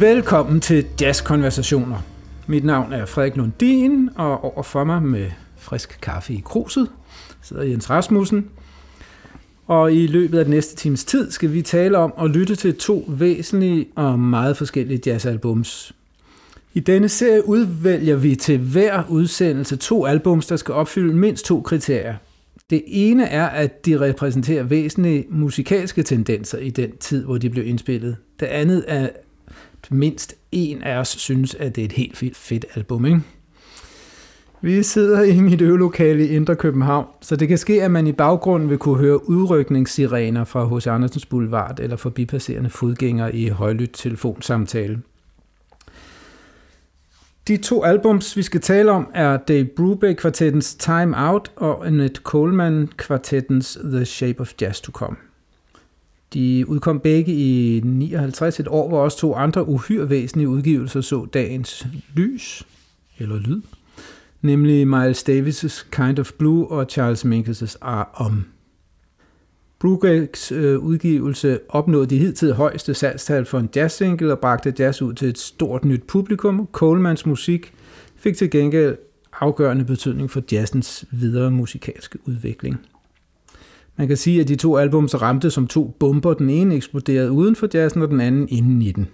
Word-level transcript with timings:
Velkommen 0.00 0.60
til 0.60 0.86
Jazz 1.00 1.22
Konversationer. 1.22 1.96
Mit 2.46 2.64
navn 2.64 2.92
er 2.92 3.06
Frederik 3.06 3.36
Lundin, 3.36 4.10
og 4.16 4.44
overfor 4.44 4.84
mig 4.84 5.02
med 5.02 5.26
frisk 5.56 5.98
kaffe 6.02 6.32
i 6.34 6.42
kruset 6.44 6.88
sidder 7.42 7.62
Jens 7.62 7.90
Rasmussen. 7.90 8.46
Og 9.66 9.92
i 9.92 10.06
løbet 10.06 10.38
af 10.38 10.44
den 10.44 10.54
næste 10.54 10.76
times 10.76 11.04
tid 11.04 11.30
skal 11.30 11.52
vi 11.52 11.62
tale 11.62 11.98
om 11.98 12.12
at 12.20 12.30
lytte 12.30 12.56
til 12.56 12.76
to 12.76 13.04
væsentlige 13.08 13.86
og 13.94 14.18
meget 14.18 14.56
forskellige 14.56 15.00
jazzalbums. 15.06 15.94
I 16.74 16.80
denne 16.80 17.08
serie 17.08 17.48
udvælger 17.48 18.16
vi 18.16 18.34
til 18.34 18.58
hver 18.58 19.02
udsendelse 19.08 19.76
to 19.76 20.06
albums, 20.06 20.46
der 20.46 20.56
skal 20.56 20.74
opfylde 20.74 21.14
mindst 21.14 21.44
to 21.44 21.60
kriterier. 21.60 22.14
Det 22.70 22.82
ene 22.86 23.24
er, 23.24 23.46
at 23.46 23.86
de 23.86 24.00
repræsenterer 24.00 24.62
væsentlige 24.62 25.26
musikalske 25.30 26.02
tendenser 26.02 26.58
i 26.58 26.70
den 26.70 26.96
tid, 26.96 27.24
hvor 27.24 27.38
de 27.38 27.50
blev 27.50 27.66
indspillet. 27.66 28.16
Det 28.40 28.46
andet 28.46 28.84
er, 28.88 29.08
mindst 29.90 30.34
en 30.52 30.82
af 30.82 30.98
os 30.98 31.08
synes, 31.08 31.54
at 31.54 31.76
det 31.76 31.82
er 31.82 31.84
et 31.84 31.92
helt 31.92 32.16
fedt, 32.16 32.36
fedt 32.36 32.64
album. 32.74 33.04
Ikke? 33.04 33.20
Vi 34.60 34.82
sidder 34.82 35.22
i 35.22 35.40
mit 35.40 35.60
øvelokale 35.60 36.26
i 36.26 36.28
Indre 36.28 36.56
København, 36.56 37.06
så 37.20 37.36
det 37.36 37.48
kan 37.48 37.58
ske, 37.58 37.82
at 37.82 37.90
man 37.90 38.06
i 38.06 38.12
baggrunden 38.12 38.70
vil 38.70 38.78
kunne 38.78 38.98
høre 38.98 39.28
udrykningssirener 39.30 40.44
fra 40.44 40.76
H.C. 40.76 40.86
Andersens 40.86 41.26
Boulevard 41.26 41.80
eller 41.80 41.96
forbipasserende 41.96 42.70
fodgængere 42.70 43.34
i 43.34 43.48
højlydt 43.48 43.94
telefonsamtale. 43.94 45.02
De 47.48 47.56
to 47.56 47.84
albums, 47.84 48.36
vi 48.36 48.42
skal 48.42 48.60
tale 48.60 48.90
om, 48.90 49.10
er 49.14 49.36
Dave 49.36 49.64
Brubeck-kvartettens 49.64 50.74
Time 50.74 51.14
Out 51.16 51.52
og 51.56 51.86
Annette 51.86 52.20
Coleman-kvartettens 52.22 53.78
The 53.84 54.04
Shape 54.04 54.40
of 54.40 54.52
Jazz 54.60 54.80
to 54.80 54.92
Come. 54.92 55.16
De 56.34 56.68
udkom 56.68 57.00
begge 57.00 57.32
i 57.32 57.80
59, 57.84 58.60
et 58.60 58.68
år, 58.68 58.88
hvor 58.88 59.00
også 59.00 59.18
to 59.18 59.34
andre 59.34 59.68
uhyre 59.68 60.10
væsentlige 60.10 60.48
udgivelser 60.48 61.00
så 61.00 61.26
dagens 61.32 61.86
lys, 62.14 62.66
eller 63.18 63.38
lyd, 63.38 63.62
nemlig 64.42 64.88
Miles 64.88 65.22
Davis' 65.28 65.86
Kind 65.90 66.18
of 66.18 66.32
Blue 66.32 66.68
og 66.68 66.86
Charles 66.90 67.24
Mingus' 67.24 67.76
Are 67.80 68.04
Om. 68.14 68.44
Brugeks 69.78 70.52
øh, 70.52 70.78
udgivelse 70.78 71.60
opnåede 71.68 72.06
de 72.06 72.18
hidtil 72.18 72.54
højeste 72.54 72.94
salgstal 72.94 73.44
for 73.44 73.58
en 73.58 73.68
jazzsingle 73.76 74.32
og 74.32 74.38
bragte 74.38 74.74
jazz 74.78 75.02
ud 75.02 75.14
til 75.14 75.28
et 75.28 75.38
stort 75.38 75.84
nyt 75.84 76.02
publikum. 76.02 76.68
Colemans 76.72 77.26
musik 77.26 77.72
fik 78.16 78.36
til 78.36 78.50
gengæld 78.50 78.96
afgørende 79.40 79.84
betydning 79.84 80.30
for 80.30 80.42
jazzens 80.52 81.04
videre 81.10 81.50
musikalske 81.50 82.18
udvikling. 82.26 82.80
Man 83.98 84.08
kan 84.08 84.16
sige, 84.16 84.40
at 84.40 84.48
de 84.48 84.56
to 84.56 84.76
albums 84.76 85.22
ramte 85.22 85.50
som 85.50 85.66
to 85.66 85.96
bomber. 86.00 86.34
Den 86.34 86.50
ene 86.50 86.74
eksploderede 86.74 87.32
uden 87.32 87.56
for 87.56 87.68
jazzen, 87.74 88.02
og 88.02 88.08
den 88.08 88.20
anden 88.20 88.48
inden 88.48 88.82
i 88.82 88.92
den. 88.92 89.08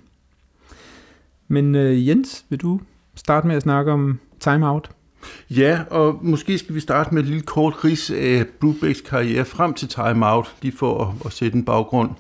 Men 1.48 1.74
øh, 1.74 2.08
Jens, 2.08 2.44
vil 2.48 2.60
du 2.60 2.80
starte 3.14 3.46
med 3.46 3.56
at 3.56 3.62
snakke 3.62 3.92
om 3.92 4.18
Time 4.40 4.68
Out? 4.68 4.90
Ja, 5.50 5.80
og 5.90 6.18
måske 6.22 6.58
skal 6.58 6.74
vi 6.74 6.80
starte 6.80 7.14
med 7.14 7.22
et 7.22 7.28
lille 7.28 7.42
kort 7.42 7.84
ris 7.84 8.10
af 8.10 8.46
Brubecks 8.60 9.00
karriere 9.00 9.44
frem 9.44 9.74
til 9.74 9.88
Time 9.88 10.26
Out, 10.26 10.54
lige 10.62 10.76
for 10.76 11.04
at, 11.04 11.26
at 11.26 11.32
sætte 11.32 11.56
en 11.56 11.64
baggrund. 11.64 12.10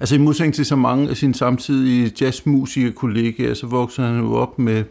Altså 0.00 0.14
i 0.14 0.18
modsætning 0.18 0.54
til 0.54 0.66
så 0.66 0.76
mange 0.76 1.10
af 1.10 1.16
sine 1.16 1.34
samtidige 1.34 2.12
jazzmusikerkollegaer, 2.20 3.54
så 3.54 3.66
voksede 3.66 4.06
han 4.06 4.20
jo 4.20 4.34
op 4.34 4.58
med, 4.58 4.84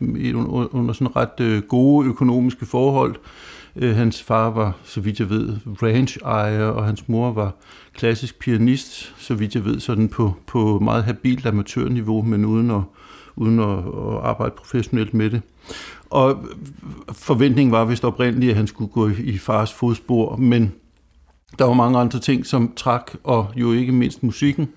under 0.72 0.94
sådan 0.94 1.16
ret 1.16 1.40
øh, 1.40 1.62
gode 1.62 2.08
økonomiske 2.08 2.66
forhold. 2.66 3.16
Øh, 3.16 3.53
Øh, 3.76 3.96
hans 3.96 4.24
far 4.24 4.50
var, 4.50 4.76
så 4.84 5.02
vidt 5.02 5.20
jeg 5.20 5.30
ved, 5.30 5.58
ranch-ejer, 5.84 6.66
og 6.66 6.86
hans 6.86 7.10
mor 7.10 7.32
var 7.32 7.56
klassisk 7.94 8.40
pianist, 8.40 9.14
så 9.18 9.34
vidt 9.34 9.56
jeg 9.56 9.66
ved, 9.66 9.80
sådan 9.80 10.10
på, 10.10 10.34
på 10.48 10.80
meget 10.80 11.04
habilt 11.04 11.46
amatørniveau, 11.46 12.22
men 12.22 12.46
uden 12.46 12.72
at, 12.72 12.82
uden 13.36 13.60
at, 13.60 13.78
at 13.78 14.24
arbejde 14.24 14.54
professionelt 14.58 15.14
med 15.14 15.30
det. 15.30 15.42
Og 16.10 16.46
forventningen 17.12 17.72
var 17.72 17.86
vist 17.86 18.06
oprindeligt, 18.06 18.50
at 18.50 18.58
han 18.58 18.68
skulle 18.68 18.92
gå 18.92 19.10
i 19.10 19.38
fars 19.38 19.74
fodspor, 19.74 20.36
men 20.36 20.74
der 21.60 21.66
var 21.66 21.74
mange 21.74 22.00
andre 22.00 22.20
ting, 22.20 22.46
som 22.46 22.74
trak, 22.76 23.12
og 23.24 23.48
jo 23.56 23.72
ikke 23.72 23.92
mindst 23.92 24.24
musikken. 24.24 24.70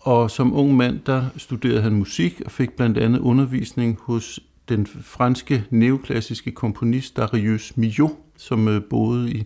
Og 0.00 0.30
som 0.30 0.54
ung 0.54 0.76
mand, 0.76 1.00
der 1.06 1.24
studerede 1.36 1.82
han 1.82 1.92
musik 1.92 2.42
og 2.44 2.50
fik 2.50 2.72
blandt 2.72 2.98
andet 2.98 3.20
undervisning 3.20 3.98
hos 4.02 4.40
den 4.68 4.86
franske 4.86 5.64
neoklassiske 5.70 6.50
komponist 6.50 7.16
Darius 7.16 7.76
Milhaud, 7.76 8.10
som 8.42 8.68
øh, 8.68 8.82
boede 8.82 9.30
i, 9.30 9.44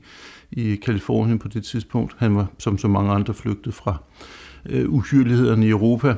i 0.53 0.77
Kalifornien 0.77 1.39
på 1.39 1.49
det 1.49 1.65
tidspunkt. 1.65 2.15
Han 2.19 2.37
var, 2.37 2.47
som 2.59 2.79
så 2.79 2.89
mange 2.89 3.12
andre, 3.12 3.34
flygtet 3.34 3.75
fra 3.75 3.97
øh, 4.69 4.93
uhyrlighederne 4.93 5.67
i 5.67 5.71
Europa. 5.71 6.15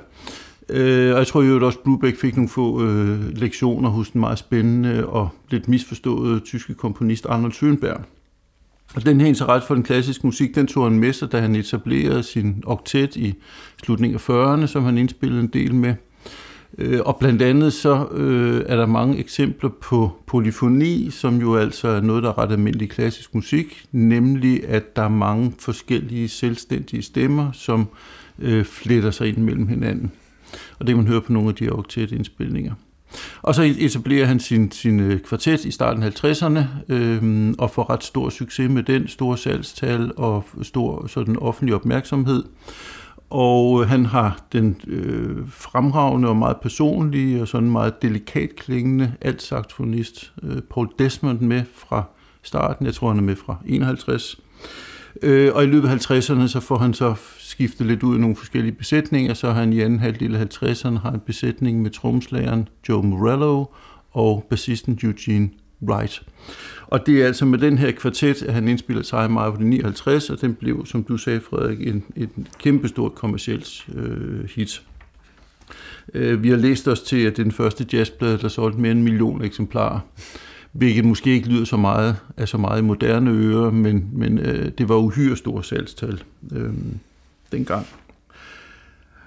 Øh, 0.68 1.12
og 1.12 1.18
jeg 1.18 1.26
tror 1.26 1.42
jo 1.42 1.66
også, 1.66 1.78
Brubeck 1.84 2.18
fik 2.18 2.36
nogle 2.36 2.48
få 2.48 2.84
øh, 2.84 3.36
lektioner 3.36 3.88
hos 3.88 4.10
den 4.10 4.20
meget 4.20 4.38
spændende 4.38 5.06
og 5.06 5.28
lidt 5.50 5.68
misforståede 5.68 6.40
tyske 6.40 6.74
komponist 6.74 7.26
Arnold 7.26 7.52
Schönberg. 7.52 8.02
Og 8.94 9.06
den 9.06 9.20
her 9.20 9.28
interesse 9.28 9.66
for 9.66 9.74
den 9.74 9.84
klassiske 9.84 10.26
musik, 10.26 10.54
den 10.54 10.66
tog 10.66 10.84
han 10.84 10.98
med 10.98 11.12
sig, 11.12 11.32
da 11.32 11.40
han 11.40 11.54
etablerede 11.54 12.22
sin 12.22 12.62
oktet 12.66 13.16
i 13.16 13.34
slutningen 13.82 14.20
af 14.28 14.30
40'erne, 14.30 14.66
som 14.66 14.84
han 14.84 14.98
indspillede 14.98 15.40
en 15.40 15.46
del 15.46 15.74
med. 15.74 15.94
Øh, 16.78 17.00
og 17.04 17.16
blandt 17.16 17.42
andet 17.42 17.72
så 17.72 18.06
øh, 18.12 18.62
er 18.66 18.76
der 18.76 18.86
mange 18.86 19.18
eksempler 19.18 19.70
på 19.80 20.10
polyfoni, 20.26 21.10
som 21.10 21.40
jo 21.40 21.56
altså 21.56 21.88
er 21.88 22.00
noget, 22.00 22.22
der 22.22 22.28
er 22.28 22.38
ret 22.38 22.52
almindelig 22.52 22.90
klassisk 22.90 23.34
musik, 23.34 23.84
nemlig 23.92 24.68
at 24.68 24.96
der 24.96 25.02
er 25.02 25.08
mange 25.08 25.54
forskellige 25.58 26.28
selvstændige 26.28 27.02
stemmer, 27.02 27.52
som 27.52 27.88
øh, 28.38 28.64
fletter 28.64 29.10
sig 29.10 29.28
ind 29.28 29.36
mellem 29.36 29.68
hinanden. 29.68 30.12
Og 30.78 30.86
det 30.86 30.94
kan 30.94 30.96
man 30.96 31.06
høre 31.06 31.20
på 31.20 31.32
nogle 31.32 31.48
af 31.48 31.54
de 31.54 31.64
her 31.64 32.06
indspilninger. 32.12 32.74
Og 33.42 33.54
så 33.54 33.74
etablerer 33.78 34.26
han 34.26 34.40
sin, 34.40 34.70
sin 34.72 35.00
øh, 35.00 35.20
kvartet 35.20 35.64
i 35.64 35.70
starten 35.70 36.02
af 36.02 36.24
50'erne 36.24 36.60
øh, 36.88 37.54
og 37.58 37.70
får 37.70 37.90
ret 37.90 38.04
stor 38.04 38.30
succes 38.30 38.70
med 38.70 38.82
den, 38.82 39.08
store 39.08 39.38
salgstal 39.38 40.12
og 40.16 40.44
stor 40.62 41.06
sådan 41.06 41.36
offentlig 41.36 41.74
opmærksomhed. 41.74 42.44
Og 43.30 43.82
øh, 43.82 43.88
han 43.88 44.06
har 44.06 44.40
den 44.52 44.80
øh, 44.86 45.36
fremragende 45.50 46.28
og 46.28 46.36
meget 46.36 46.56
personlige 46.62 47.42
og 47.42 47.48
sådan 47.48 47.70
meget 47.70 48.02
delikat 48.02 48.56
klingende 48.56 49.12
altsaxofonist 49.20 50.32
øh, 50.42 50.62
Paul 50.62 50.88
Desmond 50.98 51.40
med 51.40 51.62
fra 51.74 52.04
starten. 52.42 52.86
Jeg 52.86 52.94
tror, 52.94 53.08
han 53.08 53.18
er 53.18 53.22
med 53.22 53.36
fra 53.36 53.56
51. 53.66 54.40
Øh, 55.22 55.54
og 55.54 55.64
i 55.64 55.66
løbet 55.66 55.88
af 55.88 56.10
50'erne, 56.10 56.48
så 56.48 56.60
får 56.60 56.78
han 56.78 56.94
så 56.94 57.14
skiftet 57.38 57.86
lidt 57.86 58.02
ud 58.02 58.16
i 58.16 58.20
nogle 58.20 58.36
forskellige 58.36 58.72
besætninger. 58.72 59.34
Så 59.34 59.46
har 59.46 59.60
han 59.60 59.72
i 59.72 59.80
anden 59.80 59.98
halvdel 59.98 60.36
af 60.36 60.44
50'erne 60.44 60.98
har 60.98 61.10
en 61.10 61.20
besætning 61.20 61.82
med 61.82 61.90
tromslageren 61.90 62.68
Joe 62.88 63.02
Morello 63.02 63.64
og 64.10 64.46
bassisten 64.50 64.98
Eugene 65.02 65.50
Wright. 65.82 66.22
Og 66.88 67.06
det 67.06 67.22
er 67.22 67.26
altså 67.26 67.44
med 67.44 67.58
den 67.58 67.78
her 67.78 67.92
kvartet, 67.92 68.42
at 68.42 68.54
han 68.54 68.68
indspiller 68.68 69.02
sig 69.02 69.24
i 69.24 69.28
maj 69.28 69.50
59, 69.60 70.30
og 70.30 70.40
den 70.40 70.54
blev, 70.54 70.86
som 70.86 71.04
du 71.04 71.16
sagde, 71.16 71.40
Frederik, 71.40 71.86
en, 71.86 72.04
en 72.16 72.48
kæmpestor 72.58 73.08
kommersielt 73.08 73.86
øh, 73.94 74.48
hit. 74.54 74.82
Øh, 76.14 76.42
vi 76.42 76.50
har 76.50 76.56
læst 76.56 76.88
os 76.88 77.00
til, 77.00 77.16
at 77.16 77.36
det 77.36 77.38
er 77.38 77.44
den 77.44 77.52
første 77.52 77.86
jazzplade, 77.92 78.38
der 78.38 78.48
solgte 78.48 78.80
mere 78.80 78.92
end 78.92 78.98
en 78.98 79.04
million 79.04 79.44
eksemplarer 79.44 80.00
hvilket 80.72 81.04
måske 81.04 81.30
ikke 81.30 81.48
lyder 81.48 81.64
så 81.64 81.76
meget 81.76 82.16
af 82.36 82.48
så 82.48 82.58
meget 82.58 82.78
i 82.78 82.84
moderne 82.84 83.30
ører, 83.30 83.70
men, 83.70 84.08
men 84.12 84.38
øh, 84.38 84.72
det 84.78 84.88
var 84.88 84.96
uhyre 84.96 85.36
store 85.36 85.64
salgstal 85.64 86.22
øh, 86.52 86.72
dengang. 87.52 87.86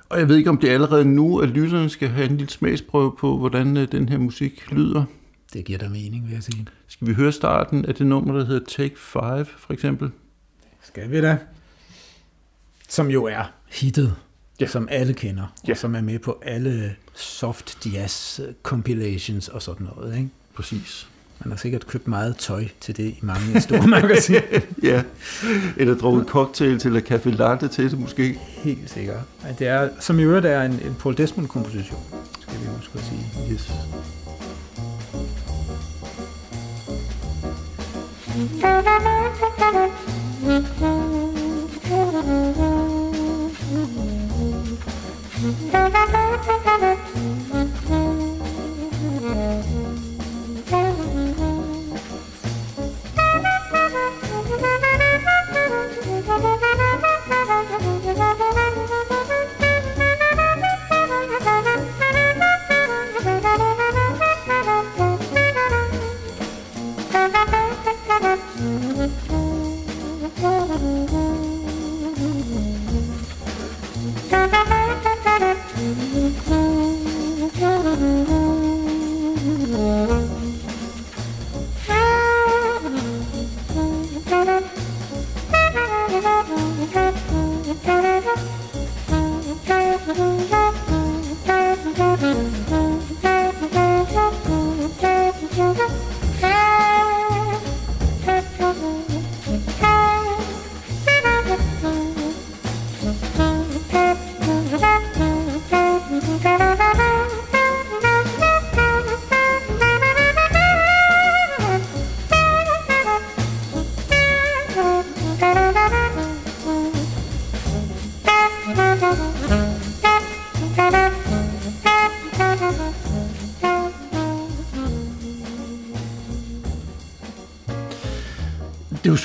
Og 0.09 0.19
jeg 0.19 0.29
ved 0.29 0.37
ikke, 0.37 0.49
om 0.49 0.57
det 0.57 0.69
er 0.69 0.73
allerede 0.73 1.05
nu, 1.05 1.39
at 1.39 1.49
lytterne 1.49 1.89
skal 1.89 2.07
have 2.07 2.29
en 2.29 2.37
lille 2.37 2.51
smagsprøve 2.51 3.15
på, 3.19 3.37
hvordan 3.37 3.77
øh, 3.77 3.91
den 3.91 4.09
her 4.09 4.17
musik 4.17 4.71
lyder. 4.71 5.03
Det 5.53 5.65
giver 5.65 5.79
da 5.79 5.89
mening, 5.89 6.25
vil 6.25 6.33
jeg 6.33 6.43
sige. 6.43 6.67
Skal 6.87 7.07
vi 7.07 7.13
høre 7.13 7.31
starten 7.31 7.85
af 7.85 7.95
det 7.95 8.07
nummer, 8.07 8.37
der 8.37 8.45
hedder 8.45 8.65
Take 8.67 8.95
5, 8.97 9.45
for 9.57 9.73
eksempel? 9.73 10.11
Skal 10.83 11.11
vi 11.11 11.21
da. 11.21 11.37
Som 12.87 13.09
jo 13.09 13.25
er 13.25 13.51
hittet, 13.69 14.15
ja. 14.59 14.67
som 14.67 14.87
alle 14.91 15.13
kender, 15.13 15.55
ja. 15.67 15.71
og 15.71 15.77
som 15.77 15.95
er 15.95 16.01
med 16.01 16.19
på 16.19 16.41
alle 16.45 16.95
soft 17.13 17.85
jazz 17.85 18.39
compilations 18.63 19.47
og 19.47 19.61
sådan 19.61 19.87
noget, 19.95 20.17
ikke? 20.17 20.29
Præcis. 20.55 21.07
Man 21.39 21.51
har 21.51 21.57
sikkert 21.57 21.87
købt 21.87 22.07
meget 22.07 22.37
tøj 22.37 22.65
til 22.79 22.97
det 22.97 23.03
i 23.03 23.19
mange 23.21 23.61
store 23.61 23.87
magasiner. 23.87 24.41
ja, 24.83 25.03
eller 25.77 25.95
drukket 25.95 26.27
cocktail 26.27 26.81
eller 26.85 27.01
café 27.01 27.29
latte 27.29 27.67
til 27.67 27.91
det 27.91 27.99
måske. 27.99 28.39
Helt 28.39 28.89
sikkert. 28.89 29.19
Men 29.43 29.55
det 29.59 29.67
er, 29.67 29.89
som 29.99 30.19
i 30.19 30.23
øvrigt 30.23 30.45
er 30.45 30.61
en, 30.61 30.71
en 30.71 30.95
Paul 30.99 31.17
Desmond-komposition, 31.17 31.99
skal 32.41 32.59
vi 32.59 32.65
huske 32.65 32.91
at 32.97 33.03
sige. 33.03 33.53
Yes. 33.53 33.71
Mm-hmm. 38.33 38.91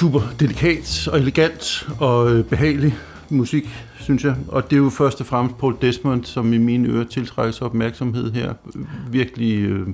Super 0.07 0.35
delikat 0.41 1.09
og 1.13 1.19
elegant 1.19 1.89
og 2.01 2.31
øh, 2.31 2.45
behagelig 2.45 2.95
musik, 3.31 3.69
synes 4.01 4.25
jeg. 4.25 4.37
Og 4.49 4.71
det 4.71 4.73
er 4.73 4.81
jo 4.81 4.91
først 4.91 5.21
og 5.21 5.27
fremmest 5.27 5.59
Paul 5.59 5.77
Desmond, 5.83 6.25
som 6.25 6.53
i 6.53 6.59
mine 6.59 6.89
ører 6.89 7.05
tiltrækker 7.05 7.53
sig 7.53 7.67
opmærksomhed 7.67 8.33
her. 8.33 8.55
Virkelig 9.11 9.71
øh, 9.71 9.87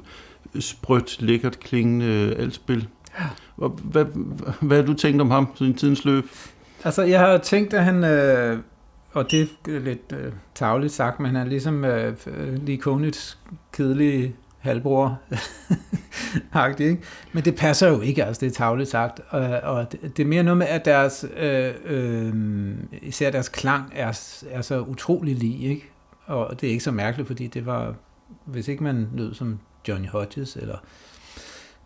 sprødt, 0.61 1.23
lækkert 1.23 1.61
klingende 1.61 2.07
øh, 2.07 2.43
altspil. 2.43 2.89
Hvad, 3.57 3.69
hvad, 3.83 4.05
hvad 4.61 4.77
har 4.77 4.87
du 4.87 4.95
tænkt 4.95 5.21
om 5.21 5.31
ham 5.31 5.49
i 5.61 5.73
tidens 5.73 6.05
løb? 6.05 6.25
Altså, 6.85 7.03
jeg 7.03 7.21
har 7.21 7.39
tænkt, 7.39 7.75
at 7.75 7.85
han, 7.85 8.05
øh, 8.05 8.59
og 9.13 9.31
det 9.31 9.49
er 9.69 9.79
lidt 9.79 10.13
øh, 10.13 10.33
tavligt 10.55 10.93
sagt, 10.93 11.21
men 11.21 11.27
han 11.27 11.47
er 11.47 11.51
ligesom 11.51 11.85
øh, 11.85 12.15
øh 12.27 12.67
Lee 12.67 12.77
Konitz 12.77 13.35
kedelige 13.73 14.35
halvbror 14.63 15.21
ikke? 16.79 16.99
Men 17.33 17.45
det 17.45 17.57
passer 17.57 17.89
jo 17.89 18.01
ikke, 18.01 18.25
altså 18.25 18.41
det 18.41 18.47
er 18.47 18.55
tavligt 18.55 18.91
sagt. 18.91 19.21
Og, 19.29 19.41
og 19.41 19.93
det, 19.93 20.17
det 20.17 20.23
er 20.23 20.27
mere 20.27 20.43
noget 20.43 20.59
med, 20.59 20.67
at 20.67 20.85
deres, 20.85 21.27
øh, 21.37 21.75
øh, 21.85 22.35
især 23.03 23.31
deres 23.31 23.49
klang 23.49 23.93
er, 23.95 24.39
er 24.51 24.63
så 24.63 24.81
utrolig 24.81 25.37
lige, 25.37 25.69
ikke? 25.69 25.91
Og 26.27 26.61
det 26.61 26.67
er 26.67 26.71
ikke 26.71 26.85
så 26.85 26.91
mærkeligt, 26.91 27.27
fordi 27.27 27.47
det 27.47 27.67
var, 27.67 27.95
hvis 28.45 28.69
ikke 28.69 28.85
man 28.85 29.09
lød 29.15 29.35
som 29.35 29.59
Johnny 29.89 30.09
Hodges 30.09 30.57
eller 30.57 30.77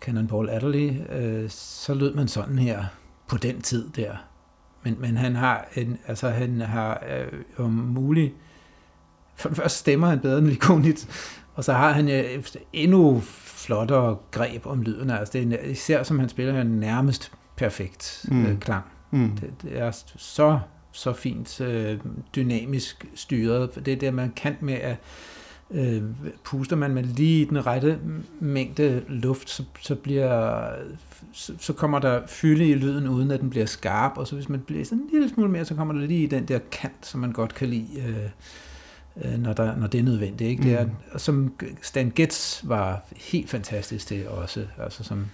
Cannonball 0.00 0.50
Adderley, 0.50 0.92
øh, 1.12 1.50
så 1.50 1.94
lød 1.94 2.14
man 2.14 2.28
sådan 2.28 2.58
her 2.58 2.84
på 3.28 3.36
den 3.36 3.60
tid 3.60 3.90
der. 3.90 4.16
Men, 4.82 4.96
men 4.98 5.16
han 5.16 5.34
har, 5.34 5.68
en, 5.74 5.98
altså 6.06 6.28
han 6.28 6.60
har 6.60 7.02
øh, 7.10 7.64
om 7.64 7.70
muligt, 7.70 8.34
for 9.34 9.48
det 9.48 9.58
første 9.58 9.78
stemmer 9.78 10.08
han 10.08 10.20
bedre 10.20 10.38
end 10.38 10.46
Likonit, 10.46 11.08
og 11.56 11.64
så 11.64 11.72
har 11.72 11.92
han 11.92 12.08
øh, 12.08 12.44
endnu 12.72 13.20
flottere 13.20 14.16
greb 14.30 14.66
om 14.66 14.82
lyden. 14.82 15.10
Altså 15.10 15.32
det 15.32 15.52
er, 15.52 15.64
især 15.64 16.02
som 16.02 16.18
han 16.18 16.28
spiller 16.28 16.52
han 16.52 16.66
nærmest 16.66 17.32
perfekt 17.56 18.26
mm. 18.28 18.46
øh, 18.46 18.58
klang. 18.58 18.84
Mm. 19.10 19.30
Det, 19.30 19.50
det 19.62 19.78
er 19.78 19.90
så, 20.16 20.58
så 20.92 21.12
fint 21.12 21.60
øh, 21.60 21.98
dynamisk 22.36 23.06
styret. 23.14 23.86
Det 23.86 23.92
er 23.92 23.96
det, 23.96 24.14
man 24.14 24.32
kan 24.36 24.56
med 24.60 24.74
at 24.74 24.96
øh, 25.70 26.02
puster 26.44 26.76
man 26.76 26.94
med 26.94 27.02
lige 27.02 27.46
den 27.46 27.66
rette 27.66 27.98
mængde 28.40 29.02
luft, 29.08 29.50
så, 29.50 29.64
så, 29.80 29.94
bliver, 29.94 30.68
så, 31.32 31.52
så 31.58 31.72
kommer 31.72 31.98
der 31.98 32.26
fylde 32.26 32.68
i 32.68 32.74
lyden, 32.74 33.08
uden 33.08 33.30
at 33.30 33.40
den 33.40 33.50
bliver 33.50 33.66
skarp, 33.66 34.12
og 34.16 34.26
så 34.26 34.34
hvis 34.34 34.48
man 34.48 34.62
sådan 34.68 34.98
en 34.98 35.08
lille 35.12 35.28
smule 35.28 35.50
mere, 35.50 35.64
så 35.64 35.74
kommer 35.74 35.94
der 35.94 36.06
lige 36.06 36.22
i 36.22 36.26
den 36.26 36.44
der 36.44 36.58
kant, 36.70 37.06
som 37.06 37.20
man 37.20 37.32
godt 37.32 37.54
kan 37.54 37.68
lide, 37.68 38.02
øh, 38.06 38.30
når, 39.38 39.52
der, 39.52 39.76
når 39.76 39.86
det 39.86 40.00
er 40.00 40.04
nødvendigt. 40.04 40.50
Ikke? 40.50 40.62
Det 40.62 40.80
er, 40.80 40.84
mm. 40.84 41.18
som 41.18 41.54
Stan 41.82 42.12
Getz 42.14 42.62
var 42.64 43.02
helt 43.16 43.50
fantastisk 43.50 44.06
til 44.06 44.28
også, 44.28 44.66
altså 44.78 45.04
som 45.04 45.26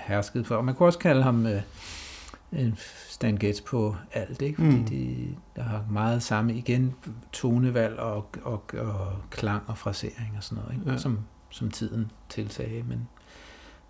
herskede 0.00 0.44
for. 0.44 0.56
Og 0.56 0.64
man 0.64 0.74
kunne 0.74 0.88
også 0.88 0.98
kalde 0.98 1.22
ham 1.22 1.46
øh, 1.46 1.62
en 2.52 2.76
Stan 3.08 3.36
Getz 3.36 3.60
på 3.60 3.96
alt, 4.12 4.42
ikke? 4.42 4.56
fordi 4.56 4.76
mm. 4.76 4.84
de, 4.84 5.36
der 5.56 5.62
har 5.62 5.84
meget 5.90 6.22
samme, 6.22 6.54
igen, 6.54 6.94
tonevalg 7.32 7.98
og, 7.98 8.28
og, 8.42 8.64
og 8.74 9.12
klang 9.30 9.62
og 9.66 9.78
frasering 9.78 10.34
og 10.36 10.42
sådan 10.42 10.62
noget, 10.62 10.78
ikke? 10.78 10.90
Ja. 10.90 10.98
Som, 10.98 11.18
som 11.50 11.70
tiden 11.70 12.10
tilsagde, 12.28 12.82
men 12.82 13.08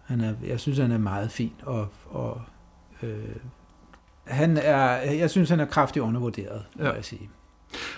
han 0.05 0.21
er, 0.21 0.35
jeg 0.47 0.61
synes, 0.61 0.79
han 0.79 0.93
er 0.93 0.99
meget 0.99 1.31
fin, 1.31 1.53
og, 1.63 1.89
og 2.07 2.41
øh, 3.03 3.37
han 4.25 4.57
er, 4.57 4.97
jeg 4.97 5.31
synes, 5.31 5.51
han 5.51 5.61
er 5.61 5.65
kraftigt 5.65 6.03
undervurderet, 6.03 6.65
ja. 6.79 6.83
må 6.83 6.95
jeg 6.95 7.05
sige. 7.05 7.31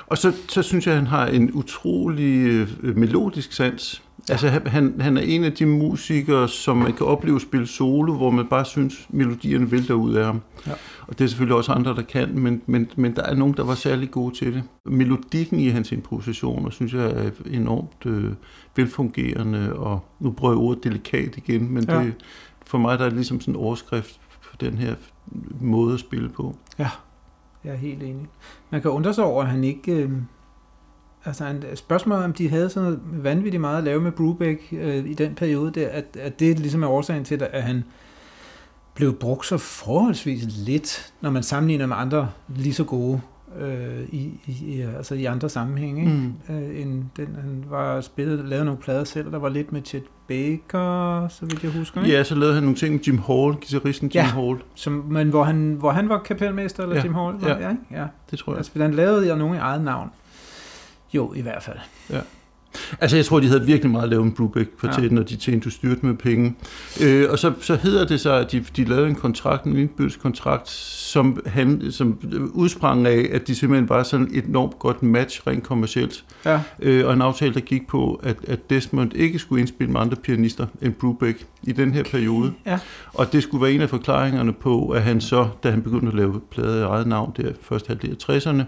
Og 0.07 0.19
så, 0.19 0.33
så 0.49 0.63
synes 0.63 0.87
jeg, 0.87 0.95
at 0.95 0.99
han 0.99 1.07
har 1.07 1.27
en 1.27 1.53
utrolig 1.53 2.47
øh, 2.83 2.97
melodisk 2.97 3.53
sans. 3.53 4.03
Altså 4.31 4.49
han, 4.49 5.01
han 5.01 5.17
er 5.17 5.21
en 5.21 5.45
af 5.45 5.53
de 5.53 5.67
musikere, 5.67 6.49
som 6.49 6.77
man 6.77 6.93
kan 6.93 7.07
opleve 7.07 7.41
spille 7.41 7.67
solo, 7.67 8.15
hvor 8.15 8.31
man 8.31 8.47
bare 8.47 8.65
synes, 8.65 9.07
melodierne 9.11 9.71
vælter 9.71 9.95
ud 9.95 10.15
af 10.15 10.25
ham. 10.25 10.41
Ja. 10.67 10.73
Og 11.07 11.19
det 11.19 11.25
er 11.25 11.29
selvfølgelig 11.29 11.57
også 11.57 11.73
andre, 11.73 11.95
der 11.95 12.03
kan, 12.03 12.39
men, 12.39 12.63
men, 12.67 12.91
men 12.97 13.17
der 13.17 13.23
er 13.23 13.35
nogen, 13.35 13.55
der 13.57 13.65
var 13.65 13.75
særlig 13.75 14.11
gode 14.11 14.35
til 14.35 14.55
det. 14.55 14.63
Melodikken 14.85 15.61
i 15.61 15.69
hans 15.69 15.93
improvisationer, 15.93 16.71
synes 16.71 16.95
jeg 16.95 17.11
er 17.11 17.31
enormt 17.51 18.07
øh, 18.07 18.33
velfungerende, 18.77 19.73
og 19.73 20.01
nu 20.21 20.31
bruger 20.31 20.53
jeg 20.53 20.59
ordet 20.59 20.85
delikat 20.85 21.37
igen, 21.37 21.73
men 21.73 21.85
ja. 21.89 22.03
det, 22.03 22.15
for 22.67 22.79
mig 22.79 22.99
der 22.99 23.05
er 23.05 23.09
det 23.09 23.17
ligesom 23.17 23.41
sådan 23.41 23.55
en 23.55 23.61
overskrift 23.61 24.21
for 24.41 24.57
den 24.57 24.79
her 24.79 24.95
måde 25.61 25.95
at 25.95 26.01
spille 26.01 26.29
på. 26.29 26.57
Ja, 26.79 26.89
jeg 27.65 27.73
er 27.73 27.77
helt 27.77 28.03
enig. 28.03 28.27
Man 28.71 28.83
kan 28.83 28.91
undre 28.91 29.15
sig 29.15 29.25
over, 29.25 29.43
at 29.43 29.49
han 29.49 29.65
ikke... 29.65 29.93
Øh 29.93 30.11
altså 31.25 31.47
en 31.47 31.65
spørgsmål 31.75 32.23
om 32.23 32.33
de 32.33 32.49
havde 32.49 32.71
sådan 32.71 32.83
noget 32.83 33.25
vanvittigt 33.25 33.61
meget 33.61 33.79
at 33.79 33.85
lave 33.85 34.01
med 34.01 34.13
Brubeck 34.13 34.63
øh, 34.73 35.11
i 35.11 35.15
den 35.15 35.35
periode 35.35 35.71
der, 35.81 35.89
at, 35.89 36.05
at 36.21 36.41
det 36.41 36.59
ligesom 36.59 36.83
er 36.83 36.89
årsagen 36.89 37.25
til, 37.25 37.49
at 37.51 37.63
han 37.63 37.85
blev 38.95 39.15
brugt 39.15 39.47
så 39.47 39.59
forholdsvis 39.59 40.45
lidt, 40.59 41.13
når 41.21 41.31
man 41.31 41.43
sammenligner 41.43 41.87
med 41.87 41.97
andre 41.97 42.31
lige 42.49 42.75
så 42.75 42.85
gode 42.85 43.21
øh, 43.59 44.09
i, 44.09 44.41
i, 44.47 44.81
altså 44.97 45.15
i 45.15 45.25
andre 45.25 45.49
sammenhænge. 45.49 46.01
Ikke? 46.01 46.13
Mm. 46.49 46.55
Øh, 46.57 46.81
end 46.81 47.05
den, 47.17 47.27
han 47.41 47.65
var 47.69 48.01
spillet, 48.01 48.45
lavede 48.45 48.65
nogle 48.65 48.81
plader 48.81 49.05
selv, 49.05 49.33
der 49.33 49.39
var 49.39 49.49
lidt 49.49 49.73
med 49.73 49.83
Chet 49.85 50.05
Baker, 50.29 51.29
så 51.29 51.47
vidt 51.47 51.63
jeg 51.63 51.73
husker. 51.73 52.03
Ikke? 52.03 52.17
Ja, 52.17 52.25
så 52.25 52.35
lavede 52.35 52.55
han 52.55 52.63
nogle 52.63 52.77
ting 52.77 52.95
med 52.95 53.01
Jim 53.01 53.19
Hall, 53.19 53.53
guitaristen 53.55 54.07
Jim 54.15 54.15
ja, 54.15 54.23
Hall. 54.23 54.59
Som, 54.75 54.93
men 54.93 55.29
hvor 55.29 55.45
han, 55.45 55.77
hvor 55.79 55.91
han 55.91 56.09
var 56.09 56.19
kapelmester, 56.19 56.83
eller 56.83 56.97
ja. 56.97 57.03
Jim 57.03 57.15
Hall? 57.15 57.41
Var, 57.41 57.49
ja. 57.49 57.69
ja, 57.69 57.75
ja, 57.91 58.07
det 58.31 58.39
tror 58.39 58.53
jeg. 58.53 58.59
Altså, 58.59 58.83
han 58.83 58.95
lavede 58.95 59.27
jeg 59.27 59.37
nogen 59.37 59.55
i 59.55 59.59
eget 59.59 59.85
navn. 59.85 60.11
Jo, 61.15 61.33
i 61.35 61.41
hvert 61.41 61.63
fald. 61.63 61.79
Ja. 62.11 62.21
Altså, 63.01 63.17
jeg 63.17 63.25
tror, 63.25 63.41
de 63.41 63.47
havde 63.47 63.67
virkelig 63.67 63.91
meget 63.91 64.05
at 64.05 64.11
lave 64.11 64.23
en 64.23 64.33
Brubeck 64.33 64.71
kvartet, 64.81 65.03
ja. 65.03 65.09
når 65.09 65.23
de 65.23 65.37
tjente 65.37 65.71
styrt 65.71 66.03
med 66.03 66.15
penge. 66.15 66.55
Øh, 67.03 67.31
og 67.31 67.39
så, 67.39 67.53
så 67.61 67.77
hedder 67.77 68.07
det 68.07 68.21
så, 68.21 68.33
at 68.33 68.53
de, 68.53 68.65
de 68.77 68.85
lavede 68.85 69.09
en 69.09 69.15
kontrakt, 69.15 69.65
en 69.65 69.77
indbydskontrakt, 69.77 70.69
som, 70.69 71.41
han, 71.47 71.83
som 71.91 72.19
udsprang 72.53 73.07
af, 73.07 73.29
at 73.33 73.47
de 73.47 73.55
simpelthen 73.55 73.89
var 73.89 74.03
sådan 74.03 74.31
et 74.33 74.45
enormt 74.45 74.79
godt 74.79 75.03
match, 75.03 75.41
rent 75.47 75.63
kommercielt. 75.63 76.25
Ja. 76.45 76.61
Øh, 76.83 77.07
og 77.07 77.13
en 77.13 77.23
aftale, 77.23 77.55
der 77.55 77.61
gik 77.61 77.87
på, 77.87 78.21
at, 78.23 78.37
at 78.49 78.71
Desmond 78.71 79.15
ikke 79.15 79.39
skulle 79.39 79.61
indspille 79.61 79.93
med 79.93 80.01
andre 80.01 80.17
pianister 80.17 80.67
end 80.83 80.93
Brubeck 80.93 81.45
i 81.63 81.73
den 81.73 81.95
her 81.95 82.03
periode. 82.03 82.53
Ja. 82.67 82.79
Og 83.15 83.33
det 83.33 83.43
skulle 83.43 83.63
være 83.63 83.73
en 83.73 83.81
af 83.81 83.91
forklaringerne 83.91 84.53
på, 84.53 84.89
at 84.89 85.03
han 85.03 85.21
så, 85.21 85.49
da 85.63 85.71
han 85.71 85.83
begyndte 85.83 86.09
at 86.09 86.15
lave 86.15 86.41
plader 86.51 86.81
i 86.81 86.83
eget 86.83 87.07
navn, 87.07 87.33
der 87.37 87.53
første 87.63 87.89
halvdel 87.89 88.11
af 88.11 88.37
60'erne, 88.37 88.63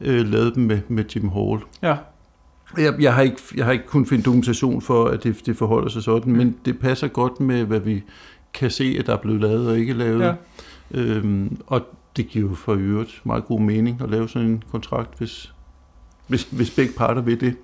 øh, 0.00 0.28
lavede 0.28 0.54
dem 0.54 0.62
med, 0.62 0.80
med 0.88 1.04
Jim 1.14 1.28
Hall. 1.28 1.60
Ja. 1.82 1.96
Jeg, 2.78 2.94
jeg, 3.00 3.14
har 3.14 3.22
ikke, 3.22 3.40
jeg 3.56 3.64
har 3.64 3.72
ikke 3.72 3.86
kun 3.86 4.06
finde 4.06 4.24
dokumentation 4.24 4.82
for, 4.82 5.04
at 5.04 5.24
det, 5.24 5.46
det 5.46 5.56
forholder 5.56 5.88
sig 5.88 6.02
sådan, 6.02 6.32
men 6.32 6.56
det 6.64 6.78
passer 6.78 7.08
godt 7.08 7.40
med, 7.40 7.64
hvad 7.64 7.80
vi 7.80 8.02
kan 8.54 8.70
se, 8.70 8.96
at 8.98 9.06
der 9.06 9.12
er 9.12 9.16
blevet 9.16 9.40
lavet 9.40 9.68
og 9.68 9.78
ikke 9.78 9.92
lavet. 9.92 10.22
Ja. 10.22 10.34
Øhm, 10.90 11.58
og 11.66 11.82
det 12.16 12.28
giver 12.28 12.48
jo 12.48 12.54
for 12.54 12.74
øvrigt 12.74 13.20
meget 13.24 13.44
god 13.44 13.60
mening 13.60 14.00
at 14.02 14.10
lave 14.10 14.28
sådan 14.28 14.48
en 14.48 14.62
kontrakt, 14.70 15.18
hvis, 15.18 15.52
hvis, 16.26 16.42
hvis 16.42 16.70
begge 16.70 16.92
parter 16.96 17.22
vil 17.22 17.40
det. 17.40 17.56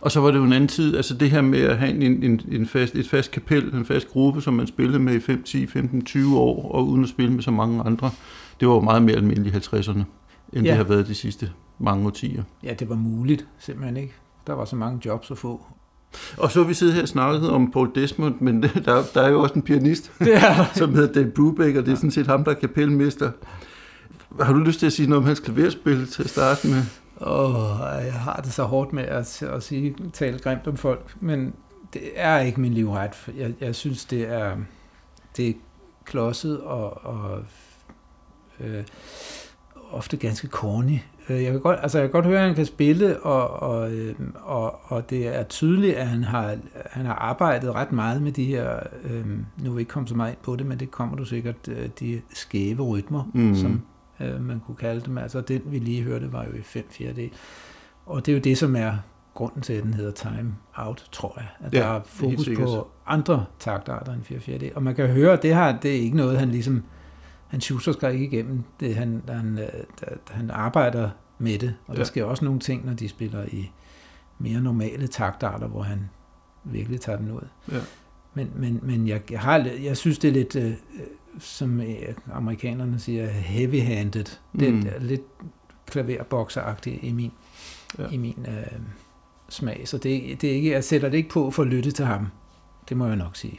Og 0.00 0.10
så 0.10 0.20
var 0.20 0.30
det 0.30 0.38
jo 0.38 0.44
en 0.44 0.52
anden 0.52 0.68
tid, 0.68 0.96
altså 0.96 1.14
det 1.14 1.30
her 1.30 1.40
med 1.40 1.60
at 1.60 1.78
have 1.78 1.90
en, 1.90 2.22
en, 2.22 2.40
en 2.50 2.66
fast, 2.66 2.94
et 2.94 3.08
fast 3.08 3.30
kapel, 3.30 3.74
en 3.74 3.84
fast 3.84 4.08
gruppe, 4.08 4.40
som 4.40 4.54
man 4.54 4.66
spillede 4.66 4.98
med 4.98 5.14
i 5.14 5.20
5, 5.20 5.42
10, 5.42 5.66
15, 5.66 6.04
20 6.04 6.38
år, 6.38 6.72
og 6.72 6.88
uden 6.88 7.04
at 7.04 7.10
spille 7.10 7.32
med 7.32 7.42
så 7.42 7.50
mange 7.50 7.82
andre, 7.82 8.10
det 8.60 8.68
var 8.68 8.74
jo 8.74 8.80
meget 8.80 9.02
mere 9.02 9.16
almindeligt 9.16 9.56
i 9.56 9.76
50'erne, 9.76 9.90
end 9.92 10.06
ja. 10.52 10.60
det 10.60 10.76
har 10.76 10.84
været 10.84 11.08
de 11.08 11.14
sidste 11.14 11.50
mange 11.78 12.06
årtier. 12.06 12.42
Ja, 12.62 12.74
det 12.74 12.88
var 12.88 12.94
muligt, 12.94 13.46
simpelthen 13.58 13.96
ikke. 13.96 14.14
Der 14.48 14.54
var 14.54 14.64
så 14.64 14.76
mange 14.76 15.00
jobs 15.04 15.30
at 15.30 15.38
få. 15.38 15.66
Og 16.36 16.50
så 16.50 16.64
vi 16.64 16.74
siddet 16.74 16.94
her 16.94 17.02
og 17.02 17.08
snakket 17.08 17.50
om 17.50 17.70
Paul 17.70 17.90
Desmond, 17.94 18.34
men 18.40 18.62
der, 18.84 19.02
der 19.14 19.22
er 19.22 19.28
jo 19.28 19.42
også 19.42 19.54
en 19.54 19.62
pianist, 19.62 20.12
det 20.18 20.36
er. 20.36 20.64
som 20.74 20.94
hedder 20.94 21.12
Dave 21.12 21.30
Brubeck, 21.30 21.76
og 21.76 21.86
det 21.86 21.92
er 21.92 21.96
sådan 21.96 22.10
set 22.10 22.26
ham, 22.26 22.44
der 22.44 22.50
er 22.50 22.54
kapelmester. 22.54 23.30
Har 24.40 24.52
du 24.52 24.58
lyst 24.58 24.78
til 24.78 24.86
at 24.86 24.92
sige 24.92 25.08
noget 25.08 25.22
om 25.22 25.26
hans 25.26 25.40
klaverspil 25.40 26.06
til 26.06 26.22
at 26.22 26.30
starte 26.30 26.68
med? 26.68 26.82
Åh, 27.20 27.54
oh, 27.54 28.04
jeg 28.04 28.12
har 28.12 28.40
det 28.44 28.52
så 28.52 28.62
hårdt 28.62 28.92
med 28.92 29.04
at, 29.04 29.42
at 29.42 29.62
sige, 29.62 29.94
tale 30.12 30.38
grimt 30.38 30.66
om 30.66 30.76
folk, 30.76 31.16
men 31.20 31.54
det 31.92 32.02
er 32.14 32.38
ikke 32.38 32.60
min 32.60 32.74
livret. 32.74 33.28
Jeg, 33.36 33.54
jeg 33.60 33.74
synes, 33.74 34.04
det 34.04 34.32
er, 34.32 34.56
det 35.36 35.48
er 35.48 35.52
klodset 36.04 36.60
og, 36.60 37.04
og 37.04 37.44
øh, 38.60 38.84
ofte 39.90 40.16
ganske 40.16 40.48
corny. 40.48 40.98
Øh, 41.30 41.42
jeg 41.42 41.52
kan 41.52 41.60
godt, 41.60 41.78
altså 41.82 41.98
jeg 41.98 42.08
kan 42.08 42.12
godt 42.12 42.24
høre, 42.24 42.38
at 42.38 42.46
han 42.46 42.54
kan 42.54 42.66
spille, 42.66 43.20
og, 43.20 43.50
og, 43.50 43.92
øhm, 43.92 44.34
og, 44.34 44.80
og 44.84 45.10
det 45.10 45.36
er 45.36 45.42
tydeligt, 45.42 45.96
at 45.96 46.06
han 46.06 46.24
har, 46.24 46.56
han 46.90 47.06
har 47.06 47.14
arbejdet 47.14 47.74
ret 47.74 47.92
meget 47.92 48.22
med 48.22 48.32
de 48.32 48.44
her, 48.44 48.78
øh, 49.04 49.26
nu 49.62 49.70
vil 49.72 49.80
ikke 49.80 49.90
komme 49.90 50.08
så 50.08 50.14
meget 50.14 50.30
ind 50.30 50.38
på 50.42 50.56
det, 50.56 50.66
men 50.66 50.80
det 50.80 50.90
kommer 50.90 51.16
du 51.16 51.24
sikkert, 51.24 51.68
øh, 51.68 51.88
de 52.00 52.20
skæve 52.34 52.82
rytmer, 52.82 53.30
mm. 53.34 53.54
som 53.54 53.82
øh, 54.20 54.42
man 54.42 54.60
kunne 54.60 54.76
kalde 54.76 55.00
dem. 55.00 55.18
Altså 55.18 55.40
den, 55.40 55.62
vi 55.66 55.78
lige 55.78 56.02
hørte, 56.02 56.32
var 56.32 56.44
jo 56.44 56.52
i 56.58 56.62
5 56.62 56.84
4 56.90 57.12
d 57.12 57.30
Og 58.06 58.26
det 58.26 58.32
er 58.32 58.36
jo 58.36 58.42
det, 58.42 58.58
som 58.58 58.76
er 58.76 58.92
grunden 59.34 59.62
til, 59.62 59.72
at 59.72 59.82
den 59.82 59.94
hedder 59.94 60.12
Time 60.12 60.54
Out, 60.76 61.08
tror 61.12 61.32
jeg. 61.36 61.46
At 61.60 61.74
ja, 61.74 61.78
der 61.78 61.86
er 61.86 62.00
fokus 62.04 62.50
på 62.56 62.88
andre 63.06 63.44
taktarter 63.58 64.12
end 64.12 64.22
4 64.22 64.40
4 64.40 64.58
d 64.58 64.62
Og 64.74 64.82
man 64.82 64.94
kan 64.94 65.06
høre, 65.08 65.32
at 65.32 65.42
det 65.42 65.54
her, 65.54 65.78
det 65.78 65.90
er 65.90 66.00
ikke 66.00 66.16
noget, 66.16 66.38
han 66.38 66.48
ligesom 66.48 66.84
han 67.48 67.60
tjuser 67.60 67.92
sig 68.00 68.12
ikke 68.12 68.24
igennem 68.26 68.62
det. 68.80 68.96
Han, 68.96 69.22
han, 69.28 69.58
øh, 69.58 69.68
han 70.30 70.50
arbejder 70.50 71.10
med 71.38 71.58
det, 71.58 71.74
og 71.86 71.94
ja. 71.94 71.98
der 71.98 72.04
sker 72.04 72.24
også 72.24 72.44
nogle 72.44 72.60
ting, 72.60 72.86
når 72.86 72.92
de 72.94 73.08
spiller 73.08 73.44
i 73.52 73.70
mere 74.38 74.60
normale 74.60 75.06
taktarter, 75.06 75.66
hvor 75.68 75.82
han 75.82 76.08
virkelig 76.64 77.00
tager 77.00 77.18
den 77.18 77.30
ud. 77.30 77.48
Ja. 77.72 77.78
Men, 78.34 78.50
men, 78.56 78.80
men 78.82 79.08
jeg, 79.08 79.30
jeg, 79.30 79.40
har, 79.40 79.58
jeg 79.82 79.96
synes, 79.96 80.18
det 80.18 80.28
er 80.28 80.32
lidt 80.32 80.56
øh, 80.56 80.72
som 81.38 81.80
øh, 81.80 81.96
amerikanerne 82.32 82.98
siger, 82.98 83.26
heavy-handed. 83.28 84.24
Det 84.60 84.74
Mm. 84.74 84.86
er 84.86 84.98
lidt 85.00 85.22
klaverbokseragtigt 85.86 86.98
i 87.02 87.12
min, 87.12 87.32
Ja. 87.98 88.08
i 88.08 88.16
min 88.16 88.46
øh, 88.48 88.78
smag. 89.48 89.88
Så 89.88 89.98
det, 89.98 90.40
det 90.42 90.50
er 90.50 90.54
ikke, 90.54 90.70
jeg 90.70 90.84
sætter 90.84 91.08
det 91.08 91.16
ikke 91.16 91.28
på 91.30 91.50
for 91.50 91.62
at 91.62 91.68
lytte 91.68 91.90
til 91.90 92.04
ham. 92.04 92.26
Det 92.88 92.96
må 92.96 93.06
jeg 93.06 93.16
nok 93.16 93.36
sige. 93.36 93.58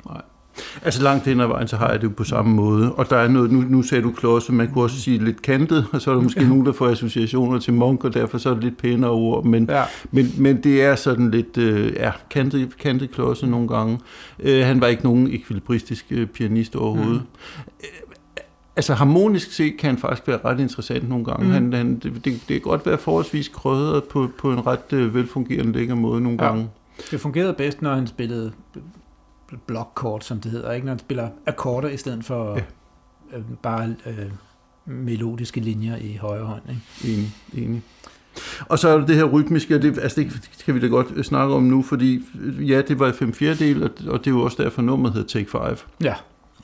Altså 0.84 1.04
langt 1.04 1.26
hen 1.26 1.40
ad 1.40 1.48
vejen, 1.48 1.68
så 1.68 1.76
har 1.78 1.90
jeg 1.90 1.98
det 2.02 2.08
jo 2.08 2.14
på 2.18 2.24
samme 2.24 2.54
måde. 2.56 2.92
Og 2.94 3.10
der 3.10 3.16
er 3.18 3.28
noget, 3.28 3.52
nu, 3.52 3.62
nu 3.62 3.82
sagde 3.82 4.04
du 4.04 4.12
klodset, 4.12 4.56
man 4.56 4.68
kunne 4.74 4.84
også 4.84 5.02
sige 5.02 5.18
lidt 5.26 5.42
kantet, 5.42 5.86
og 5.92 6.02
så 6.02 6.12
er 6.12 6.16
der 6.16 6.22
måske 6.22 6.48
nogen, 6.48 6.66
der 6.66 6.72
får 6.72 6.88
associationer 6.90 7.60
til 7.60 7.74
Monk, 7.74 8.04
og 8.04 8.14
derfor 8.14 8.38
så 8.38 8.50
er 8.50 8.54
det 8.54 8.64
lidt 8.64 8.78
pænere 8.78 9.12
ord. 9.12 9.46
Men, 9.46 9.66
Ja. 9.70 9.84
men, 10.12 10.34
men 10.38 10.64
det 10.64 10.84
er 10.84 10.96
sådan 10.96 11.32
lidt, 11.32 11.58
øh, 11.58 11.94
ja, 11.94 12.12
kantet, 12.30 12.78
kantet 12.78 13.12
klodset 13.12 13.50
nogle 13.50 13.68
gange. 13.68 14.00
Øh, 14.40 14.66
han 14.66 14.82
var 14.82 14.88
ikke 14.88 15.04
nogen 15.04 15.28
ekvilibristisk 15.34 16.06
øh, 16.12 16.28
pianist 16.28 16.76
overhovedet. 16.76 17.22
Mm. 17.22 17.86
Altså 18.76 18.94
harmonisk 18.94 19.52
set 19.52 19.74
kan 19.80 19.90
han 19.90 19.98
faktisk 19.98 20.28
være 20.28 20.40
ret 20.46 20.60
interessant 20.60 21.10
nogle 21.10 21.26
gange. 21.26 21.46
Mm. 21.46 21.52
Han, 21.52 21.74
han, 21.74 21.94
det, 21.96 22.04
det, 22.04 22.24
det 22.26 22.42
kan 22.48 22.62
godt 22.62 22.86
være 22.86 22.98
forholdsvis 22.98 23.48
krødret 23.48 24.04
på, 24.04 24.30
på 24.38 24.52
en 24.52 24.68
ret 24.68 24.94
øh, 24.94 25.14
velfungerende 25.16 25.72
lækker 25.72 25.96
måde 25.96 26.22
nogle 26.22 26.38
Ja. 26.42 26.48
gange. 26.48 26.70
Det 27.12 27.20
fungerede 27.22 27.54
bedst, 27.54 27.82
når 27.82 27.96
han 27.96 28.08
spillede 28.08 28.52
blokkort, 29.68 30.26
som 30.26 30.40
det 30.40 30.52
hedder, 30.52 30.72
ikke? 30.72 30.86
Når 30.86 30.92
han 30.92 31.00
spiller 31.00 31.30
akkorder 31.46 31.90
i 31.90 31.98
stedet 31.98 32.26
for 32.26 32.56
Ja. 33.32 33.38
øh, 33.38 33.44
bare 33.64 33.96
øh, 34.06 34.26
melodiske 34.86 35.60
linjer 35.60 35.96
i 35.98 36.16
højre 36.22 36.46
hånd. 36.46 36.62
Ikke? 36.70 37.14
Enig, 37.18 37.32
enig. 37.54 37.82
Og 38.68 38.80
så 38.80 38.90
er 38.90 38.98
der 38.98 39.06
det 39.06 39.16
her 39.16 39.24
rytmiske, 39.24 39.76
og 39.76 39.82
det, 39.82 39.98
altså 40.00 40.22
det 40.22 40.50
kan 40.66 40.76
vi 40.76 40.80
da 40.80 40.88
godt 40.88 41.08
øh, 41.16 41.24
snakke 41.24 41.54
om 41.56 41.64
nu, 41.64 41.82
fordi 41.82 42.24
øh, 42.42 42.70
ja, 42.70 42.82
det 42.82 43.00
var 43.00 43.08
i 43.08 43.12
5 43.12 43.34
fjerdedel, 43.34 43.84
og, 43.84 43.90
og 44.08 44.20
det 44.20 44.28
er 44.28 44.32
jo 44.32 44.42
også 44.42 44.64
derfor 44.64 44.82
nummeret 44.82 45.14
hedder 45.14 45.28
Take 45.28 45.50
5. 45.52 45.62
Ja. 46.04 46.14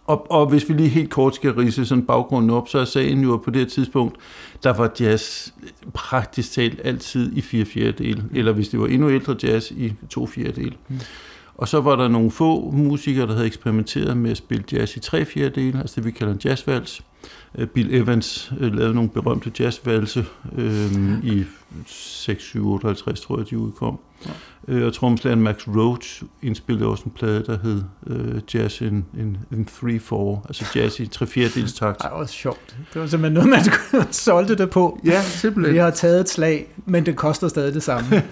Og, 0.07 0.31
og 0.31 0.45
hvis 0.49 0.69
vi 0.69 0.73
lige 0.73 0.89
helt 0.89 1.09
kort 1.09 1.35
skal 1.35 1.51
rise 1.51 1.85
sådan 1.85 2.05
baggrunden 2.05 2.49
op, 2.51 2.69
så 2.69 2.79
er 2.79 2.85
sagen 2.85 3.21
jo, 3.21 3.33
at 3.33 3.41
på 3.41 3.49
det 3.49 3.61
her 3.61 3.67
tidspunkt, 3.69 4.17
der 4.63 4.73
var 4.73 4.91
jazz 4.99 5.49
praktisk 5.93 6.51
talt 6.51 6.81
altid 6.83 7.31
i 7.37 7.41
4 7.41 7.65
fjerdedel, 7.65 8.23
eller 8.33 8.51
hvis 8.51 8.69
det 8.69 8.79
var 8.79 8.87
endnu 8.87 9.09
ældre 9.09 9.35
jazz 9.43 9.71
i 9.71 9.93
2 10.09 10.27
fjerdedel. 10.27 10.77
Mm. 10.87 10.99
Og 11.57 11.67
så 11.67 11.81
var 11.81 11.95
der 11.95 12.07
nogle 12.07 12.31
få 12.31 12.71
musikere, 12.71 13.27
der 13.27 13.33
havde 13.33 13.47
eksperimenteret 13.47 14.17
med 14.17 14.31
at 14.31 14.37
spille 14.37 14.63
jazz 14.71 14.95
i 14.95 14.99
3 14.99 15.25
fjerdedel, 15.25 15.77
altså 15.77 15.93
det 15.95 16.05
vi 16.05 16.11
kalder 16.11 16.33
en 16.33 16.39
jazzvals. 16.45 17.01
Øh, 17.57 17.67
Bill 17.67 17.93
Evans 17.95 18.51
øh, 18.59 18.73
lavede 18.73 18.93
nogle 18.95 19.09
berømte 19.09 19.51
jazzvalse 19.59 20.25
øh, 20.57 21.23
i 21.23 21.43
6, 21.87 22.43
7, 22.43 22.69
58, 22.69 23.21
tror 23.21 23.37
jeg, 23.39 23.49
de 23.49 23.57
udkom. 23.57 23.99
Ja. 24.25 24.31
Øh, 24.67 24.87
og 24.87 24.93
tromslæren 24.93 25.41
Max 25.41 25.67
Roach 25.67 26.23
indspillede 26.41 26.87
også 26.89 27.03
en 27.03 27.11
plade, 27.11 27.43
der 27.45 27.57
hed 27.63 27.83
øh, 28.07 28.41
Jazz 28.53 28.81
in, 28.81 29.05
in, 29.19 29.37
in 29.51 29.67
3-4, 29.71 30.47
altså 30.47 30.65
jazz 30.75 30.99
i 30.99 31.07
3 31.07 31.27
fjerdedels 31.27 31.73
takt. 31.73 32.01
Ej, 32.01 32.09
det 32.09 32.19
var 32.19 32.25
sjovt. 32.25 32.75
Det 32.93 33.01
var 33.01 33.07
simpelthen 33.07 33.33
noget, 33.33 33.49
man 33.93 34.03
solgte 34.13 34.55
det 34.55 34.69
på. 34.69 34.99
Ja, 35.05 35.19
Vi 35.21 35.29
simpelthen. 35.29 35.77
har 35.77 35.89
taget 35.91 36.19
et 36.19 36.29
slag, 36.29 36.67
men 36.85 37.05
det 37.05 37.15
koster 37.15 37.47
stadig 37.47 37.73
det 37.73 37.83
samme. 37.83 38.23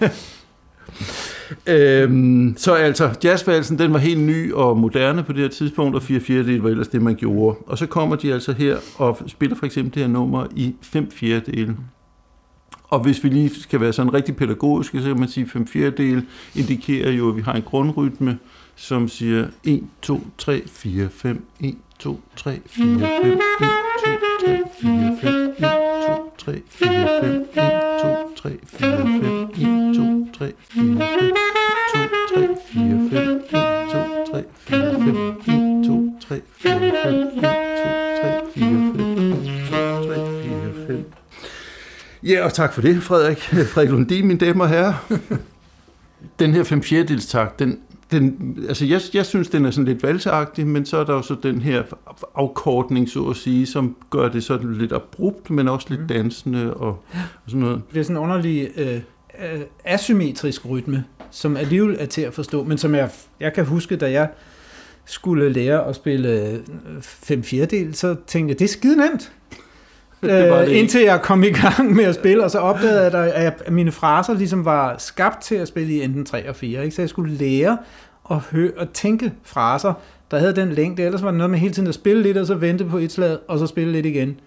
Øhm, 1.66 2.54
så 2.56 2.74
altså, 2.74 3.10
jazzvalsen, 3.24 3.78
den 3.78 3.92
var 3.92 3.98
helt 3.98 4.20
ny 4.20 4.52
og 4.52 4.78
moderne 4.78 5.22
på 5.22 5.32
det 5.32 5.40
her 5.40 5.48
tidspunkt, 5.48 5.96
og 5.96 6.02
4 6.02 6.20
fjerdedel 6.20 6.60
var 6.60 6.70
ellers 6.70 6.88
det, 6.88 7.02
man 7.02 7.14
gjorde. 7.14 7.56
Og 7.66 7.78
så 7.78 7.86
kommer 7.86 8.16
de 8.16 8.32
altså 8.32 8.52
her 8.52 8.76
og 8.96 9.18
spiller 9.26 9.56
for 9.56 9.66
eksempel 9.66 9.94
det 9.94 10.02
her 10.02 10.12
nummer 10.12 10.46
i 10.56 10.74
5 10.82 11.10
fjerdedel. 11.10 11.76
Og 12.84 13.00
hvis 13.00 13.24
vi 13.24 13.28
lige 13.28 13.60
skal 13.60 13.80
være 13.80 13.92
sådan 13.92 14.14
rigtig 14.14 14.36
pædagogiske, 14.36 15.02
så 15.02 15.08
kan 15.08 15.18
man 15.18 15.28
sige, 15.28 15.44
at 15.44 15.50
5 15.50 15.66
fjerdedel 15.66 16.26
indikerer 16.54 17.10
jo, 17.10 17.28
at 17.28 17.36
vi 17.36 17.42
har 17.42 17.52
en 17.52 17.62
grundrytme, 17.62 18.38
som 18.76 19.08
siger 19.08 19.46
1, 19.64 19.82
2, 20.02 20.26
3, 20.38 20.62
4, 20.66 21.08
5, 21.10 21.46
1, 21.60 21.76
2, 21.98 22.20
3, 22.36 22.60
4, 22.66 22.84
5, 22.84 22.98
1, 22.98 23.38
2, 23.60 23.66
3, 24.04 24.58
4, 24.70 25.18
5, 25.22 25.40
1, 25.42 25.72
2, 26.06 26.32
3, 26.38 26.60
4, 26.68 27.08
5, 27.22 27.32
1, 27.32 27.72
2, 28.02 28.34
3, 28.36 28.58
4, 28.66 28.96
5, 28.96 29.78
1, 29.78 29.83
tak 42.54 42.72
for 42.72 42.82
det, 42.82 43.02
Frederik. 43.02 43.38
Frederik 43.72 43.90
Lundin, 43.90 44.26
mine 44.26 44.38
damer 44.38 44.64
og 44.64 44.70
herrer. 44.70 44.94
Den 46.38 46.52
her 46.52 46.64
5 46.64 46.82
fjerdedels 46.82 47.26
takt, 47.26 47.58
den, 47.58 47.78
den, 48.10 48.58
altså 48.68 48.84
jeg, 48.84 49.00
jeg 49.14 49.26
synes, 49.26 49.48
den 49.48 49.64
er 49.64 49.70
sådan 49.70 49.84
lidt 49.84 50.02
valseagtig, 50.02 50.66
men 50.66 50.86
så 50.86 50.96
er 50.96 51.04
der 51.04 51.12
jo 51.12 51.22
så 51.22 51.36
den 51.42 51.60
her 51.60 51.82
afkortning, 52.34 53.08
så 53.08 53.24
at 53.24 53.36
sige, 53.36 53.66
som 53.66 53.96
gør 54.10 54.28
det 54.28 54.44
sådan 54.44 54.74
lidt 54.74 54.92
abrupt, 54.92 55.50
men 55.50 55.68
også 55.68 55.86
lidt 55.90 56.08
dansende 56.08 56.74
og, 56.74 56.88
og 56.88 56.98
sådan 57.46 57.60
noget. 57.60 57.82
Det 57.92 58.00
er 58.00 58.02
sådan 58.02 58.16
en 58.16 58.22
underlig 58.22 58.68
øh, 58.76 58.94
øh, 58.94 59.60
asymmetrisk 59.84 60.68
rytme, 60.68 61.04
som 61.30 61.56
alligevel 61.56 61.96
er 61.98 62.06
til 62.06 62.22
at 62.22 62.34
forstå, 62.34 62.64
men 62.64 62.78
som 62.78 62.94
jeg, 62.94 63.10
jeg 63.40 63.52
kan 63.52 63.64
huske, 63.64 63.96
da 63.96 64.10
jeg 64.10 64.28
skulle 65.04 65.48
lære 65.48 65.86
at 65.86 65.96
spille 65.96 66.50
øh, 66.50 66.58
fem 67.00 67.42
fjerdedel, 67.42 67.94
så 67.94 68.16
tænkte 68.26 68.52
jeg, 68.52 68.58
det 68.58 68.64
er 68.64 68.68
skide 68.68 68.96
nemt. 68.96 69.32
Øh, 70.30 70.76
indtil 70.78 71.00
jeg 71.02 71.22
kom 71.22 71.42
i 71.44 71.48
gang 71.50 71.94
med 71.96 72.04
at 72.04 72.14
spille, 72.14 72.44
og 72.44 72.50
så 72.50 72.58
opdagede 72.58 73.18
jeg, 73.18 73.34
at 73.66 73.72
mine 73.72 73.92
fraser 73.92 74.34
ligesom 74.34 74.64
var 74.64 74.94
skabt 74.98 75.42
til 75.42 75.54
at 75.54 75.68
spille 75.68 75.92
i 75.94 76.02
enten 76.02 76.24
3 76.24 76.48
og 76.48 76.56
4. 76.56 76.84
Ikke? 76.84 76.96
Så 76.96 77.02
jeg 77.02 77.08
skulle 77.08 77.34
lære 77.34 77.78
at, 78.30 78.36
høre, 78.38 78.70
at 78.78 78.90
tænke 78.90 79.32
fraser, 79.42 79.92
der 80.30 80.38
havde 80.38 80.56
den 80.56 80.72
længde. 80.72 81.02
Ellers 81.02 81.22
var 81.22 81.28
det 81.30 81.38
noget 81.38 81.50
med 81.50 81.58
hele 81.58 81.74
tiden 81.74 81.88
at 81.88 81.94
spille 81.94 82.22
lidt, 82.22 82.36
og 82.36 82.46
så 82.46 82.54
vente 82.54 82.84
på 82.84 82.98
et 82.98 83.12
slag, 83.12 83.36
og 83.48 83.58
så 83.58 83.66
spille 83.66 83.92
lidt 83.92 84.06
igen. 84.06 84.40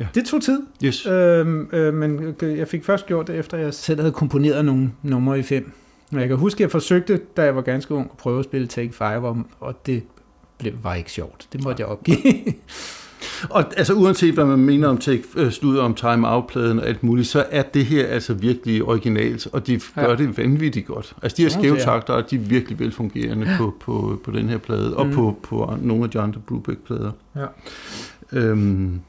Ja. 0.00 0.06
Det 0.14 0.24
tog 0.26 0.42
tid, 0.42 0.60
Yes. 0.84 1.06
øhm, 1.06 1.68
øh, 1.72 1.94
men 1.94 2.34
jeg 2.42 2.68
fik 2.68 2.84
først 2.84 3.06
gjort 3.06 3.26
det, 3.26 3.36
efter 3.36 3.58
jeg 3.58 3.74
selv 3.74 4.00
havde 4.00 4.12
komponeret 4.12 4.64
nogle 4.64 4.90
numre 5.02 5.38
i 5.38 5.42
fem. 5.42 5.72
Men 6.10 6.20
jeg 6.20 6.28
kan 6.28 6.36
huske, 6.36 6.56
at 6.58 6.60
jeg 6.60 6.70
forsøgte, 6.70 7.20
da 7.36 7.42
jeg 7.42 7.56
var 7.56 7.62
ganske 7.62 7.94
ung, 7.94 8.08
at 8.12 8.16
prøve 8.18 8.38
at 8.38 8.44
spille 8.44 8.66
Take 8.66 8.92
5, 8.92 9.24
og, 9.24 9.36
og 9.60 9.86
det 9.86 10.02
blev, 10.58 10.72
var 10.82 10.94
ikke 10.94 11.10
sjovt. 11.12 11.48
Det 11.52 11.64
måtte 11.64 11.80
jeg 11.80 11.88
opgive. 11.88 12.16
Og 13.50 13.64
altså 13.76 13.94
uanset 13.94 14.34
hvad 14.34 14.44
man 14.44 14.58
mener 14.58 14.88
om 14.88 14.98
take, 14.98 15.22
øh, 15.36 15.50
slud 15.52 15.78
om 15.78 15.94
time 15.94 16.28
out-pladen 16.28 16.78
og 16.80 16.86
alt 16.86 17.02
muligt, 17.02 17.28
så 17.28 17.44
er 17.50 17.62
det 17.62 17.84
her 17.86 18.06
altså 18.06 18.34
virkelig 18.34 18.82
originalt, 18.84 19.48
og 19.52 19.66
de 19.66 19.80
gør 19.94 20.08
Ja. 20.10 20.14
det 20.16 20.38
vanvittigt 20.38 20.86
godt. 20.86 21.14
Altså 21.22 21.36
de 21.36 21.42
her 21.42 21.48
skæve 21.48 21.78
er. 21.78 21.84
takter, 21.84 22.20
de 22.20 22.36
er 22.36 22.40
virkelig 22.40 22.78
velfungerende 22.78 23.48
på, 23.58 23.74
på, 23.80 24.20
på 24.24 24.30
den 24.30 24.48
her 24.48 24.58
plade, 24.58 24.96
og 24.96 25.06
Mm. 25.06 25.12
på, 25.12 25.38
på 25.42 25.74
nogle 25.82 26.04
af 26.04 26.10
de 26.10 26.20
andre 26.20 26.40
Brubeck-plader. 26.46 27.10
Ja. 27.36 27.46
Øhm, 28.32 29.00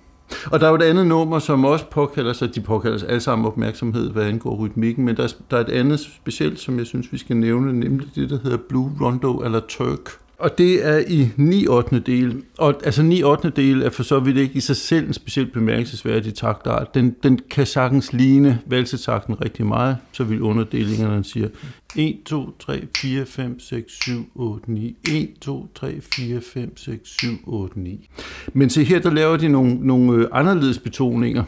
og 0.51 0.59
der 0.59 0.65
er 0.65 0.69
jo 0.69 0.75
et 0.75 0.81
andet 0.81 1.07
nummer, 1.07 1.39
som 1.39 1.65
også 1.65 1.85
påkalder 1.85 2.33
sig, 2.33 2.55
de 2.55 2.61
påkalder 2.61 2.97
sig 2.97 3.09
alle 3.09 3.21
sammen 3.21 3.45
opmærksomhed, 3.47 4.09
hvad 4.11 4.23
angår 4.23 4.55
rytmikken, 4.55 5.05
men 5.05 5.17
der 5.17 5.23
er, 5.23 5.33
der 5.51 5.57
er 5.57 5.61
et 5.61 5.69
andet 5.69 5.99
specielt, 5.99 6.59
som 6.59 6.77
jeg 6.77 6.85
synes, 6.85 7.11
vi 7.11 7.17
skal 7.17 7.37
nævne, 7.37 7.79
nemlig 7.79 8.07
det, 8.15 8.29
der 8.29 8.37
hedder 8.43 8.57
Blue 8.69 8.91
Rondo 9.01 9.37
eller 9.37 9.59
Turk. 9.69 10.09
Og 10.37 10.57
det 10.57 10.85
er 10.85 11.03
i 11.07 11.29
9 11.37 11.67
8. 11.67 11.99
del. 11.99 12.43
Og 12.57 12.81
altså 12.83 13.03
9 13.03 13.23
8. 13.23 13.49
del 13.49 13.81
er 13.81 13.89
for 13.89 14.03
så 14.03 14.19
vidt 14.19 14.37
ikke 14.37 14.55
i 14.55 14.59
sig 14.59 14.75
selv 14.75 15.07
en 15.07 15.13
specielt 15.13 15.53
bemærkelsesværdig 15.53 16.33
taktart. 16.33 16.95
Den, 16.95 17.15
den 17.23 17.39
kan 17.49 17.65
sagtens 17.65 18.13
ligne 18.13 18.59
valsetakten 18.65 19.41
rigtig 19.41 19.65
meget, 19.65 19.97
så 20.11 20.23
vil 20.23 20.41
underdelingerne 20.41 21.23
siger 21.23 21.47
1, 21.95 22.17
2, 22.25 22.57
3, 22.59 22.87
4, 22.97 23.25
5, 23.25 23.59
6, 23.59 23.93
7, 24.03 24.31
8, 24.35 24.71
9. 24.71 24.95
1, 25.11 25.29
2, 25.41 25.69
3, 25.75 26.01
4, 26.01 26.41
5, 26.41 26.77
6, 26.77 27.09
7, 27.09 27.27
8, 27.45 27.79
9. 27.79 28.09
Men 28.53 28.69
se 28.69 28.83
her, 28.83 28.99
der 28.99 29.11
laver 29.11 29.37
de 29.37 29.47
nogle, 29.47 29.77
nogle 29.81 30.21
øh, 30.21 30.27
anderledes 30.31 30.79
betoninger. 30.79 31.43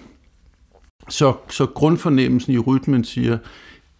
Så, 1.10 1.34
så 1.50 1.66
grundfornemmelsen 1.66 2.54
i 2.54 2.58
rytmen 2.58 3.04
siger 3.04 3.38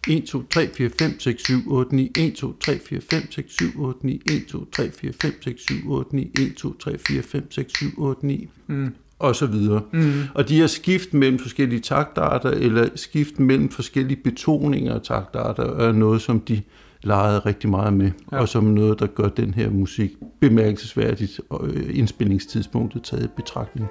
1, 0.08 0.26
2, 0.26 0.42
3, 0.50 0.68
4, 0.74 0.90
5, 0.98 1.20
6, 1.20 1.42
7, 1.46 1.62
8, 1.66 1.92
9, 1.92 2.10
1, 2.18 2.34
2, 2.36 2.52
3, 2.60 2.78
4, 2.78 3.00
5, 3.10 3.32
6, 3.32 3.56
7, 3.58 3.80
8, 3.80 4.06
9, 4.06 4.22
1, 4.30 4.46
2, 4.48 4.64
3, 4.64 4.90
4, 4.90 5.12
5, 5.12 5.42
6, 5.42 5.62
7, 5.62 5.74
8, 5.90 6.16
9, 6.16 6.30
1, 6.40 6.54
2, 6.56 6.72
3, 6.78 6.98
4, 6.98 7.22
5, 7.22 7.50
6, 7.50 7.72
7, 7.78 7.86
8, 7.98 8.26
9, 8.26 8.48
mm. 8.66 8.94
og 9.18 9.36
så 9.36 9.46
videre. 9.46 9.82
Mm. 9.92 10.12
Og 10.34 10.48
de 10.48 10.56
her 10.56 10.66
skift 10.66 11.14
mellem 11.14 11.38
forskellige 11.38 11.80
taktarter, 11.80 12.50
eller 12.50 12.88
skift 12.94 13.38
mellem 13.40 13.68
forskellige 13.68 14.20
betoninger 14.24 14.94
af 14.94 15.00
taktarter, 15.02 15.64
er 15.64 15.92
noget, 15.92 16.22
som 16.22 16.40
de 16.40 16.62
legede 17.02 17.38
rigtig 17.38 17.70
meget 17.70 17.92
med, 17.92 18.06
Ja. 18.32 18.36
ja. 18.36 18.42
og 18.42 18.48
som 18.48 18.64
noget, 18.64 19.00
der 19.00 19.06
gør 19.06 19.28
den 19.28 19.54
her 19.54 19.70
musik 19.70 20.10
bemærkelsesværdigt, 20.40 21.40
og 21.50 21.68
øh, 21.68 21.98
indspillingstidspunktet 21.98 23.02
taget 23.02 23.24
i 23.24 23.28
betragtning. 23.36 23.88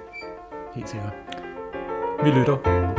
Helt 0.74 0.88
sikkert. 0.88 1.12
Vi 2.24 2.30
lytter. 2.30 2.97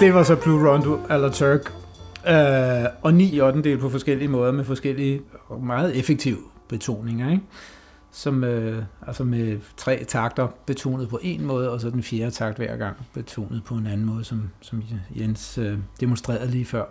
Det 0.00 0.14
var 0.14 0.22
så 0.22 0.36
Blue 0.36 0.70
Rondo 0.70 0.98
eller 1.10 1.30
Turk. 1.30 1.72
Øh, 2.28 2.90
og 3.02 3.14
9 3.14 3.40
8 3.40 3.78
på 3.78 3.90
forskellige 3.90 4.28
måder 4.28 4.52
med 4.52 4.64
forskellige 4.64 5.20
og 5.48 5.64
meget 5.64 5.98
effektive 5.98 6.38
betoninger, 6.68 7.30
ikke? 7.30 7.42
Som, 8.12 8.44
øh, 8.44 8.82
altså 9.06 9.24
med 9.24 9.60
tre 9.76 10.04
takter 10.04 10.48
betonet 10.66 11.08
på 11.08 11.18
en 11.22 11.46
måde, 11.46 11.70
og 11.70 11.80
så 11.80 11.90
den 11.90 12.02
fjerde 12.02 12.30
takt 12.30 12.56
hver 12.56 12.76
gang 12.76 12.96
betonet 13.14 13.62
på 13.64 13.74
en 13.74 13.86
anden 13.86 14.06
måde, 14.06 14.24
som, 14.24 14.50
som 14.60 14.82
Jens 15.16 15.58
øh, 15.58 15.78
demonstrerede 16.00 16.50
lige 16.50 16.64
før. 16.64 16.84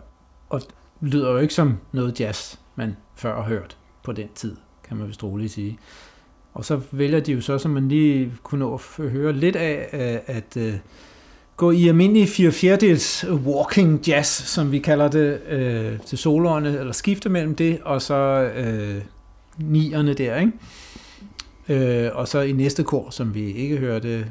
Og 0.50 0.62
lyder 1.02 1.32
jo 1.32 1.38
ikke 1.38 1.54
som 1.54 1.78
noget 1.92 2.20
jazz, 2.20 2.56
man 2.76 2.96
før 3.16 3.36
har 3.36 3.50
hørt 3.50 3.78
på 4.04 4.12
den 4.12 4.28
tid, 4.36 4.56
kan 4.88 4.98
man 4.98 5.08
vist 5.08 5.24
roligt 5.24 5.52
sige. 5.52 5.80
Og 6.54 6.66
så 6.66 6.82
vælger 6.92 7.20
de 7.20 7.32
jo 7.32 7.42
så, 7.42 7.58
som 7.58 7.72
man 7.72 7.88
lige 7.88 8.34
kunne 8.44 8.60
nå 8.60 8.74
at 8.74 9.10
høre 9.10 9.34
lidt 9.34 9.56
af, 9.56 9.90
øh, 9.94 10.36
at 10.36 10.58
at 10.58 10.82
gå 11.58 11.72
i 11.72 11.88
almindelig 11.88 12.30
4 12.30 12.52
fjerdedels 12.52 13.26
walking 13.30 14.08
jazz, 14.08 14.28
som 14.30 14.72
vi 14.72 14.80
kalder 14.80 15.08
det, 15.08 15.40
øh, 15.50 16.00
til 16.06 16.18
soloerne, 16.18 16.80
eller 16.80 16.94
skifte 16.94 17.30
mellem 17.30 17.56
det, 17.56 17.80
og 17.84 18.02
så 18.02 18.16
øh, 18.56 19.02
nierne 19.58 20.14
der, 20.14 20.38
ikke? 20.40 20.52
Øh, 22.06 22.10
og 22.14 22.28
så 22.28 22.42
i 22.42 22.52
næste 22.52 22.84
kor, 22.84 23.10
som 23.10 23.34
vi 23.36 23.52
ikke 23.52 23.78
hørte, 23.78 24.26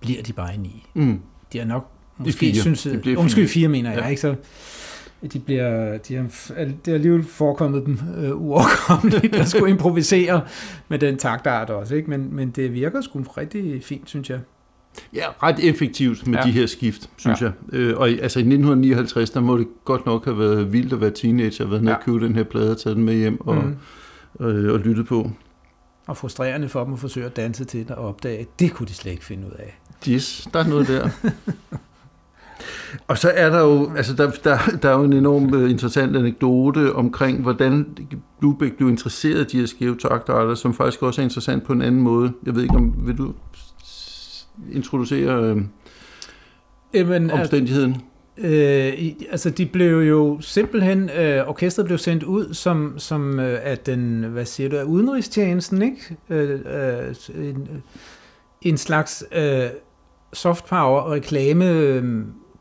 bliver 0.00 0.22
de 0.22 0.32
bare 0.32 0.54
i 0.54 0.58
ni. 0.58 0.86
Mm. 0.94 1.20
De 1.52 1.58
er 1.58 1.64
nok, 1.64 1.90
måske 2.18 2.38
fire. 2.38 2.54
synes, 2.54 2.82
de 2.82 2.98
bliver 2.98 3.18
undskyld, 3.18 3.48
fire, 3.48 3.52
fire 3.60 3.68
mener 3.68 3.90
jeg, 3.92 4.00
Ja. 4.02 4.08
ikke? 4.08 4.20
Så 4.20 4.34
de 5.32 5.38
bliver, 5.38 5.98
de 5.98 6.14
har, 6.14 6.26
det 6.58 6.76
har 6.86 6.94
alligevel 6.94 7.24
forekommet 7.24 7.86
dem 7.86 7.98
øh, 8.18 8.36
uoverkommeligt 8.42 9.34
at 9.36 9.48
skulle 9.48 9.70
improvisere 9.70 10.40
med 10.88 10.98
den 10.98 11.16
taktart 11.16 11.70
også, 11.70 11.94
ikke? 11.94 12.10
Men, 12.10 12.34
men 12.34 12.50
det 12.50 12.72
virker 12.74 13.00
sgu 13.00 13.22
rigtig 13.22 13.84
fint, 13.84 14.08
synes 14.08 14.30
jeg. 14.30 14.40
Ja, 15.14 15.24
ret 15.42 15.58
effektivt 15.68 16.26
med 16.26 16.38
Ja. 16.38 16.42
de 16.42 16.50
her 16.50 16.66
skift, 16.66 17.10
synes 17.16 17.40
ja. 17.40 17.46
jeg. 17.46 17.52
Øh, 17.72 17.96
og 17.98 18.10
i- 18.10 18.18
altså 18.18 18.38
i 18.38 18.42
1959, 18.42 19.30
der 19.30 19.40
må 19.40 19.58
det 19.58 19.66
godt 19.84 20.06
nok 20.06 20.24
have 20.24 20.38
været 20.38 20.72
vildt 20.72 20.92
at 20.92 21.00
være 21.00 21.10
teenager, 21.10 21.64
at 21.64 21.70
være 21.70 21.80
nede 21.80 21.90
Ja. 21.90 21.96
og 21.96 22.02
købe 22.04 22.24
den 22.26 22.34
her 22.36 22.44
plade, 22.44 22.74
tage 22.74 22.94
den 22.94 23.04
med 23.04 23.14
hjem 23.14 23.40
og, 23.40 23.56
Mm. 24.40 24.46
øh, 24.46 24.72
og 24.72 24.78
lytte 24.80 25.04
på. 25.04 25.30
Og 26.06 26.16
frustrerende 26.16 26.68
for 26.68 26.84
dem 26.84 26.92
at 26.92 26.98
forsøge 26.98 27.26
at 27.26 27.36
danse 27.36 27.64
til 27.64 27.80
det 27.80 27.90
og 27.90 28.08
opdage, 28.08 28.38
at 28.38 28.46
det 28.60 28.72
kunne 28.72 28.86
de 28.86 28.94
slet 28.94 29.12
ikke 29.12 29.24
finde 29.24 29.46
ud 29.46 29.52
af. 29.58 29.78
Yes, 30.08 30.48
der 30.52 30.58
er 30.60 30.68
noget 30.68 30.88
der. 30.88 31.08
og 33.08 33.18
så 33.18 33.30
er 33.34 33.50
der 33.50 33.60
jo, 33.60 33.92
altså 33.96 34.14
der, 34.14 34.30
der, 34.44 34.58
der 34.82 34.88
er 34.90 34.98
jo 34.98 35.04
en 35.04 35.12
enorm 35.12 35.54
uh, 35.54 35.70
interessant 35.70 36.16
anekdote 36.16 36.92
omkring, 36.94 37.42
hvordan 37.42 37.86
Bluebeck 38.40 38.76
blev 38.76 38.88
interesseret 38.88 39.40
i 39.40 39.56
de 39.56 39.60
her 39.60 39.66
skæve 39.66 39.96
taktarter, 39.96 40.54
som 40.54 40.74
faktisk 40.74 41.02
også 41.02 41.20
er 41.20 41.24
interessant 41.24 41.64
på 41.64 41.72
en 41.72 41.82
anden 41.82 42.00
måde. 42.00 42.32
Jeg 42.46 42.54
ved 42.54 42.62
ikke, 42.62 42.74
om 42.76 42.94
vil 43.06 43.18
du 43.18 43.32
introducere 44.72 45.42
øh, 45.44 45.62
Jamen, 46.94 47.30
at, 47.30 47.40
omstændigheden? 47.40 47.96
øh, 48.38 48.94
i- 48.94 49.26
altså 49.30 49.50
de 49.50 49.66
blev 49.66 49.98
jo 49.98 50.38
simpelthen, 50.40 51.10
øh, 51.10 51.48
orkestret 51.48 51.86
blev 51.86 51.98
sendt 51.98 52.22
ud 52.22 52.54
som, 52.54 52.94
som 52.98 53.40
øh, 53.40 53.58
at 53.62 53.86
den, 53.86 54.22
hvad 54.24 54.44
siger 54.44 54.68
du, 54.68 54.76
af 54.76 54.82
udenrigstjenesten, 54.84 55.82
ikke? 55.82 56.16
Øh, 56.30 56.60
øh, 57.36 57.48
en, 57.48 57.68
en 58.62 58.76
slags 58.76 59.24
øh, 59.36 59.66
soft 60.32 60.64
power 60.66 61.12
reklame 61.12 61.70
øh, 61.70 62.04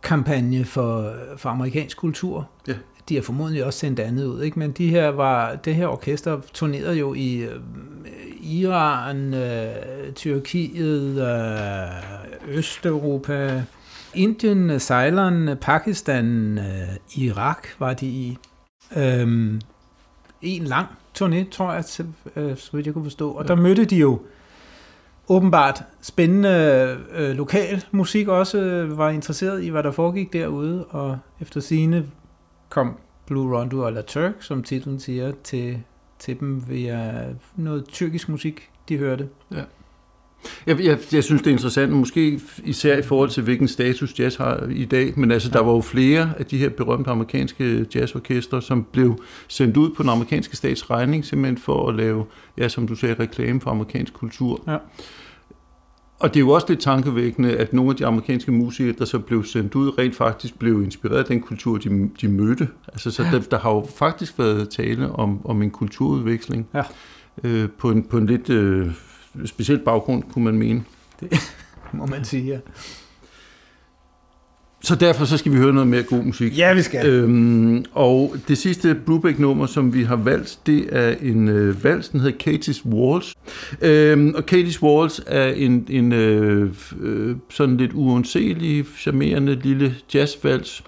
kampagne 0.03 0.65
for, 0.65 1.13
for 1.37 1.49
amerikansk 1.49 1.97
kultur. 1.97 2.49
Ja. 2.67 2.73
De 3.09 3.15
har 3.15 3.21
formodentlig 3.21 3.65
også 3.65 3.79
sendt 3.79 3.99
andet 3.99 4.25
ud, 4.25 4.41
ikke? 4.43 4.59
men 4.59 4.71
de 4.71 4.89
her 4.89 5.07
var, 5.07 5.55
det 5.55 5.75
her 5.75 5.87
orkester 5.87 6.39
turnerede 6.53 6.95
jo 6.97 7.13
i 7.13 7.35
øh, 7.37 7.49
Iran, 8.41 9.33
øh, 9.33 10.13
Tyrkiet, 10.15 11.21
øh, 11.21 12.57
Østeuropa, 12.57 13.63
Indien, 14.13 14.79
Ceylon, 14.79 15.57
Pakistan, 15.61 16.57
øh, 16.57 17.23
Irak 17.23 17.67
var 17.79 17.93
de 17.93 18.05
i. 18.07 18.37
Øhm, 18.97 19.61
en 20.41 20.63
lang 20.63 20.87
turné, 21.21 21.49
tror 21.51 21.73
jeg, 21.73 21.85
til, 21.85 22.05
øh, 22.35 22.57
så 22.57 22.69
vidt 22.73 22.85
jeg 22.85 22.93
kunne 22.93 23.05
forstå. 23.05 23.31
Og 23.31 23.47
der 23.47 23.55
mødte 23.55 23.85
de 23.85 23.95
jo 23.95 24.21
åbenbart 25.29 25.83
spændende 26.01 26.97
øh, 27.15 27.35
lokal 27.35 27.85
musik 27.91 28.27
også, 28.27 28.57
øh, 28.57 28.97
var 28.97 29.09
interesseret 29.09 29.63
i, 29.63 29.69
hvad 29.69 29.83
der 29.83 29.91
foregik 29.91 30.33
derude, 30.33 30.85
og 30.85 31.17
efter 31.39 31.59
sine 31.59 32.05
kom 32.69 32.97
Blue 33.25 33.57
Rondo 33.57 33.89
La 33.89 34.01
Turk, 34.01 34.33
som 34.39 34.63
titlen 34.63 34.99
siger, 34.99 35.31
til, 35.43 35.83
til 36.19 36.39
dem 36.39 36.63
via 36.69 37.25
noget 37.55 37.87
tyrkisk 37.87 38.29
musik, 38.29 38.69
de 38.89 38.97
hørte. 38.97 39.29
Jeg, 40.67 40.79
jeg, 40.83 40.99
jeg 41.13 41.23
synes, 41.23 41.41
det 41.41 41.47
er 41.47 41.51
interessant, 41.51 41.91
måske 41.91 42.39
især 42.63 42.97
i 42.97 43.01
forhold 43.01 43.29
til, 43.29 43.43
hvilken 43.43 43.67
status 43.67 44.19
jazz 44.19 44.35
har 44.35 44.69
i 44.71 44.85
dag, 44.85 45.19
men 45.19 45.31
altså, 45.31 45.49
der 45.49 45.59
var 45.59 45.71
jo 45.71 45.81
flere 45.81 46.33
af 46.37 46.45
de 46.45 46.57
her 46.57 46.69
berømte 46.69 47.09
amerikanske 47.09 47.85
jazzorkester, 47.95 48.59
som 48.59 48.83
blev 48.91 49.23
sendt 49.47 49.77
ud 49.77 49.89
på 49.95 50.03
den 50.03 50.09
amerikanske 50.09 50.55
stats 50.57 50.89
regning, 50.89 51.25
simpelthen 51.25 51.57
for 51.57 51.89
at 51.89 51.95
lave, 51.95 52.25
ja, 52.57 52.69
som 52.69 52.87
du 52.87 52.95
sagde, 52.95 53.15
reklame 53.19 53.61
for 53.61 53.71
amerikansk 53.71 54.13
kultur. 54.13 54.63
Ja. 54.67 54.77
Og 56.19 56.33
det 56.33 56.35
er 56.35 56.39
jo 56.39 56.49
også 56.49 56.65
lidt 56.69 56.79
tankevækkende, 56.79 57.57
at 57.57 57.73
nogle 57.73 57.91
af 57.91 57.95
de 57.95 58.05
amerikanske 58.05 58.51
musikere, 58.51 58.95
der 58.99 59.05
så 59.05 59.19
blev 59.19 59.43
sendt 59.43 59.75
ud, 59.75 59.97
rent 59.97 60.15
faktisk 60.15 60.59
blev 60.59 60.83
inspireret 60.83 61.19
af 61.19 61.25
den 61.25 61.41
kultur, 61.41 61.77
de, 61.77 62.09
de 62.21 62.27
mødte. 62.27 62.67
Altså, 62.87 63.11
så 63.11 63.23
der, 63.23 63.39
der 63.39 63.59
har 63.59 63.71
jo 63.71 63.87
faktisk 63.95 64.39
været 64.39 64.69
tale 64.69 65.11
om, 65.11 65.45
om 65.45 65.61
en 65.61 65.71
kulturudveksling 65.71 66.67
Ja. 66.73 66.83
øh, 67.43 67.69
på, 67.77 67.91
en, 67.91 68.03
på 68.03 68.17
en 68.17 68.25
lidt 68.25 68.49
øh, 68.49 68.91
speciel 69.45 69.79
baggrund, 69.79 70.23
kunne 70.23 70.45
man 70.45 70.57
mene. 70.57 70.83
Må 71.93 72.05
man 72.05 72.25
sige, 72.25 72.43
ja. 72.43 72.59
Så 74.81 74.95
derfor 74.95 75.25
så 75.25 75.37
skal 75.37 75.51
vi 75.51 75.57
høre 75.57 75.73
noget 75.73 75.87
mere 75.87 76.03
god 76.03 76.23
musik. 76.23 76.57
Ja, 76.57 76.73
vi 76.73 76.81
skal. 76.81 77.05
Øhm, 77.05 77.85
og 77.93 78.35
det 78.47 78.57
sidste 78.57 78.95
Brubeck-nummer, 79.05 79.65
som 79.65 79.93
vi 79.93 80.03
har 80.03 80.15
valgt, 80.15 80.59
det 80.65 80.89
er 80.91 81.15
en 81.21 81.47
øh, 81.47 81.83
vals, 81.83 82.09
den 82.09 82.19
hedder 82.19 82.51
Katie's 82.51 82.85
Waltz. 82.85 83.33
Øhm, 83.81 84.33
og 84.35 84.43
Katie's 84.51 84.81
Waltz 84.81 85.19
er 85.27 85.47
en, 85.47 85.87
en 85.89 86.11
øh, 86.11 86.73
øh, 87.01 87.35
sådan 87.49 87.77
lidt 87.77 87.93
uundselig, 87.93 88.85
charmerende 88.97 89.55
lille 89.55 89.95
jazzvals, 90.13 90.83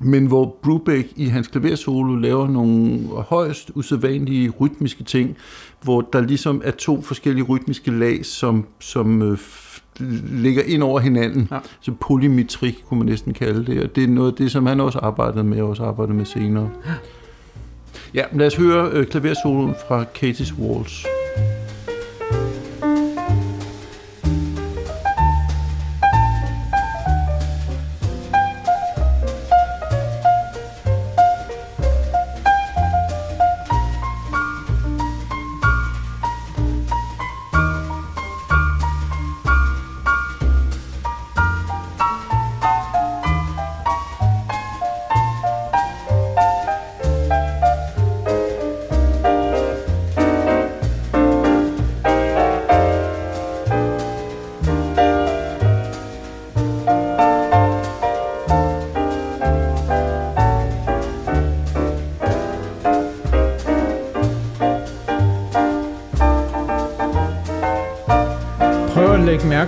men 0.00 0.26
hvor 0.26 0.58
Brubeck 0.62 1.08
i 1.16 1.24
hans 1.24 1.48
klaversolo 1.48 2.16
laver 2.16 2.48
nogle 2.48 2.98
højst 3.08 3.70
usædvanlige 3.74 4.50
rytmiske 4.50 5.04
ting, 5.04 5.36
hvor 5.82 6.00
der 6.00 6.20
ligesom 6.20 6.62
er 6.64 6.70
to 6.70 7.02
forskellige 7.02 7.44
rytmiske 7.44 7.90
lag, 7.90 8.26
som, 8.26 8.66
som 8.80 9.22
øh, 9.22 9.38
ligger 9.98 10.62
ind 10.62 10.82
over 10.82 11.00
hinanden. 11.00 11.48
Ja. 11.50 11.58
Så 11.80 11.92
polymetrik 12.00 12.84
kunne 12.88 12.98
man 12.98 13.06
næsten 13.06 13.34
kalde 13.34 13.66
det, 13.66 13.82
og 13.82 13.96
det 13.96 14.04
er 14.04 14.08
noget 14.08 14.30
af 14.30 14.36
det, 14.36 14.50
som 14.52 14.66
han 14.66 14.80
også 14.80 14.98
arbejdede 14.98 15.44
med, 15.44 15.60
og 15.62 15.68
også 15.68 15.82
arbejdede 15.82 16.16
med 16.16 16.24
senere. 16.24 16.70
Ja, 18.14 18.22
lad 18.32 18.46
os 18.46 18.56
høre 18.56 18.90
øh, 18.92 19.06
klaversoloen 19.06 19.74
fra 19.88 20.04
Katie's 20.04 20.60
Waltz. 20.60 21.04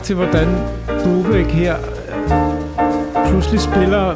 Til, 0.02 0.16
hvordan 0.16 0.48
Bubek 1.04 1.46
her 1.46 1.76
øh, 1.76 3.28
pludselig 3.28 3.60
spiller 3.60 4.12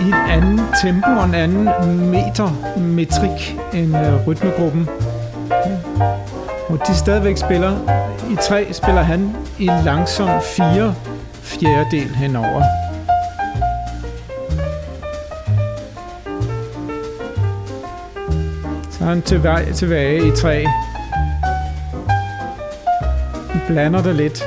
i 0.00 0.08
et 0.08 0.30
andet 0.30 0.60
tempo 0.82 1.10
og 1.10 1.24
en 1.24 1.34
anden 1.34 1.64
metermetrik 2.10 3.56
end 3.72 3.96
øh, 3.96 4.26
rytmegruppen. 4.26 4.88
Hvor 6.68 6.76
de 6.76 6.94
stadigvæk 6.94 7.36
spiller 7.36 7.72
i 8.30 8.36
tre, 8.42 8.72
spiller 8.72 9.02
han 9.02 9.36
i 9.58 9.70
langsom 9.84 10.28
fire 10.42 10.94
fjerdedel 11.42 12.08
henover. 12.08 12.62
Så 18.90 19.04
er 19.04 19.08
han 19.08 19.22
til 19.22 19.42
vej 19.42 19.72
tilbage 19.72 20.28
i 20.28 20.30
tre. 20.30 20.66
Blander 23.68 24.02
det 24.02 24.16
lidt. 24.16 24.44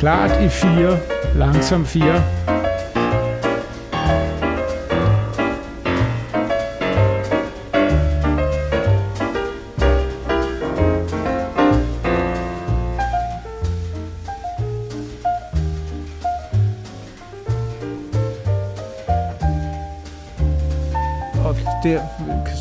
Klart 0.00 0.42
i 0.42 0.48
fire, 0.48 0.98
langsom 1.34 1.86
fire. 1.86 2.14
Og 21.44 21.56
der, 21.82 22.00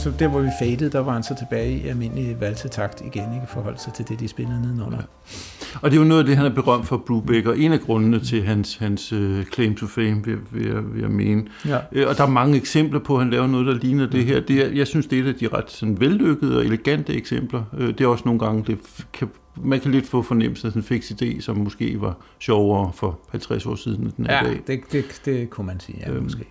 så 0.03 0.11
der 0.19 0.27
hvor 0.27 0.39
vi 0.39 0.49
fadede, 0.59 0.89
der 0.89 0.99
var 0.99 1.11
han 1.13 1.23
så 1.23 1.35
tilbage 1.35 1.71
i 1.71 1.87
almindelig 1.87 2.41
valsetakt 2.41 3.01
igen, 3.01 3.33
ikke? 3.33 3.43
i 3.43 3.47
forhold 3.47 3.77
sig 3.77 3.93
til 3.93 4.07
det, 4.07 4.19
de 4.19 4.27
spillede 4.27 4.61
nedenunder. 4.61 4.97
Ja. 4.97 5.58
Og 5.81 5.91
det 5.91 5.97
er 5.97 6.01
jo 6.01 6.07
noget 6.07 6.21
af 6.21 6.25
det, 6.25 6.37
han 6.37 6.45
er 6.45 6.49
berømt 6.49 6.87
for, 6.87 6.97
Brubeck, 6.97 7.45
og 7.45 7.59
en 7.59 7.71
af 7.71 7.79
grundene 7.79 8.19
til 8.19 8.43
hans, 8.43 8.75
hans 8.75 9.13
uh, 9.13 9.43
claim 9.43 9.75
to 9.75 9.87
fame, 9.87 10.23
vil, 10.25 10.37
vil, 10.51 10.67
jeg, 10.67 10.93
vil 10.93 11.01
jeg 11.01 11.11
mene. 11.11 11.43
Ja. 11.65 11.77
Uh, 11.77 12.09
og 12.09 12.17
der 12.17 12.23
er 12.23 12.29
mange 12.29 12.57
eksempler 12.57 12.99
på, 12.99 13.15
at 13.15 13.23
han 13.23 13.31
laver 13.31 13.47
noget, 13.47 13.67
der 13.67 13.73
ligner 13.73 14.05
det 14.05 14.25
her. 14.25 14.39
Det 14.39 14.65
er, 14.65 14.69
jeg 14.69 14.87
synes, 14.87 15.05
det 15.07 15.19
er 15.19 15.23
et 15.23 15.27
af 15.27 15.35
de 15.35 15.47
ret 15.47 15.71
sådan, 15.71 15.99
vellykkede 15.99 16.57
og 16.57 16.65
elegante 16.65 17.13
eksempler. 17.13 17.63
Uh, 17.73 17.87
det 17.87 18.01
er 18.01 18.07
også 18.07 18.23
nogle 18.25 18.39
gange, 18.39 18.63
det 18.67 18.77
kan, 19.13 19.29
man 19.63 19.79
kan 19.79 19.91
lidt 19.91 20.07
få 20.07 20.21
fornemmelse 20.21 20.67
af 20.67 20.71
sådan 20.71 20.81
en 20.81 20.85
fix 20.85 21.11
idé, 21.11 21.41
som 21.41 21.57
måske 21.57 22.01
var 22.01 22.17
sjovere 22.39 22.91
for 22.93 23.19
50 23.29 23.65
år 23.65 23.75
siden, 23.75 24.03
end 24.03 24.11
den 24.17 24.25
er 24.25 24.35
ja, 24.35 24.49
dag. 24.49 24.61
Det, 24.67 24.81
det, 24.91 25.21
det 25.25 25.49
kunne 25.49 25.67
man 25.67 25.79
sige, 25.79 25.97
ja, 26.05 26.11
øhm, 26.11 26.23
måske. 26.23 26.45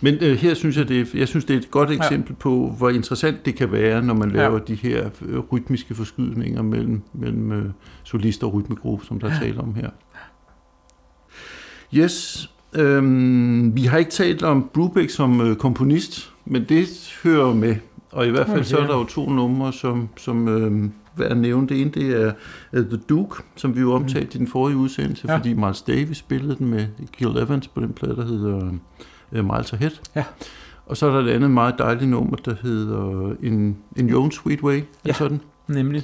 Men 0.00 0.14
øh, 0.20 0.36
her 0.36 0.54
synes 0.54 0.76
jeg, 0.76 0.88
det 0.88 1.00
er, 1.00 1.04
jeg 1.14 1.28
synes, 1.28 1.44
det 1.44 1.54
er 1.54 1.58
et 1.58 1.70
godt 1.70 1.90
eksempel 1.90 2.32
ja. 2.32 2.36
på, 2.38 2.74
hvor 2.78 2.90
interessant 2.90 3.46
det 3.46 3.54
kan 3.54 3.72
være, 3.72 4.02
når 4.02 4.14
man 4.14 4.30
laver 4.30 4.58
ja. 4.58 4.64
de 4.68 4.74
her 4.74 5.10
øh, 5.22 5.38
rytmiske 5.38 5.94
forskydninger 5.94 6.62
mellem, 6.62 7.02
mellem 7.12 7.52
øh, 7.52 7.70
solist 8.04 8.44
og 8.44 8.54
rytmegruppe, 8.54 9.06
som 9.06 9.20
der 9.20 9.28
ja. 9.32 9.38
taler 9.40 9.62
om 9.62 9.74
her. 9.74 9.90
Yes, 11.94 12.50
øhm, 12.74 13.76
vi 13.76 13.82
har 13.82 13.98
ikke 13.98 14.10
talt 14.10 14.42
om 14.42 14.70
Brubeck 14.74 15.10
som 15.10 15.40
øh, 15.40 15.56
komponist, 15.56 16.32
men 16.44 16.64
det 16.64 17.18
hører 17.22 17.54
med. 17.54 17.76
Og 18.12 18.26
i 18.26 18.30
hvert 18.30 18.46
fald 18.46 18.58
okay. 18.58 18.68
så 18.68 18.78
er 18.78 18.86
der 18.86 18.96
jo 18.96 19.04
to 19.04 19.30
numre, 19.30 19.72
som, 19.72 20.08
som 20.16 20.48
øh, 20.48 20.90
værd 21.18 21.30
at 21.30 21.36
nævne. 21.36 21.68
Det 21.68 21.80
ene 21.80 21.90
det 21.90 22.22
er 22.22 22.32
uh, 22.72 22.84
The 22.84 22.96
Duke, 23.08 23.42
som 23.56 23.76
vi 23.76 23.80
jo 23.80 23.92
omtalte 23.92 24.26
mm. 24.26 24.34
i 24.34 24.38
den 24.38 24.46
forrige 24.46 24.76
udsendelse, 24.76 25.24
ja. 25.28 25.36
fordi 25.36 25.52
Miles 25.52 25.82
Davis 25.82 26.16
spillede 26.16 26.56
den 26.56 26.66
med 26.66 26.86
Gil 27.12 27.28
Evans 27.28 27.68
på 27.68 27.80
den 27.80 27.92
plade, 27.92 28.16
der 28.16 28.24
hedder 28.24 28.72
Miles 29.30 29.72
Ahead. 29.72 29.90
Ja. 30.16 30.24
Og 30.86 30.96
så 30.96 31.06
er 31.06 31.10
der 31.10 31.30
et 31.30 31.34
andet 31.34 31.50
meget 31.50 31.74
dejligt 31.78 32.10
nummer, 32.10 32.36
der 32.36 32.54
hedder 32.62 33.32
In, 33.42 33.76
In 33.96 34.10
Your 34.10 34.22
Own 34.22 34.32
Sweet 34.32 34.62
Way. 34.62 34.82
Ja, 35.06 35.12
sådan. 35.12 35.40
nemlig. 35.66 36.02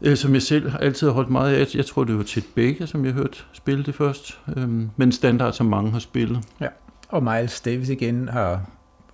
Uh, 0.00 0.14
som 0.14 0.34
jeg 0.34 0.42
selv 0.42 0.72
altid 0.80 1.06
har 1.06 1.14
holdt 1.14 1.30
meget 1.30 1.54
af. 1.54 1.74
Jeg 1.74 1.86
tror, 1.86 2.04
det 2.04 2.18
var 2.18 2.24
Chet 2.24 2.44
Baker, 2.54 2.86
som 2.86 3.04
jeg 3.04 3.12
hørte 3.12 3.38
spille 3.52 3.84
det 3.84 3.94
først. 3.94 4.38
Um, 4.56 4.90
men 4.96 5.12
standard, 5.12 5.52
som 5.52 5.66
mange 5.66 5.90
har 5.90 5.98
spillet. 5.98 6.40
Ja, 6.60 6.68
og 7.08 7.22
Miles 7.22 7.60
Davis 7.60 7.88
igen 7.88 8.28
har 8.28 8.60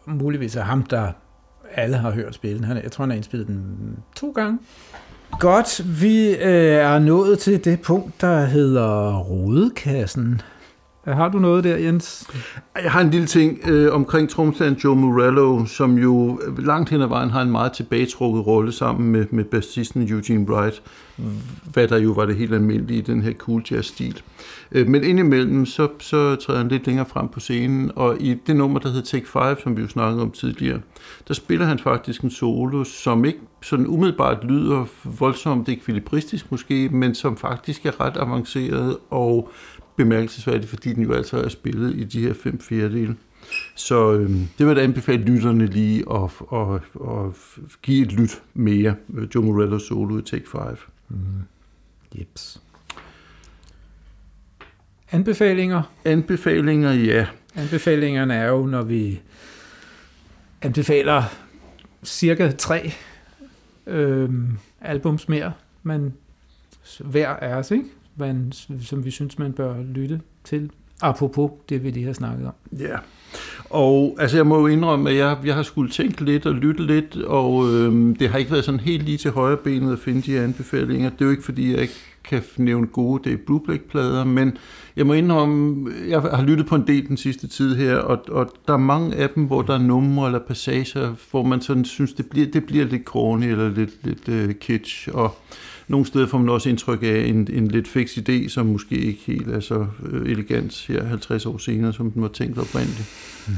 muligvis 0.06 0.56
er 0.56 0.62
ham, 0.62 0.82
der 0.82 1.12
alle 1.74 1.96
har 1.96 2.10
hørt 2.10 2.34
spille. 2.34 2.64
Han, 2.64 2.76
jeg 2.82 2.92
tror, 2.92 3.02
han 3.02 3.10
har 3.10 3.16
indspillet 3.16 3.48
den 3.48 3.96
to 4.16 4.30
gange. 4.30 4.58
Godt, 5.40 6.00
vi 6.02 6.30
øh, 6.30 6.74
er 6.74 6.98
nået 6.98 7.38
til 7.38 7.64
det 7.64 7.80
punkt, 7.80 8.20
der 8.20 8.44
hedder 8.44 9.18
Rodekassen. 9.18 10.40
Øh, 11.06 11.16
har 11.16 11.28
du 11.28 11.38
noget 11.38 11.64
der, 11.64 11.76
Jens? 11.76 12.30
Jeg 12.82 12.92
har 12.92 13.00
en 13.00 13.10
lille 13.10 13.26
ting 13.26 13.68
øh, 13.68 13.94
omkring 13.94 14.28
tromslæren 14.28 14.74
Joe 14.74 14.96
Morello, 14.96 15.64
som 15.64 15.98
jo 15.98 16.40
langt 16.58 16.90
hen 16.90 17.02
ad 17.02 17.06
vejen 17.06 17.30
har 17.30 17.42
en 17.42 17.50
meget 17.50 17.72
tilbagetrukket 17.72 18.46
rolle 18.46 18.72
sammen 18.72 19.12
med, 19.12 19.26
med 19.30 19.44
bassisten 19.44 20.08
Eugene 20.08 20.50
Wright, 20.50 20.82
hvad 21.72 21.88
der 21.88 21.98
jo 21.98 22.10
var 22.10 22.26
det 22.26 22.36
helt 22.36 22.54
almindelige 22.54 22.98
i 22.98 23.02
den 23.02 23.22
her 23.22 23.32
cool 23.32 23.62
jazz-stil. 23.70 24.22
Øh, 24.72 24.88
men 24.88 25.04
indimellem, 25.04 25.66
så, 25.66 25.88
så 25.98 26.36
træder 26.36 26.58
han 26.58 26.68
lidt 26.68 26.86
længere 26.86 27.06
frem 27.06 27.28
på 27.28 27.40
scenen, 27.40 27.92
og 27.96 28.16
i 28.20 28.34
det 28.46 28.56
nummer, 28.56 28.78
der 28.78 28.88
hedder 28.88 29.04
Take 29.04 29.26
5, 29.26 29.56
som 29.62 29.76
vi 29.76 29.82
jo 29.82 29.88
snakkede 29.88 30.22
om 30.22 30.30
tidligere, 30.30 30.80
der 31.28 31.34
spiller 31.34 31.66
han 31.66 31.78
faktisk 31.78 32.22
en 32.22 32.30
solo, 32.30 32.84
som 32.84 33.24
ikke 33.24 33.40
sådan 33.62 33.86
umiddelbart 33.86 34.44
lyder 34.44 34.84
voldsomt 35.04 35.68
ekvilibristisk 35.68 36.50
måske, 36.50 36.88
men 36.88 37.14
som 37.14 37.36
faktisk 37.36 37.86
er 37.86 38.00
ret 38.00 38.16
avanceret 38.16 38.96
og 39.10 39.50
bemærkelsesværdigt, 39.96 40.70
fordi 40.70 40.92
den 40.92 41.02
jo 41.02 41.12
altså 41.12 41.36
er 41.36 41.48
spillet 41.48 41.94
i 41.94 42.04
de 42.04 42.20
her 42.20 42.34
fem 42.34 42.60
fjerdedele. 42.60 43.16
Så 43.74 44.12
øh, 44.12 44.30
det 44.30 44.66
vil 44.66 44.76
jeg 44.76 44.84
anbefale 44.84 45.22
lytterne 45.22 45.66
lige 45.66 46.04
at, 46.12 46.30
at, 46.52 46.74
at, 46.74 46.80
at 47.18 47.34
give 47.82 48.06
et 48.06 48.12
lyt 48.12 48.42
mere. 48.54 48.94
Joe 49.34 49.44
Morello 49.44 49.78
solo 49.78 50.18
i 50.18 50.22
Take 50.22 50.44
5. 50.52 50.60
Mm. 51.08 51.16
Jeps. 52.18 52.62
Anbefalinger? 55.12 55.82
Anbefalinger, 56.04 56.92
ja. 56.92 57.26
Anbefalingerne 57.54 58.34
er 58.34 58.48
jo, 58.48 58.66
når 58.66 58.82
vi 58.82 59.20
anbefaler 60.62 61.22
cirka 62.04 62.50
tre 62.50 62.92
øh, 63.86 64.30
albums 64.80 65.28
mere, 65.28 65.52
men 65.82 66.14
hver 67.00 67.28
af 67.28 67.54
os, 67.54 67.70
ikke? 67.70 67.84
Man, 68.16 68.52
som 68.82 69.04
vi 69.04 69.10
synes, 69.10 69.38
man 69.38 69.52
bør 69.52 69.74
lytte 69.82 70.20
til. 70.44 70.70
Apropos 71.00 71.50
det, 71.68 71.84
vi 71.84 71.90
lige 71.90 72.06
har 72.06 72.12
snakket 72.12 72.46
om. 72.46 72.52
Ja, 72.78 72.96
og 73.70 74.16
altså 74.18 74.36
jeg 74.36 74.46
må 74.46 74.58
jo 74.60 74.66
indrømme, 74.66 75.10
at 75.10 75.16
jeg, 75.16 75.36
jeg 75.44 75.54
har 75.54 75.62
skulle 75.62 75.90
tænke 75.90 76.24
lidt 76.24 76.46
og 76.46 76.54
lytte 76.54 76.86
lidt, 76.86 77.16
og 77.16 77.70
øh, 77.70 78.18
det 78.18 78.28
har 78.28 78.38
ikke 78.38 78.50
været 78.50 78.64
sådan 78.64 78.80
helt 78.80 79.02
lige 79.02 79.18
til 79.18 79.30
højre 79.30 79.56
benet 79.56 79.92
at 79.92 79.98
finde 79.98 80.22
de 80.22 80.40
anbefalinger. 80.40 81.10
Det 81.10 81.20
er 81.20 81.24
jo 81.24 81.30
ikke, 81.30 81.42
fordi 81.42 81.72
jeg 81.72 81.80
ikke 81.80 81.94
kan 82.24 82.42
nævne 82.56 82.86
gode 82.86 83.30
Dave 83.30 83.38
Brubeck-plader, 83.38 84.24
men 84.24 84.56
jeg 84.96 85.06
må 85.06 85.12
indrømme, 85.12 85.90
jeg 86.08 86.20
har 86.20 86.42
lyttet 86.42 86.66
på 86.66 86.74
en 86.74 86.86
del 86.86 87.08
den 87.08 87.16
sidste 87.16 87.48
tid 87.48 87.76
her, 87.76 87.96
og, 87.96 88.18
og 88.28 88.50
der 88.66 88.72
er 88.72 88.78
mange 88.78 89.16
af 89.16 89.30
dem, 89.30 89.44
hvor 89.44 89.62
der 89.62 89.74
er 89.74 89.78
numre 89.78 90.26
eller 90.26 90.38
passager, 90.38 91.14
hvor 91.30 91.42
man 91.42 91.60
sådan 91.60 91.84
synes, 91.84 92.12
det 92.12 92.26
bliver, 92.26 92.46
det 92.46 92.64
bliver 92.64 92.84
lidt 92.84 93.04
corny 93.04 93.44
eller 93.44 93.68
lidt, 93.68 93.90
lidt 94.02 94.28
uh, 94.28 94.54
kitsch, 94.54 95.08
og 95.12 95.36
nogle 95.88 96.06
steder 96.06 96.26
får 96.26 96.38
man 96.38 96.48
også 96.48 96.68
indtryk 96.68 97.02
af 97.02 97.24
en, 97.26 97.48
en 97.52 97.68
lidt 97.68 97.88
fix 97.88 98.18
idé, 98.18 98.48
som 98.48 98.66
måske 98.66 98.96
ikke 98.96 99.20
helt 99.26 99.48
er 99.48 99.60
så 99.60 99.86
øh, 100.06 100.30
elegant 100.30 100.84
her 100.88 101.04
50 101.04 101.46
år 101.46 101.58
senere, 101.58 101.92
som 101.92 102.10
den 102.10 102.22
var 102.22 102.28
tænkt 102.28 102.58
oprindeligt. 102.58 103.08
Mm. 103.48 103.54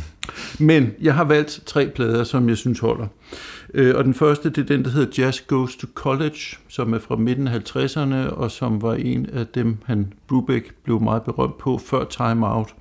Men 0.67 0.93
jeg 1.01 1.15
har 1.15 1.25
valgt 1.25 1.61
tre 1.67 1.87
plader, 1.95 2.25
som 2.25 2.49
jeg 2.49 2.57
synes 2.57 2.81
holder. 2.81 3.07
Øh, 3.75 3.95
og 3.97 4.05
den 4.05 4.15
første, 4.15 4.51
det 4.51 4.59
er 4.59 4.77
den, 4.77 4.85
der 4.85 4.91
hedder 4.91 5.23
Jazz 5.23 5.41
Goes 5.47 5.77
to 5.77 5.87
College, 5.95 6.41
som 6.69 6.95
er 6.95 6.99
fra 6.99 7.17
midten 7.17 7.49
af 7.49 7.59
50'erne, 7.59 8.35
og 8.35 8.51
som 8.51 8.83
var 8.83 8.95
en 8.95 9.27
af 9.33 9.47
dem, 9.47 9.77
han 9.85 10.13
Brubeck 10.29 10.75
blev 10.85 11.01
meget 11.01 11.23
berømt 11.23 11.59
på 11.59 11.79
før 11.79 12.05
Time 12.05 12.47
Out. 12.47 12.75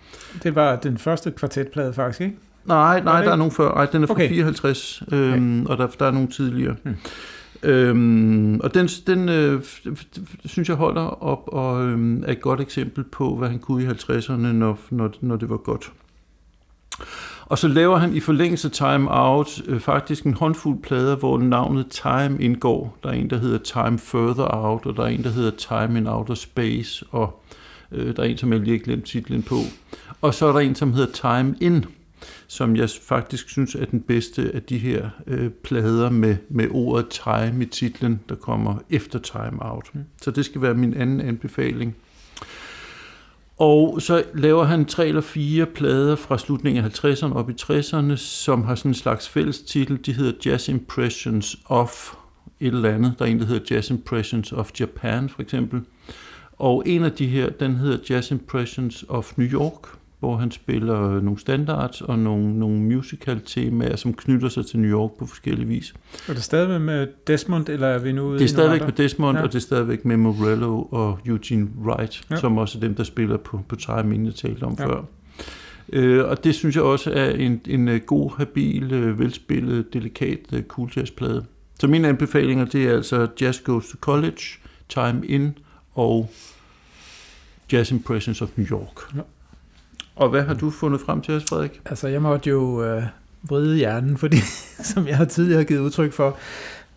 Det 0.44 0.56
var 0.56 0.76
den 0.76 0.98
første 0.98 1.32
kvartetplade 1.32 1.94
faktisk, 1.94 2.22
ikke? 2.22 2.36
Nej, 2.66 3.02
nej, 3.02 3.24
der 3.24 3.32
er 3.32 3.36
nogen 3.36 3.52
før. 3.52 3.72
Ej, 3.72 3.86
den 3.86 4.04
er 4.04 4.08
fra 4.08 4.14
okay. 4.14 4.30
54, 4.30 5.04
øhm, 5.12 5.62
okay. 5.62 5.72
og 5.72 5.78
der, 5.78 5.88
der 5.88 6.06
er 6.06 6.12
nogle 6.12 6.28
tidligere. 6.28 6.76
Hmm. 6.84 6.96
Øhm, 7.64 8.60
og 8.60 8.74
den, 8.74 8.88
den 8.88 9.30
øh, 9.30 9.62
synes 10.46 10.70
jeg 10.70 10.78
holder 10.78 11.24
op 11.24 11.44
og 11.48 11.88
øh, 11.88 12.20
er 12.26 12.32
et 12.32 12.42
godt 12.42 12.62
eksempel 12.62 13.04
på, 13.04 13.36
hvad 13.36 13.50
han 13.50 13.60
kunne 13.60 13.84
i 13.84 13.88
50'erne, 13.88 14.34
når, 14.34 14.80
når, 14.90 15.12
når 15.22 15.36
det 15.36 15.50
var 15.50 15.58
godt. 15.58 15.92
Og 17.46 17.58
så 17.58 17.68
laver 17.68 17.98
han 17.98 18.16
i 18.16 18.20
forlængelse 18.20 18.70
Time 18.70 19.08
Out 19.10 19.62
øh, 19.68 19.80
faktisk 19.80 20.24
en 20.24 20.34
håndfuld 20.34 20.82
plader, 20.82 21.16
hvor 21.16 21.38
navnet 21.38 21.88
Time 21.90 22.38
indgår. 22.40 22.98
Der 23.04 23.10
er 23.10 23.14
en, 23.14 23.30
der 23.30 23.38
hedder 23.38 23.58
Time 23.58 24.00
Further 24.00 24.66
Out, 24.66 24.86
og 24.86 24.96
der 24.96 25.04
er 25.04 25.08
en, 25.08 25.24
der 25.24 25.30
hedder 25.30 25.52
Time 25.52 26.00
in 26.00 26.08
Outer 26.08 26.34
Space, 26.34 27.06
og 27.12 27.44
øh, 27.92 28.16
der 28.16 28.24
er 28.24 28.28
en, 28.28 28.38
som 28.38 28.52
jeg 28.54 28.60
lige 28.60 28.78
har 28.78 28.84
glemt 28.84 29.06
titlen 29.06 29.44
på. 29.44 29.56
Og 30.22 30.34
så 30.34 30.46
er 30.46 30.52
der 30.52 30.60
en, 30.60 30.76
som 30.76 30.94
hedder 30.94 31.12
Time 31.40 31.56
In, 31.60 31.86
som 32.48 32.76
jeg 32.76 32.90
faktisk 33.02 33.50
synes 33.50 33.76
er 33.76 33.86
den 33.86 34.02
bedste 34.02 34.52
af 34.54 34.64
de 34.64 34.78
her 34.78 35.10
øh, 35.28 35.50
plader 35.50 36.10
med, 36.10 36.36
med 36.50 36.68
ordet 36.72 37.10
time 37.10 37.64
i 37.64 37.66
titlen, 37.66 38.20
der 38.30 38.36
kommer 38.36 38.76
efter 38.90 39.20
Time 39.20 39.66
Out. 39.66 39.90
Mm. 39.94 40.04
Så 40.22 40.32
det 40.32 40.46
skal 40.46 40.62
være 40.62 40.74
min 40.74 40.94
anden 40.94 41.22
anbefaling. 41.22 41.96
Og 43.58 44.02
så 44.02 44.24
laver 44.34 44.64
han 44.64 44.86
tre 44.86 45.08
eller 45.08 45.22
fire 45.22 45.66
plader 45.66 46.16
fra 46.16 46.38
slutningen 46.38 46.86
af 46.86 47.06
50'erne 47.06 47.34
op 47.34 47.50
i 47.50 47.54
60'erne, 47.62 48.16
som 48.16 48.64
har 48.64 48.76
sådan 48.76 48.90
en 48.90 48.96
slags 48.96 49.30
fælles 49.30 49.62
titel. 49.62 50.00
De 50.06 50.14
hedder 50.14 50.34
Jazz 50.46 50.70
Impressions 50.70 51.58
of 51.66 52.14
et 52.60 52.74
eller 52.74 52.90
andet. 52.90 53.16
Der 53.20 53.26
er 53.26 53.30
en, 53.30 53.40
der 53.40 53.46
hedder 53.46 53.76
Jazz 53.76 53.90
Impressions 53.90 54.52
of 54.52 54.72
Japan, 54.80 55.30
for 55.30 55.42
eksempel. 55.42 55.82
Og 56.60 56.84
en 56.86 57.04
af 57.04 57.12
de 57.12 57.28
her, 57.28 57.50
den 57.50 57.76
hedder 57.76 57.98
Jazz 58.10 58.32
Impressions 58.32 59.06
of 59.10 59.38
New 59.38 59.48
York, 59.48 59.88
hvor 60.24 60.38
han 60.38 60.52
spiller 60.52 61.22
nogle 61.22 61.40
standards 61.40 62.02
og 62.02 62.20
nogle, 62.20 62.60
nogle 62.60 62.80
musical 62.80 63.42
temaer, 63.46 63.96
som 63.96 64.14
knytter 64.14 64.50
sig 64.50 64.66
til 64.66 64.80
New 64.80 64.92
York 64.92 65.12
på 65.20 65.26
forskellige 65.26 65.68
vis. 65.68 65.94
Er 66.30 66.34
det 66.34 66.44
stadigvæk 66.44 66.82
med 66.82 67.08
Desmond, 67.28 67.70
eller 67.70 67.88
er 67.88 68.00
vi 68.00 68.12
nu 68.12 68.24
ude 68.24 68.40
Det 68.40 68.46
er 68.46 68.50
stadigvæk 68.50 68.82
med 68.82 68.92
Desmond, 68.92 69.38
ja. 69.38 69.44
og 69.44 69.50
det 69.50 69.56
er 69.56 69.62
stadigvæk 69.62 70.06
med 70.06 70.18
Morello 70.18 70.82
og 70.82 71.20
Eugene 71.26 71.68
Wright, 71.86 72.24
ja. 72.32 72.36
som 72.36 72.58
også 72.58 72.78
er 72.78 72.82
dem, 72.82 72.96
der 72.96 73.04
spiller 73.04 73.38
på, 73.38 73.60
på 73.68 73.76
Time, 73.76 74.26
jeg 74.26 74.36
talte 74.36 74.64
om 74.64 74.76
ja. 74.80 74.86
før. 74.86 75.02
Øh, 75.94 76.26
og 76.26 76.44
det 76.44 76.56
synes 76.56 76.76
jeg 76.76 76.84
også 76.84 77.12
er 77.12 77.30
en, 77.30 77.62
en 77.68 77.88
øh, 77.88 78.02
god, 78.06 78.38
habil, 78.38 78.94
øh, 78.94 79.20
velspillet, 79.20 79.94
delikat 79.94 80.40
øh, 80.54 80.64
cool 80.64 80.92
jazzplade. 80.96 81.46
Så 81.80 81.88
mine 81.88 82.08
anbefalinger, 82.08 82.66
det 82.66 82.88
er 82.88 82.94
altså 82.94 83.28
Jazz 83.42 83.62
Goes 83.62 83.90
to 83.90 83.98
College, 84.02 84.42
Time 84.90 85.28
In 85.28 85.58
og 85.94 86.32
Jazz 87.72 87.92
Impressions 87.92 88.42
of 88.42 88.50
New 88.56 88.68
York. 88.68 89.16
Ja. 89.16 89.22
Og 90.16 90.30
hvad 90.30 90.42
har 90.42 90.54
du 90.54 90.70
fundet 90.70 91.02
frem 91.02 91.22
til 91.22 91.34
os, 91.34 91.44
Frederik? 91.50 91.82
Altså, 91.86 92.08
jeg 92.08 92.22
måtte 92.22 92.50
jo 92.50 92.84
øh, 92.84 93.04
vride 93.44 93.78
hjernen, 93.78 94.18
fordi, 94.18 94.38
som 94.94 95.08
jeg 95.08 95.18
har 95.18 95.26
tidligere 95.26 95.64
givet 95.64 95.80
udtryk 95.80 96.14
for, 96.14 96.38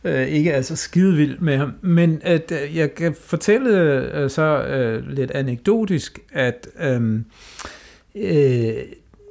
øh, 0.05 0.26
ikke 0.26 0.50
er 0.50 0.62
så 0.62 0.76
skide 0.76 1.16
vild 1.16 1.38
med 1.38 1.57
ham. 1.57 1.72
Men 1.81 2.20
at, 2.22 2.52
øh, 2.52 2.76
jeg 2.76 2.94
kan 2.94 3.14
fortælle 3.20 3.70
øh, 4.14 4.31
så 4.31 4.64
øh, 4.66 5.09
lidt 5.09 5.31
anekdotisk, 5.31 6.18
at 6.33 6.68
øh, 6.81 7.20
øh, 8.14 8.74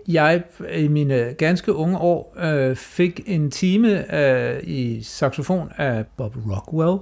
jeg 0.08 0.44
i 0.76 0.88
mine 0.88 1.34
ganske 1.38 1.74
unge 1.74 1.98
år 1.98 2.36
øh, 2.44 2.76
fik 2.76 3.22
en 3.26 3.52
time 3.52 4.16
øh, 4.16 4.64
i 4.64 5.04
saxofon 5.04 5.70
af 5.78 6.06
Bob 6.18 6.36
Rockwell. 6.52 6.98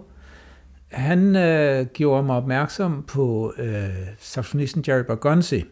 Han 0.91 1.35
øh, 1.35 1.85
gjorde 1.85 2.23
mig 2.23 2.35
opmærksom 2.35 3.03
på 3.07 3.53
øh, 3.57 3.89
saxofonisten 4.19 4.83
Jerry 4.87 5.03
Bergonzi. 5.03 5.63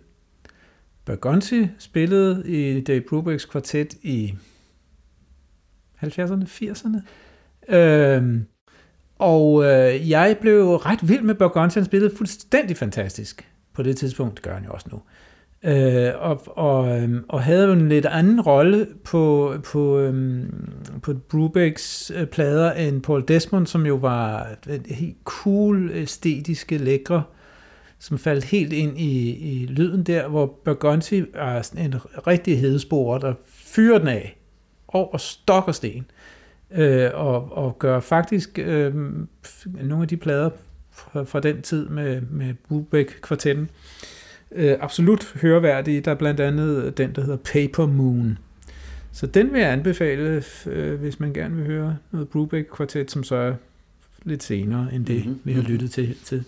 Bergonzi 1.05 1.67
spillede 1.77 2.43
i 2.45 2.81
Dave 2.81 3.01
Brubecks 3.01 3.45
kvartet 3.45 3.93
i 3.93 4.33
70'erne, 6.03 6.45
80'erne. 6.45 7.01
Øhm, 7.75 8.45
og 9.19 9.63
øh, 9.63 10.09
jeg 10.09 10.37
blev 10.41 10.75
ret 10.75 11.09
vild 11.09 11.21
med 11.21 11.35
Bergonzi. 11.35 11.79
Han 11.79 11.85
spillede 11.85 12.15
fuldstændig 12.15 12.77
fantastisk 12.77 13.49
på 13.73 13.83
det 13.83 13.97
tidspunkt. 13.97 14.35
Det 14.35 14.43
gør 14.43 14.53
han 14.53 14.63
jo 14.63 14.71
også 14.71 14.87
nu. 14.91 15.01
Øh, 15.63 16.11
og, 16.19 16.41
og, 16.47 17.01
øhm, 17.01 17.25
og 17.29 17.43
havde 17.43 17.65
jo 17.65 17.73
en 17.73 17.89
lidt 17.89 18.05
anden 18.05 18.41
rolle 18.41 18.87
på, 19.03 19.55
på, 19.71 19.99
øhm, 19.99 20.71
på 21.01 21.13
Brubecks 21.13 22.11
øh, 22.15 22.27
plader 22.27 22.71
end 22.71 23.01
Paul 23.01 23.23
Desmond, 23.27 23.67
som 23.67 23.85
jo 23.85 23.95
var 23.95 24.47
øh, 24.69 24.79
helt 24.85 25.17
cool, 25.23 25.91
æstetiske, 25.93 26.77
lækre, 26.77 27.23
som 28.01 28.17
faldt 28.17 28.43
helt 28.43 28.73
ind 28.73 28.99
i, 28.99 29.29
i 29.29 29.65
lyden 29.65 30.03
der, 30.03 30.27
hvor 30.27 30.59
Bergonzi 30.65 31.23
er 31.33 31.61
sådan 31.61 31.85
en 31.85 31.95
rigtig 32.27 32.59
hedespor, 32.59 33.17
der 33.17 33.33
fyrer 33.47 33.99
den 33.99 34.07
af 34.07 34.37
over 34.87 35.17
stok 35.17 35.67
og 35.67 35.75
sten, 35.75 36.05
øh, 36.71 37.09
og, 37.13 37.57
og 37.57 37.79
gør 37.79 37.99
faktisk 37.99 38.59
øh, 38.59 38.95
nogle 39.65 40.01
af 40.01 40.07
de 40.07 40.17
plader 40.17 40.49
fra, 40.91 41.23
fra 41.23 41.39
den 41.39 41.61
tid 41.61 41.89
med, 41.89 42.21
med 42.21 42.53
Brubeck-kvartetten, 42.67 43.69
øh, 44.51 44.77
absolut 44.79 45.33
høreværdige. 45.41 46.01
Der 46.01 46.11
er 46.11 46.15
blandt 46.15 46.39
andet 46.39 46.97
den, 46.97 47.15
der 47.15 47.21
hedder 47.21 47.37
Paper 47.37 47.85
Moon. 47.85 48.37
Så 49.11 49.27
den 49.27 49.53
vil 49.53 49.61
jeg 49.61 49.71
anbefale, 49.71 50.43
øh, 50.65 50.99
hvis 50.99 51.19
man 51.19 51.33
gerne 51.33 51.55
vil 51.55 51.65
høre 51.65 51.97
noget 52.11 52.29
Brubeck 52.29 52.77
Quartet, 52.77 53.11
som 53.11 53.23
så 53.23 53.35
er 53.35 53.53
lidt 54.23 54.43
senere 54.43 54.93
end 54.93 55.05
det, 55.05 55.25
mm-hmm. 55.25 55.41
vi 55.43 55.53
har 55.53 55.61
mhm. 55.61 55.71
lyttet 55.71 55.91
til. 55.91 56.15
til. 56.23 56.43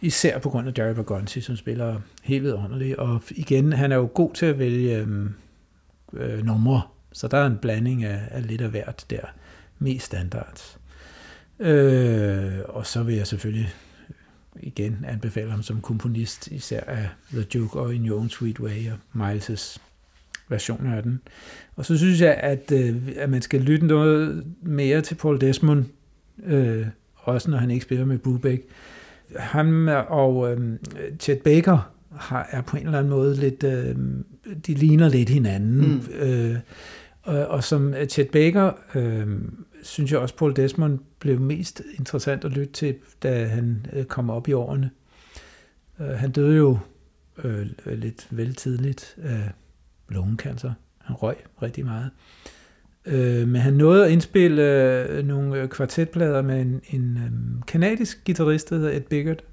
Især 0.00 0.38
på 0.38 0.50
grund 0.50 0.68
af 0.68 0.72
Jerry 0.78 0.94
Bergonzi, 0.94 1.40
som 1.40 1.56
spiller 1.56 2.00
helt 2.22 2.42
vidunderligt. 2.42 2.96
Og 2.96 3.22
igen, 3.30 3.72
han 3.72 3.92
er 3.92 3.96
jo 3.96 4.10
god 4.14 4.34
til 4.34 4.46
at 4.46 4.58
vælge 4.58 4.98
øh, 4.98 5.30
øh, 6.12 6.44
numre, 6.44 6.82
så 7.12 7.28
der 7.28 7.38
er 7.38 7.46
en 7.46 7.58
blanding 7.58 8.04
af, 8.04 8.20
af 8.30 8.46
lidt 8.46 8.60
af 8.60 8.70
hvert 8.70 9.06
der. 9.10 9.20
Mest 9.78 10.06
standard. 10.06 10.78
Øh, 11.58 12.52
og 12.68 12.86
så 12.86 13.02
vil 13.02 13.14
jeg 13.14 13.26
selvfølgelig 13.26 13.74
igen 14.60 15.04
anbefale 15.08 15.50
ham 15.50 15.62
som 15.62 15.80
komponist, 15.80 16.46
især 16.46 16.80
af 16.80 17.08
The 17.32 17.42
Duke 17.42 17.78
og 17.78 17.94
In 17.94 18.08
Your 18.08 18.18
Own 18.18 18.30
Sweet 18.30 18.60
Way 18.60 18.90
og 18.90 18.98
Miles' 19.32 19.78
versioner 20.48 20.96
af 20.96 21.02
den. 21.02 21.20
Og 21.76 21.84
så 21.84 21.98
synes 21.98 22.20
jeg, 22.20 22.34
at, 22.34 22.72
øh, 22.72 22.96
at 23.16 23.30
man 23.30 23.42
skal 23.42 23.60
lytte 23.60 23.86
noget 23.86 24.44
mere 24.62 25.00
til 25.00 25.14
Paul 25.14 25.40
Desmond, 25.40 25.84
øh, 26.44 26.86
også 27.14 27.50
når 27.50 27.58
han 27.58 27.70
ikke 27.70 27.84
spiller 27.84 28.04
med 28.04 28.18
Brubeck. 28.18 28.62
Han 29.36 29.88
og 30.08 30.52
øh, 30.52 30.78
Chet 31.20 31.38
Baker 31.38 31.92
har, 32.12 32.48
er 32.50 32.62
på 32.62 32.76
en 32.76 32.86
eller 32.86 32.98
anden 32.98 33.10
måde 33.10 33.36
lidt, 33.36 33.64
øh, 33.64 33.96
de 34.66 34.74
ligner 34.74 35.08
lidt 35.08 35.28
hinanden. 35.28 35.94
Mm. 35.94 36.14
Øh, 36.18 36.56
og, 37.22 37.46
og 37.46 37.64
som 37.64 37.94
Chet 38.08 38.30
Baker 38.30 38.72
øh, 38.94 39.38
synes 39.82 40.12
jeg 40.12 40.20
også, 40.20 40.36
Paul 40.36 40.56
Desmond 40.56 40.98
blev 41.18 41.40
mest 41.40 41.82
interessant 41.98 42.44
at 42.44 42.52
lytte 42.52 42.72
til, 42.72 42.94
da 43.22 43.44
han 43.44 43.86
øh, 43.92 44.04
kom 44.04 44.30
op 44.30 44.48
i 44.48 44.52
årene. 44.52 44.90
Øh, 46.00 46.06
han 46.06 46.30
døde 46.30 46.56
jo 46.56 46.78
øh, 47.44 47.66
lidt 47.86 48.28
vel 48.30 48.54
tidligt 48.54 49.16
af 49.22 49.50
lungekancer. 50.08 50.72
Han 50.98 51.16
røg 51.16 51.36
rigtig 51.62 51.84
meget. 51.84 52.04
Øh, 52.04 52.55
men 53.06 53.56
han 53.56 53.72
nåede 53.72 54.04
at 54.04 54.10
indspille 54.10 54.62
øh, 54.62 55.26
nogle 55.26 55.60
øh, 55.60 55.68
kvartetplader 55.68 56.42
med 56.42 56.60
en, 56.60 56.80
en 56.90 57.16
øh, 57.16 57.62
kanadisk 57.66 58.24
guitarist, 58.26 58.70
der 58.70 58.76
hedder 58.76 58.96
Ed 58.96 59.00
Biggert. 59.00 59.44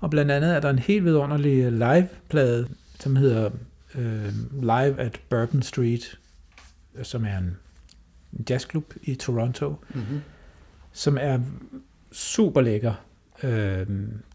Og 0.00 0.10
blandt 0.10 0.30
andet 0.30 0.56
er 0.56 0.60
der 0.60 0.70
en 0.70 0.78
helt 0.78 1.04
vidunderlig 1.04 1.72
live-plade, 1.72 2.68
som 3.00 3.16
hedder 3.16 3.50
øh, 3.94 4.32
Live 4.60 5.00
at 5.00 5.20
Bourbon 5.28 5.62
Street, 5.62 6.18
som 7.02 7.24
er 7.24 7.38
en 7.38 7.56
jazzklub 8.50 8.94
i 9.02 9.14
Toronto, 9.14 9.74
mm-hmm. 9.94 10.20
som 10.92 11.18
er 11.20 11.38
super 12.12 12.60
lækker 12.60 12.94
øh, 13.42 13.86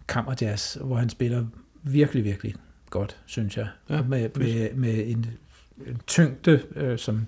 kammerjazz, 0.08 0.76
hvor 0.76 0.96
han 0.96 1.10
spiller 1.10 1.46
virkelig, 1.84 2.24
virkelig 2.24 2.56
godt, 2.90 3.18
synes 3.26 3.58
jeg. 3.58 3.68
Ja, 3.90 4.02
med, 4.02 4.30
med, 4.36 4.74
med 4.74 5.08
en, 5.08 5.26
en 5.88 6.02
tyngde, 6.08 6.62
øh, 6.76 6.98
som, 6.98 7.28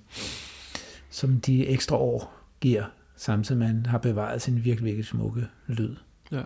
som 1.17 1.41
de 1.41 1.67
ekstra 1.67 1.95
år 1.95 2.34
giver, 2.62 2.84
samtidig 3.15 3.60
med 3.60 3.67
han 3.67 3.86
har 3.86 3.97
bevaret 3.97 4.41
sin 4.41 4.56
virkelig, 4.56 4.86
virkelig 4.86 5.06
smukke 5.06 5.47
lyd. 5.67 5.95
Ja. 6.32 6.41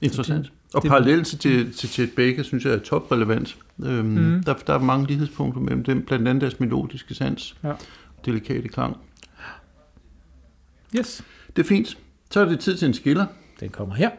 Interessant. 0.00 0.44
Det, 0.44 0.74
og 0.74 0.82
parallelt 0.82 1.26
til, 1.26 1.72
til 1.72 1.88
Chet 1.88 2.10
Baker, 2.16 2.42
synes 2.42 2.64
jeg 2.64 2.72
er 2.72 2.78
toprelevant. 2.78 3.56
Øhm, 3.84 4.06
mm. 4.06 4.42
der, 4.42 4.54
der 4.54 4.74
er 4.74 4.78
mange 4.78 5.06
lighedspunkter 5.06 5.60
mellem 5.60 5.84
dem, 5.84 6.02
blandt 6.02 6.28
andet 6.28 6.42
deres 6.42 6.60
melodiske 6.60 7.14
sans, 7.14 7.56
ja. 7.64 7.72
delikate 8.24 8.68
klang. 8.68 8.96
Yes. 10.98 11.24
Det 11.56 11.62
er 11.62 11.66
fint. 11.68 11.98
Så 12.30 12.40
er 12.40 12.44
det 12.44 12.60
tid 12.60 12.76
til 12.76 12.88
en 12.88 12.94
skiller. 12.94 13.26
Den 13.60 13.70
kommer 13.70 13.94
her. 13.94 14.10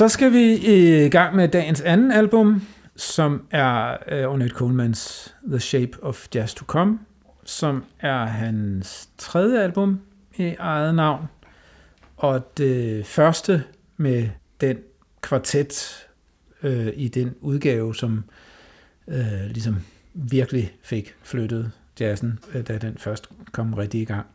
Så 0.00 0.08
skal 0.08 0.32
vi 0.32 0.54
i 0.54 1.08
gang 1.08 1.36
med 1.36 1.48
dagens 1.48 1.80
anden 1.80 2.12
album, 2.12 2.62
som 2.96 3.46
er 3.50 3.96
øh, 4.08 4.28
Ornette 4.28 4.54
Colemans 4.54 5.34
The 5.48 5.60
Shape 5.60 6.02
of 6.02 6.26
Jazz 6.34 6.54
to 6.54 6.64
Come, 6.64 6.98
som 7.44 7.84
er 8.00 8.24
hans 8.24 9.08
tredje 9.18 9.62
album 9.62 10.00
i 10.36 10.54
eget 10.58 10.94
navn, 10.94 11.26
og 12.16 12.58
det 12.58 13.06
første 13.06 13.64
med 13.96 14.28
den 14.60 14.78
kvartet 15.20 16.06
øh, 16.62 16.92
i 16.96 17.08
den 17.08 17.34
udgave, 17.40 17.94
som 17.94 18.24
øh, 19.08 19.44
ligesom 19.50 19.76
virkelig 20.14 20.72
fik 20.82 21.14
flyttet 21.22 21.72
jazzen, 22.00 22.38
øh, 22.54 22.68
da 22.68 22.78
den 22.78 22.98
først 22.98 23.28
kom 23.52 23.74
rigtig 23.74 24.00
i 24.00 24.04
gang. 24.04 24.26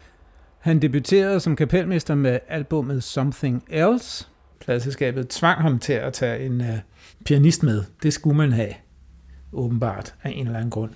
Han 0.60 0.82
debuterede 0.82 1.40
som 1.40 1.56
kapelmester 1.56 2.16
med 2.16 2.40
albumet 2.48 3.04
Something 3.04 3.64
Else, 3.70 4.28
pladselskabet 4.66 5.28
tvang 5.30 5.62
ham 5.62 5.80
til 5.80 5.94
at 5.94 6.14
tage 6.14 6.46
en 6.46 6.62
øh, 6.62 6.78
pianist 7.26 7.64
med. 7.64 7.84
Det 8.04 8.14
skulle 8.14 8.38
man 8.38 8.52
have, 8.52 8.74
åbenbart, 9.54 10.14
af 10.24 10.30
en 10.30 10.46
eller 10.46 10.58
anden 10.58 10.72
grund. 10.72 10.92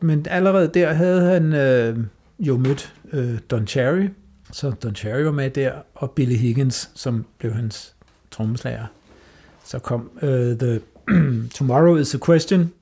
Men 0.00 0.26
allerede 0.30 0.70
der 0.74 0.92
havde 0.92 1.30
han 1.30 1.52
øh, 1.52 1.98
jo 2.38 2.56
mødt 2.56 2.94
øh, 3.12 3.38
Don 3.50 3.66
Cherry, 3.66 4.08
så 4.52 4.70
Don 4.70 4.94
Cherry 4.94 5.22
var 5.22 5.30
med 5.30 5.50
der, 5.50 5.72
og 5.94 6.10
Billy 6.10 6.36
Higgins, 6.36 6.90
som 6.94 7.26
blev 7.38 7.52
hans 7.52 7.94
trommeslager. 8.30 8.86
Så 9.64 9.78
kom 9.78 10.10
øh, 10.22 10.58
The 10.58 10.80
Tomorrow 11.54 11.96
is 11.96 12.14
a 12.14 12.18
Question, 12.26 12.72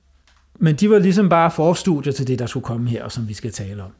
men 0.59 0.75
de 0.75 0.89
var 0.89 0.99
ligesom 0.99 1.29
bare 1.29 1.51
forstudier 1.51 2.13
til 2.13 2.27
det, 2.27 2.39
der 2.39 2.45
skulle 2.45 2.63
komme 2.63 2.89
her, 2.89 3.03
og 3.03 3.11
som 3.11 3.27
vi 3.27 3.33
skal 3.33 3.51
tale 3.51 3.83
om, 3.83 3.91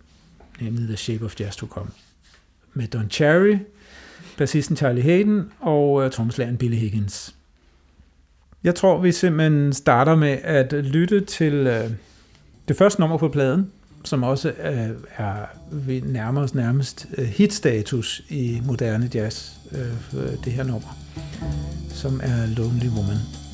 nemlig 0.62 0.88
The 0.88 0.98
Shape 0.98 1.26
of 1.26 1.40
Jazz 1.40 1.56
to 1.56 1.68
Come. 1.68 1.90
Med 2.74 2.88
Don 2.88 3.10
Cherry, 3.10 3.58
bassisten 4.38 4.78
Charlie 4.78 5.04
Hayden 5.04 5.52
og 5.60 6.06
øh, 6.06 6.12
trommeslageren 6.12 6.58
Billy 6.58 6.76
Higgins. 6.76 7.36
Jeg 8.64 8.76
tror, 8.76 9.02
vi 9.02 9.12
simpelthen 9.12 9.74
starter 9.74 10.16
med 10.16 10.38
at 10.44 10.74
lytte 10.74 11.22
til 11.22 11.54
øh, 11.54 11.92
det 12.68 12.78
første 12.78 13.00
nummer 13.00 13.18
på 13.18 13.28
pladen, 13.28 13.72
som 14.04 14.24
også 14.24 14.50
øh, 14.50 14.90
er 15.18 15.36
vi 15.72 16.00
nærmer 16.00 16.42
os 16.42 16.56
nærmest 16.56 17.08
øh, 17.18 17.26
hitstatus 17.26 18.22
i 18.30 18.62
moderne 18.66 19.10
jazz, 19.14 19.52
øh, 19.72 20.22
det 20.46 20.54
her 20.54 20.64
nummer, 20.64 20.98
som 21.90 22.22
er 22.24 22.56
Lonely 22.58 22.90
Woman. 22.90 23.47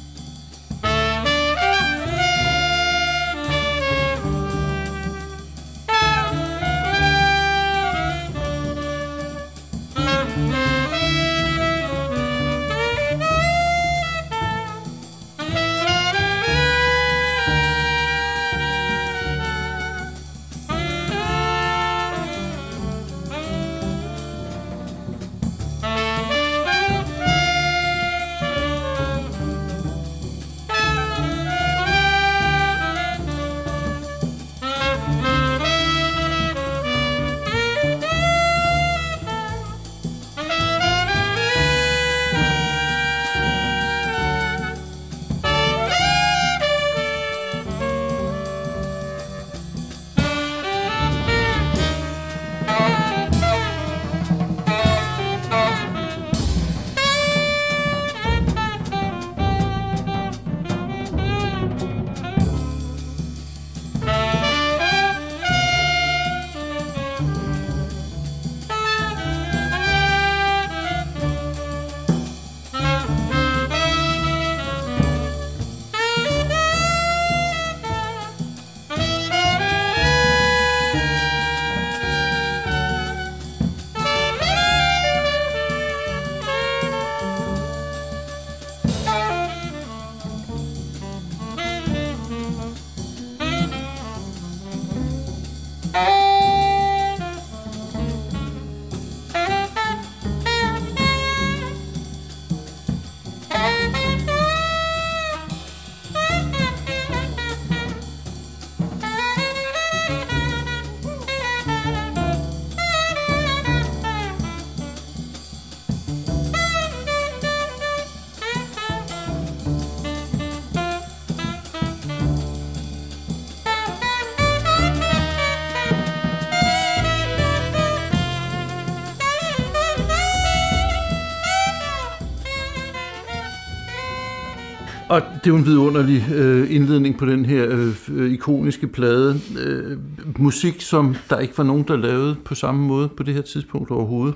Det 135.44 135.50
er 135.50 135.54
jo 135.54 135.58
en 135.58 135.66
vidunderlig 135.66 136.26
øh, 136.34 136.76
indledning 136.76 137.18
på 137.18 137.26
den 137.26 137.46
her 137.46 137.68
øh, 137.70 137.96
øh, 138.12 138.32
ikoniske 138.32 138.88
plade. 138.88 139.40
Øh, 139.60 139.98
musik, 140.40 140.82
som 140.82 141.16
der 141.30 141.40
ikke 141.40 141.58
var 141.58 141.64
nogen, 141.64 141.84
der 141.88 141.98
lavede 141.98 142.36
på 142.46 142.56
samme 142.56 142.88
måde 142.88 143.10
på 143.10 143.24
det 143.24 143.34
her 143.34 143.42
tidspunkt 143.42 143.92
overhovedet. 143.92 144.36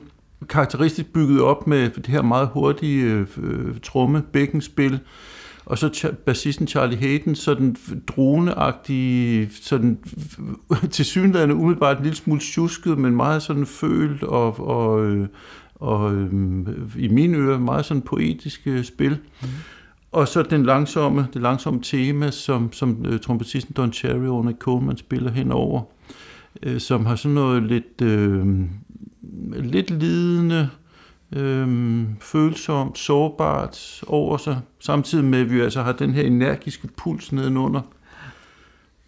Karakteristisk 0.50 1.14
bygget 1.14 1.42
op 1.42 1.68
med 1.68 1.90
det 1.90 2.08
her 2.08 2.22
meget 2.22 2.50
hurtige 2.54 3.04
øh, 3.04 3.28
øh 3.44 3.80
tromme 3.84 4.22
bækkenspil, 4.22 5.00
og 5.66 5.78
så 5.78 6.12
bassisten 6.26 6.68
Charlie 6.68 6.98
Hayden, 6.98 7.36
sådan 7.36 7.76
droneagtig, 8.08 9.50
sådan 9.52 9.98
til 10.92 11.06
synligheden 11.06 11.52
umiddelbart 11.52 11.98
en 11.98 12.04
lille 12.04 12.18
smule 12.18 12.40
tjusket, 12.40 12.98
men 12.98 13.16
meget 13.16 13.42
sådan 13.42 13.66
følt 13.66 14.24
og, 14.24 14.60
og, 14.60 14.90
og, 14.90 15.28
og 15.76 16.16
øh, 16.16 16.32
i 16.98 17.08
mine 17.08 17.38
ører 17.38 17.60
meget 17.60 17.86
sådan 17.86 18.02
poetiske 18.02 18.84
spil. 18.84 19.18
Mm. 19.42 19.48
Og 20.12 20.28
så 20.28 20.44
den 20.44 20.66
langsomme, 20.66 21.28
det 21.34 21.42
langsomme 21.42 21.80
tema, 21.84 22.32
som, 22.32 22.74
som 22.74 23.06
øh, 23.06 23.20
trompetisten 23.20 23.74
Don 23.74 23.94
Cherry 23.94 24.28
og 24.28 24.46
Nick 24.46 24.60
Coleman 24.60 24.98
spiller 24.98 25.32
henover, 25.32 25.82
øh, 26.64 26.80
som 26.80 27.06
har 27.06 27.16
sådan 27.16 27.36
noget 27.36 27.64
lidt, 27.64 28.02
øh, 28.02 28.46
lidt 29.54 29.90
lidende, 29.90 30.70
øh, 31.36 32.04
følsomt, 32.20 32.98
sårbart 32.98 34.04
over 34.08 34.38
sig, 34.38 34.60
samtidig 34.80 35.26
med, 35.26 35.40
at 35.40 35.52
vi 35.52 35.60
altså 35.62 35.82
har 35.82 35.92
den 35.92 36.12
her 36.12 36.24
energiske 36.24 36.88
puls 36.98 37.32
nedenunder. 37.32 37.82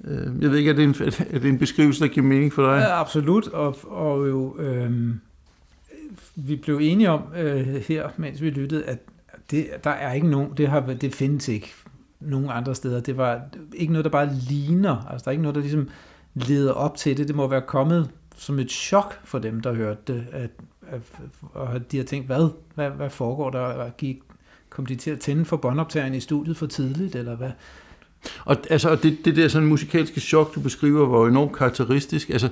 Øh, 0.04 0.42
jeg 0.42 0.52
ved 0.52 0.58
ikke, 0.58 0.72
er 0.72 0.76
det, 0.76 0.84
en, 0.84 0.96
er 1.36 1.40
det 1.40 1.50
en 1.50 1.60
beskrivelse, 1.60 2.04
der 2.04 2.08
giver 2.08 2.26
mening 2.26 2.54
for 2.54 2.62
dig? 2.72 2.80
Ja, 2.80 3.02
absolut, 3.02 3.48
og, 3.48 3.78
og 3.84 4.30
jo, 4.30 4.60
øh, 4.60 5.16
vi 6.36 6.56
blev 6.56 6.80
enige 6.82 7.10
om 7.10 7.22
øh, 7.38 7.66
her, 7.88 8.10
mens 8.18 8.42
vi 8.42 8.50
lyttede, 8.50 8.84
at 8.84 9.00
det, 9.52 9.68
der 9.84 9.90
er 9.90 10.14
ikke 10.14 10.28
nogen, 10.28 10.54
det, 10.58 10.68
har, 10.68 10.80
det 10.80 11.16
findes 11.16 11.48
ikke 11.48 11.74
nogen 12.20 12.50
andre 12.50 12.76
steder. 12.76 13.02
Det 13.02 13.18
var 13.18 13.42
ikke 13.74 13.94
noget, 13.94 14.06
der 14.06 14.12
bare 14.12 14.34
ligner. 14.34 15.06
Altså, 15.12 15.26
der 15.26 15.30
er 15.30 15.32
ikke 15.32 15.42
noget, 15.42 15.56
der 15.56 15.62
ligesom 15.62 15.90
leder 16.34 16.74
op 16.74 16.98
til 16.98 17.18
det. 17.18 17.28
Det 17.28 17.36
må 17.36 17.48
være 17.48 17.62
kommet 17.62 18.10
som 18.36 18.60
et 18.60 18.72
chok 18.72 19.20
for 19.24 19.40
dem, 19.40 19.62
der 19.62 19.74
hørte 19.74 20.02
det, 20.08 20.28
at, 20.32 20.50
at, 20.88 21.02
at 21.76 21.92
de 21.92 21.98
har 21.98 22.04
tænkt, 22.04 22.28
hvad, 22.28 22.50
hvad, 22.76 22.90
hvad 22.90 23.10
foregår 23.10 23.50
der? 23.50 23.90
Gik, 23.90 24.20
kom 24.70 24.86
de 24.86 24.96
til 24.96 25.12
at 25.12 25.20
tænde 25.20 25.46
for 25.46 25.58
båndoptageren 25.58 26.14
i 26.14 26.20
studiet 26.20 26.58
for 26.58 26.66
tidligt, 26.66 27.16
eller 27.16 27.36
hvad? 27.36 27.52
Og 28.46 28.58
altså, 28.70 28.96
det, 28.96 29.18
det 29.26 29.36
der 29.36 29.48
sådan 29.48 29.68
musikalske 29.68 30.20
chok, 30.20 30.56
du 30.56 30.60
beskriver, 30.60 31.08
var 31.08 31.28
enormt 31.28 31.58
karakteristisk. 31.58 32.30
Altså, 32.30 32.50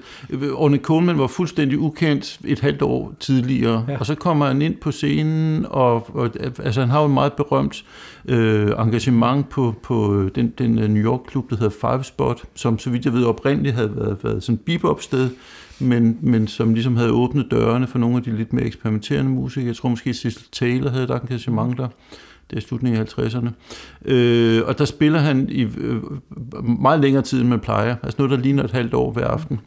Orne 0.53 0.77
Coleman 0.77 1.17
var 1.17 1.27
fuldstændig 1.27 1.79
ukendt 1.79 2.39
et 2.45 2.59
halvt 2.59 2.81
år 2.81 3.13
tidligere, 3.19 3.85
ja. 3.87 3.97
og 3.97 4.05
så 4.05 4.15
kommer 4.15 4.45
han 4.45 4.61
ind 4.61 4.75
på 4.75 4.91
scenen, 4.91 5.65
og, 5.69 6.15
og 6.15 6.29
altså, 6.63 6.79
han 6.79 6.89
har 6.89 6.99
jo 6.99 7.05
et 7.05 7.11
meget 7.11 7.33
berømt 7.33 7.85
øh, 8.27 8.71
engagement 8.79 9.49
på, 9.49 9.75
på 9.83 10.29
den, 10.35 10.53
den 10.57 10.79
øh, 10.79 10.89
New 10.89 11.03
York-klub, 11.03 11.49
der 11.49 11.55
hedder 11.55 11.91
Five 11.91 12.03
Spot, 12.03 12.43
som 12.55 12.79
så 12.79 12.89
vidt 12.89 13.05
jeg 13.05 13.13
ved 13.13 13.23
oprindeligt 13.23 13.75
havde 13.75 13.95
været, 13.95 14.17
været 14.23 14.43
sådan 14.43 14.57
bebop-sted, 14.57 15.29
men, 15.79 16.17
men 16.21 16.47
som 16.47 16.73
ligesom 16.73 16.95
havde 16.95 17.11
åbnet 17.11 17.47
dørene 17.51 17.87
for 17.87 17.99
nogle 17.99 18.17
af 18.17 18.23
de 18.23 18.37
lidt 18.37 18.53
mere 18.53 18.65
eksperimenterende 18.65 19.31
musikere. 19.31 19.67
Jeg 19.67 19.75
tror 19.75 19.89
måske 19.89 20.13
Cecil 20.13 20.43
Taylor 20.51 20.89
havde 20.89 21.03
et 21.03 21.11
engagement 21.11 21.77
der 21.77 21.87
det 22.49 22.57
er 22.57 22.61
slutningen 22.61 23.01
af 23.01 23.17
50'erne. 23.17 23.49
Øh, 24.05 24.63
og 24.65 24.77
der 24.77 24.85
spiller 24.85 25.19
han 25.19 25.49
i 25.49 25.61
øh, 25.61 26.01
meget 26.81 26.99
længere 26.99 27.23
tid, 27.23 27.41
end 27.41 27.49
man 27.49 27.59
plejer. 27.59 27.95
Altså 28.03 28.15
noget, 28.17 28.31
der 28.31 28.37
ligner 28.37 28.63
et 28.63 28.71
halvt 28.71 28.93
år 28.93 29.11
hver 29.11 29.27
aften. 29.27 29.59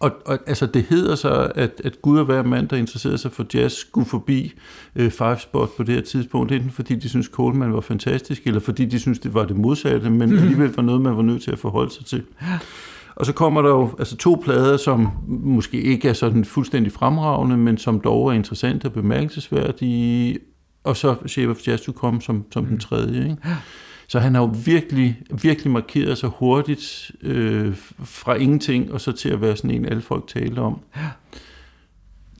Og, 0.00 0.12
og 0.24 0.38
altså 0.46 0.66
det 0.66 0.82
hedder 0.82 1.14
så, 1.14 1.52
at, 1.54 1.80
at 1.84 2.02
Gud 2.02 2.18
og 2.18 2.24
hver 2.24 2.42
mand, 2.42 2.68
der 2.68 2.76
interesserede 2.76 3.18
sig 3.18 3.32
for 3.32 3.46
jazz, 3.54 3.72
skulle 3.72 4.06
forbi 4.06 4.52
øh, 4.96 5.10
Five 5.10 5.38
Spot 5.38 5.76
på 5.76 5.82
det 5.82 5.94
her 5.94 6.02
tidspunkt, 6.02 6.52
enten 6.52 6.70
fordi 6.70 6.94
de 6.94 7.08
synes 7.08 7.26
Coleman 7.26 7.72
var 7.72 7.80
fantastisk, 7.80 8.46
eller 8.46 8.60
fordi 8.60 8.84
de 8.84 8.98
synes 8.98 9.18
det 9.18 9.34
var 9.34 9.44
det 9.44 9.56
modsatte, 9.56 10.10
men 10.10 10.30
mm. 10.30 10.38
alligevel 10.38 10.72
var 10.76 10.82
noget, 10.82 11.00
man 11.00 11.16
var 11.16 11.22
nødt 11.22 11.42
til 11.42 11.50
at 11.50 11.58
forholde 11.58 11.94
sig 11.94 12.06
til. 12.06 12.22
Og 13.16 13.26
så 13.26 13.32
kommer 13.32 13.62
der 13.62 13.68
jo 13.68 13.90
altså 13.98 14.16
to 14.16 14.42
plader, 14.44 14.76
som 14.76 15.08
måske 15.26 15.80
ikke 15.80 16.08
er 16.08 16.12
sådan 16.12 16.44
fuldstændig 16.44 16.92
fremragende, 16.92 17.56
men 17.56 17.78
som 17.78 18.00
dog 18.00 18.28
er 18.28 18.32
interessante 18.32 18.86
og 18.86 18.92
bemærkelsesværdige, 18.92 20.38
og 20.86 20.96
så 20.96 21.16
Shape 21.26 21.50
of 21.50 21.66
Jazz 21.66 21.82
to 21.82 21.92
Come 21.92 22.22
som, 22.22 22.44
som 22.52 22.62
mm. 22.62 22.68
den 22.68 22.78
tredje. 22.78 23.22
Ikke? 23.22 23.36
Så 24.08 24.18
han 24.18 24.34
har 24.34 24.42
jo 24.42 24.54
virkelig, 24.64 25.22
virkelig 25.42 25.72
markeret 25.72 26.18
sig 26.18 26.28
hurtigt 26.28 27.10
øh, 27.22 27.76
fra 28.04 28.34
ingenting, 28.34 28.92
og 28.92 29.00
så 29.00 29.12
til 29.12 29.28
at 29.28 29.40
være 29.40 29.56
sådan 29.56 29.70
en, 29.70 29.86
alle 29.86 30.02
folk 30.02 30.26
taler 30.26 30.62
om. 30.62 30.80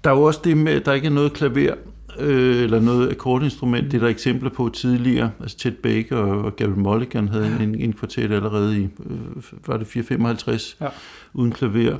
Der 0.04 0.10
er 0.10 0.14
jo 0.14 0.22
også 0.22 0.40
det 0.44 0.56
med, 0.56 0.72
at 0.72 0.86
der 0.86 0.92
ikke 0.92 1.06
er 1.06 1.10
noget 1.10 1.32
klaver, 1.32 1.74
øh, 2.18 2.62
eller 2.62 2.80
noget 2.80 3.10
akkordinstrument, 3.10 3.84
det 3.84 3.94
er 3.94 4.00
der 4.00 4.08
eksempler 4.08 4.50
på 4.50 4.68
tidligere. 4.68 5.30
Altså 5.40 5.58
Chet 5.58 5.76
Baker 5.76 6.16
og 6.16 6.56
Gary 6.56 6.76
Mulligan 6.76 7.28
havde 7.28 7.58
en, 7.60 7.74
en 7.74 7.92
kvartet 7.92 8.32
allerede 8.32 8.80
i, 8.80 8.82
øh, 8.82 9.42
var 9.66 9.76
det 9.76 9.86
455, 9.86 10.76
ja. 10.80 10.88
uden 11.34 11.52
klaver. 11.52 11.96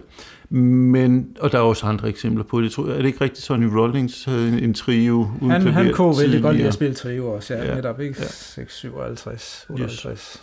Men, 0.51 1.37
og 1.41 1.53
der 1.53 1.59
er 1.59 1.63
også 1.63 1.87
andre 1.87 2.09
eksempler 2.09 2.45
på 2.45 2.61
det. 2.61 2.79
Er 2.79 2.83
det 2.83 3.07
ikke 3.07 3.21
rigtigt, 3.21 3.45
Sonny 3.45 3.65
Rollins 3.65 4.25
havde 4.25 4.49
en, 4.49 4.59
en 4.59 4.75
trio 4.75 5.31
uden 5.41 5.51
Han, 5.51 5.63
han 5.63 5.93
kunne 5.93 6.15
vældig 6.21 6.43
godt 6.43 6.57
lide 6.57 6.69
at 6.69 6.75
spille 6.75 6.95
trio 6.95 7.33
også, 7.33 7.55
ja, 7.55 7.65
ja. 7.65 7.75
netop 7.75 8.01
ikke? 8.01 8.17
Ja. 8.19 8.27
6, 8.29 8.77
57, 8.77 9.67
58. 9.69 10.13
Yes. 10.13 10.43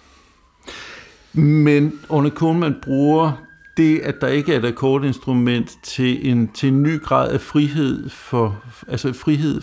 Men 1.34 2.00
Orne 2.10 2.30
Coleman 2.30 2.76
bruger 2.82 3.46
det, 3.78 4.00
at 4.00 4.16
der 4.22 4.28
ikke 4.28 4.54
er 4.54 4.60
et 4.60 4.66
akkordinstrument 4.66 5.72
til 5.84 6.30
en, 6.30 6.52
til 6.54 6.70
en 6.70 6.84
ny 6.84 7.02
grad 7.02 7.32
af 7.32 7.42
frihed 7.42 8.10
for, 8.10 8.64
altså 8.88 9.14
frihed 9.14 9.62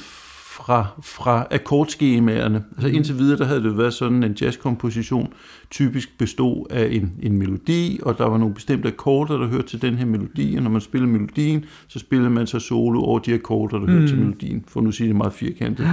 fra, 0.66 0.86
fra 1.02 1.46
akkordskemaerne. 1.50 2.64
Altså 2.72 2.88
mm. 2.88 2.94
indtil 2.94 3.18
videre, 3.18 3.38
der 3.38 3.44
havde 3.44 3.62
det 3.62 3.78
været 3.78 3.94
sådan, 3.94 4.22
en 4.22 4.36
jazzkomposition 4.40 5.32
typisk 5.70 6.18
bestod 6.18 6.66
af 6.70 6.88
en, 6.92 7.12
en 7.22 7.38
melodi, 7.38 8.00
og 8.02 8.18
der 8.18 8.24
var 8.24 8.38
nogle 8.38 8.54
bestemte 8.54 8.88
akkorder, 8.88 9.38
der 9.38 9.46
hørte 9.46 9.66
til 9.66 9.82
den 9.82 9.94
her 9.94 10.06
melodi, 10.06 10.54
og 10.56 10.62
når 10.62 10.70
man 10.70 10.80
spiller 10.80 11.08
melodien, 11.08 11.64
så 11.88 11.98
spiller 11.98 12.28
man 12.28 12.46
så 12.46 12.58
solo 12.58 13.00
over 13.00 13.18
de 13.18 13.34
akkorder, 13.34 13.78
der 13.78 13.86
mm. 13.86 13.92
hørte 13.92 14.06
til 14.06 14.16
mm. 14.16 14.22
melodien, 14.22 14.64
for 14.68 14.80
nu 14.80 14.92
sige 14.92 15.08
det 15.08 15.16
meget 15.16 15.32
firkantet. 15.32 15.88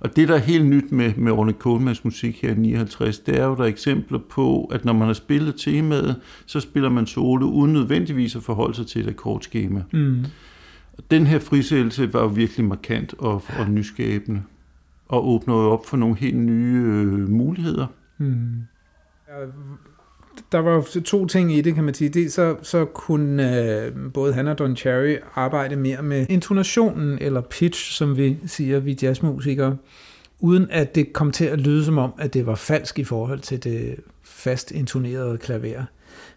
Og 0.00 0.16
det, 0.16 0.28
der 0.28 0.34
er 0.34 0.38
helt 0.38 0.66
nyt 0.66 0.92
med, 0.92 1.12
med 1.16 1.32
Ronny 1.32 1.52
Colemans 1.52 2.04
musik 2.04 2.42
her 2.42 2.50
i 2.50 2.54
59, 2.54 3.18
det 3.18 3.38
er 3.40 3.44
jo, 3.44 3.54
der 3.54 3.62
er 3.62 3.66
eksempler 3.66 4.18
på, 4.18 4.64
at 4.64 4.84
når 4.84 4.92
man 4.92 5.06
har 5.06 5.14
spillet 5.14 5.54
temaet, 5.54 6.16
så 6.46 6.60
spiller 6.60 6.90
man 6.90 7.06
solo 7.06 7.46
uden 7.46 7.72
nødvendigvis 7.72 8.36
at 8.36 8.42
forholde 8.42 8.74
sig 8.74 8.86
til 8.86 9.02
et 9.02 9.08
akkordskema. 9.08 9.82
Mm. 9.92 10.24
Den 11.10 11.26
her 11.26 11.38
frisættelse 11.38 12.12
var 12.12 12.20
jo 12.20 12.26
virkelig 12.26 12.66
markant 12.66 13.14
og, 13.18 13.42
og 13.58 13.70
nyskabende, 13.70 14.42
og 15.08 15.28
åbnede 15.28 15.68
op 15.68 15.86
for 15.86 15.96
nogle 15.96 16.16
helt 16.16 16.36
nye 16.36 16.82
øh, 16.84 17.30
muligheder. 17.30 17.86
Mm. 18.18 18.62
Der 20.52 20.58
var 20.58 21.00
to 21.04 21.26
ting 21.26 21.52
i 21.52 21.60
det, 21.60 21.74
kan 21.74 21.84
man 21.84 21.94
sige. 21.94 22.08
Det, 22.08 22.32
så, 22.32 22.56
så 22.62 22.84
kunne 22.84 23.60
øh, 23.62 23.92
både 24.14 24.34
han 24.34 24.48
og 24.48 24.58
Don 24.58 24.76
Cherry 24.76 25.16
arbejde 25.34 25.76
mere 25.76 26.02
med 26.02 26.26
intonationen, 26.28 27.18
eller 27.20 27.40
pitch, 27.40 27.92
som 27.92 28.16
vi 28.16 28.38
siger, 28.46 28.80
vi 28.80 28.98
jazzmusikere, 29.02 29.76
uden 30.40 30.66
at 30.70 30.94
det 30.94 31.12
kom 31.12 31.30
til 31.30 31.44
at 31.44 31.60
lyde 31.60 31.84
som 31.84 31.98
om, 31.98 32.12
at 32.18 32.34
det 32.34 32.46
var 32.46 32.54
falsk 32.54 32.98
i 32.98 33.04
forhold 33.04 33.40
til 33.40 33.64
det 33.64 33.96
fast 34.22 34.70
intonerede 34.70 35.38
klaver. 35.38 35.84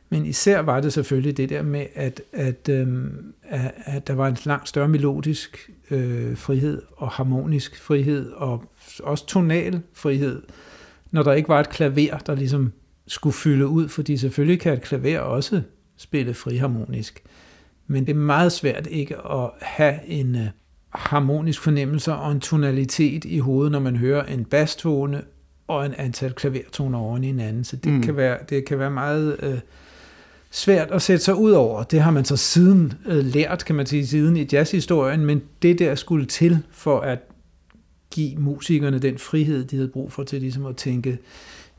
Men 0.09 0.25
især 0.25 0.59
var 0.59 0.79
det 0.79 0.93
selvfølgelig 0.93 1.37
det 1.37 1.49
der 1.49 1.63
med, 1.63 1.85
at, 1.95 2.21
at, 2.33 2.69
øhm, 2.69 3.33
at, 3.43 3.73
at 3.85 4.07
der 4.07 4.13
var 4.13 4.27
en 4.27 4.37
langt 4.45 4.69
større 4.69 4.87
melodisk 4.87 5.71
øh, 5.91 6.37
frihed 6.37 6.81
og 6.97 7.09
harmonisk 7.09 7.81
frihed 7.81 8.31
og 8.31 8.63
også 9.03 9.25
tonal 9.25 9.81
frihed, 9.93 10.41
når 11.11 11.23
der 11.23 11.33
ikke 11.33 11.49
var 11.49 11.59
et 11.59 11.69
klaver, 11.69 12.17
der 12.17 12.35
ligesom 12.35 12.71
skulle 13.07 13.33
fylde 13.33 13.67
ud, 13.67 13.89
fordi 13.89 14.17
selvfølgelig 14.17 14.59
kan 14.59 14.73
et 14.73 14.81
klaver 14.81 15.19
også 15.19 15.61
spille 15.97 16.33
friharmonisk. 16.33 17.23
Men 17.87 18.05
det 18.05 18.11
er 18.11 18.19
meget 18.19 18.51
svært 18.51 18.87
ikke 18.87 19.17
at 19.17 19.49
have 19.61 20.05
en 20.05 20.35
øh, 20.35 20.47
harmonisk 20.89 21.61
fornemmelse 21.61 22.13
og 22.13 22.31
en 22.31 22.39
tonalitet 22.39 23.25
i 23.25 23.39
hovedet, 23.39 23.71
når 23.71 23.79
man 23.79 23.95
hører 23.95 24.25
en 24.25 24.45
bastone 24.45 25.21
og 25.67 25.85
en 25.85 25.93
antal 25.93 26.33
klavertoner 26.33 26.99
oven 26.99 27.23
i 27.23 27.27
hinanden. 27.27 27.63
Så 27.63 27.75
det, 27.75 27.91
mm. 27.91 28.01
kan, 28.01 28.17
være, 28.17 28.37
det 28.49 28.65
kan 28.65 28.79
være 28.79 28.91
meget 28.91 29.37
øh, 29.43 29.59
svært 30.51 30.91
at 30.91 31.01
sætte 31.01 31.23
sig 31.23 31.35
ud 31.35 31.51
over. 31.51 31.83
Det 31.83 32.01
har 32.01 32.11
man 32.11 32.25
så 32.25 32.37
siden 32.37 32.93
øh, 33.05 33.25
lært, 33.25 33.65
kan 33.65 33.75
man 33.75 33.85
sige, 33.85 34.07
siden 34.07 34.37
i 34.37 34.47
jazzhistorien, 34.51 35.25
men 35.25 35.41
det 35.61 35.79
der 35.79 35.95
skulle 35.95 36.25
til 36.25 36.59
for 36.71 36.99
at 36.99 37.19
give 38.11 38.37
musikerne 38.37 38.99
den 38.99 39.17
frihed, 39.17 39.65
de 39.65 39.75
havde 39.75 39.89
brug 39.89 40.11
for 40.11 40.23
til 40.23 40.41
ligesom 40.41 40.65
at 40.65 40.75
tænke 40.75 41.17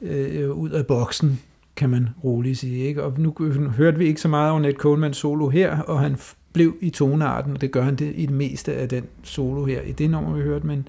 øh, 0.02 0.50
ud 0.50 0.70
af 0.70 0.86
boksen, 0.86 1.40
kan 1.76 1.90
man 1.90 2.08
roligt 2.24 2.58
sige. 2.58 2.84
Ikke? 2.84 3.02
Og 3.02 3.20
nu 3.20 3.34
hørte 3.76 3.98
vi 3.98 4.06
ikke 4.06 4.20
så 4.20 4.28
meget 4.28 4.52
om 4.52 4.60
Ned 4.60 4.74
Coleman 4.74 5.14
solo 5.14 5.48
her, 5.48 5.78
og 5.78 6.00
han 6.00 6.16
blev 6.52 6.76
i 6.80 6.90
tonearten, 6.90 7.52
og 7.52 7.60
det 7.60 7.70
gør 7.70 7.82
han 7.82 7.96
det 7.96 8.12
i 8.16 8.26
det 8.26 8.34
meste 8.34 8.74
af 8.74 8.88
den 8.88 9.04
solo 9.22 9.64
her, 9.64 9.80
i 9.80 9.92
det 9.92 10.10
nummer, 10.10 10.32
vi 10.32 10.42
hørte, 10.42 10.66
men 10.66 10.88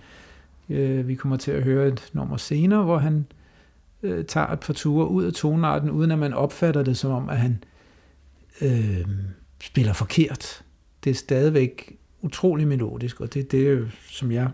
øh, 0.70 1.08
vi 1.08 1.16
kommer 1.16 1.38
til 1.38 1.52
at 1.52 1.64
høre 1.64 1.88
et 1.88 2.10
nummer 2.14 2.38
senere, 2.38 2.84
hvor 2.84 2.98
han 2.98 3.26
øh, 4.04 4.26
tager 4.26 4.48
et 4.48 4.60
par 4.60 4.74
ture 4.74 5.08
ud 5.08 5.24
af 5.24 5.34
tonarten, 5.34 5.92
uden 5.92 6.12
at 6.12 6.20
man 6.20 6.34
opfatter 6.34 6.84
det 6.84 6.98
som 6.98 7.12
om, 7.12 7.30
at 7.30 7.38
han 7.38 7.64
øh, 8.62 9.08
spiller 9.62 9.94
forkert. 9.94 10.64
Det 11.04 11.10
er 11.10 11.14
stadigvæk 11.14 11.98
utrolig 12.22 12.68
melodisk, 12.68 13.22
og 13.22 13.34
det, 13.34 13.52
det 13.52 13.68
er 13.68 13.72
jo, 13.72 13.88
som 14.10 14.32
jeg 14.32 14.50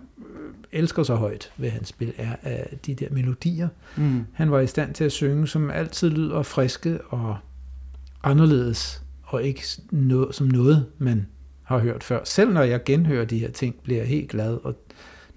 elsker 0.71 1.03
så 1.03 1.15
højt 1.15 1.51
ved 1.57 1.69
hans 1.69 1.87
spil, 1.87 2.13
er 2.17 2.35
af 2.43 2.77
de 2.85 2.95
der 2.95 3.07
melodier. 3.11 3.67
Mm. 3.97 4.25
Han 4.33 4.51
var 4.51 4.59
i 4.59 4.67
stand 4.67 4.93
til 4.93 5.03
at 5.03 5.11
synge, 5.11 5.47
som 5.47 5.69
altid 5.69 6.09
lyder 6.09 6.43
friske 6.43 7.01
og 7.01 7.37
anderledes, 8.23 9.03
og 9.23 9.43
ikke 9.43 9.63
noget, 9.91 10.35
som 10.35 10.47
noget, 10.47 10.85
man 10.97 11.27
har 11.63 11.79
hørt 11.79 12.03
før. 12.03 12.23
Selv 12.23 12.53
når 12.53 12.61
jeg 12.61 12.83
genhører 12.83 13.25
de 13.25 13.39
her 13.39 13.51
ting, 13.51 13.75
bliver 13.83 13.99
jeg 13.99 14.07
helt 14.07 14.29
glad 14.29 14.57
og 14.63 14.75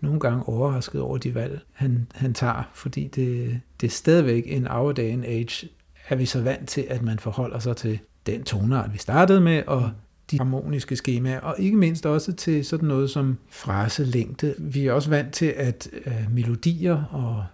nogle 0.01 0.21
gange 0.21 0.49
overrasket 0.49 1.01
over 1.01 1.19
de 1.19 1.35
valg, 1.35 1.61
han, 1.73 2.07
han 2.15 2.35
tager, 2.35 2.71
fordi 2.75 3.07
det, 3.07 3.61
det 3.81 3.87
er 3.87 3.91
stadigvæk 3.91 4.45
en 4.47 4.69
our 4.69 4.93
day 4.93 5.13
and 5.13 5.25
age, 5.25 5.69
er 6.09 6.17
vi 6.17 6.27
så 6.27 6.43
vant 6.43 6.69
til, 6.69 6.87
at 6.89 7.03
man 7.03 7.19
forholder 7.19 7.59
sig 7.59 7.77
til 7.77 7.99
den 8.27 8.43
tonart, 8.43 8.93
vi 8.93 8.99
startede 8.99 9.41
med, 9.41 9.63
og 9.67 9.91
de 10.31 10.39
harmoniske 10.39 10.97
skemaer, 10.97 11.41
og 11.41 11.55
ikke 11.59 11.77
mindst 11.77 12.07
også 12.07 12.33
til 12.33 12.65
sådan 12.65 12.89
noget 12.89 13.11
som 13.11 13.39
fraselængde. 13.51 14.55
Vi 14.59 14.87
er 14.87 14.93
også 14.93 15.11
vant 15.11 15.35
til, 15.35 15.55
at 15.57 15.89
øh, 16.07 16.27
melodier 16.31 17.05
og 17.05 17.45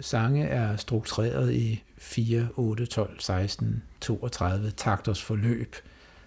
sange 0.00 0.44
er 0.44 0.76
struktureret 0.76 1.52
i 1.54 1.82
4, 1.98 2.48
8, 2.56 2.86
12, 2.86 3.20
16, 3.20 3.82
32 4.00 4.70
takters 4.70 5.22
forløb, 5.22 5.76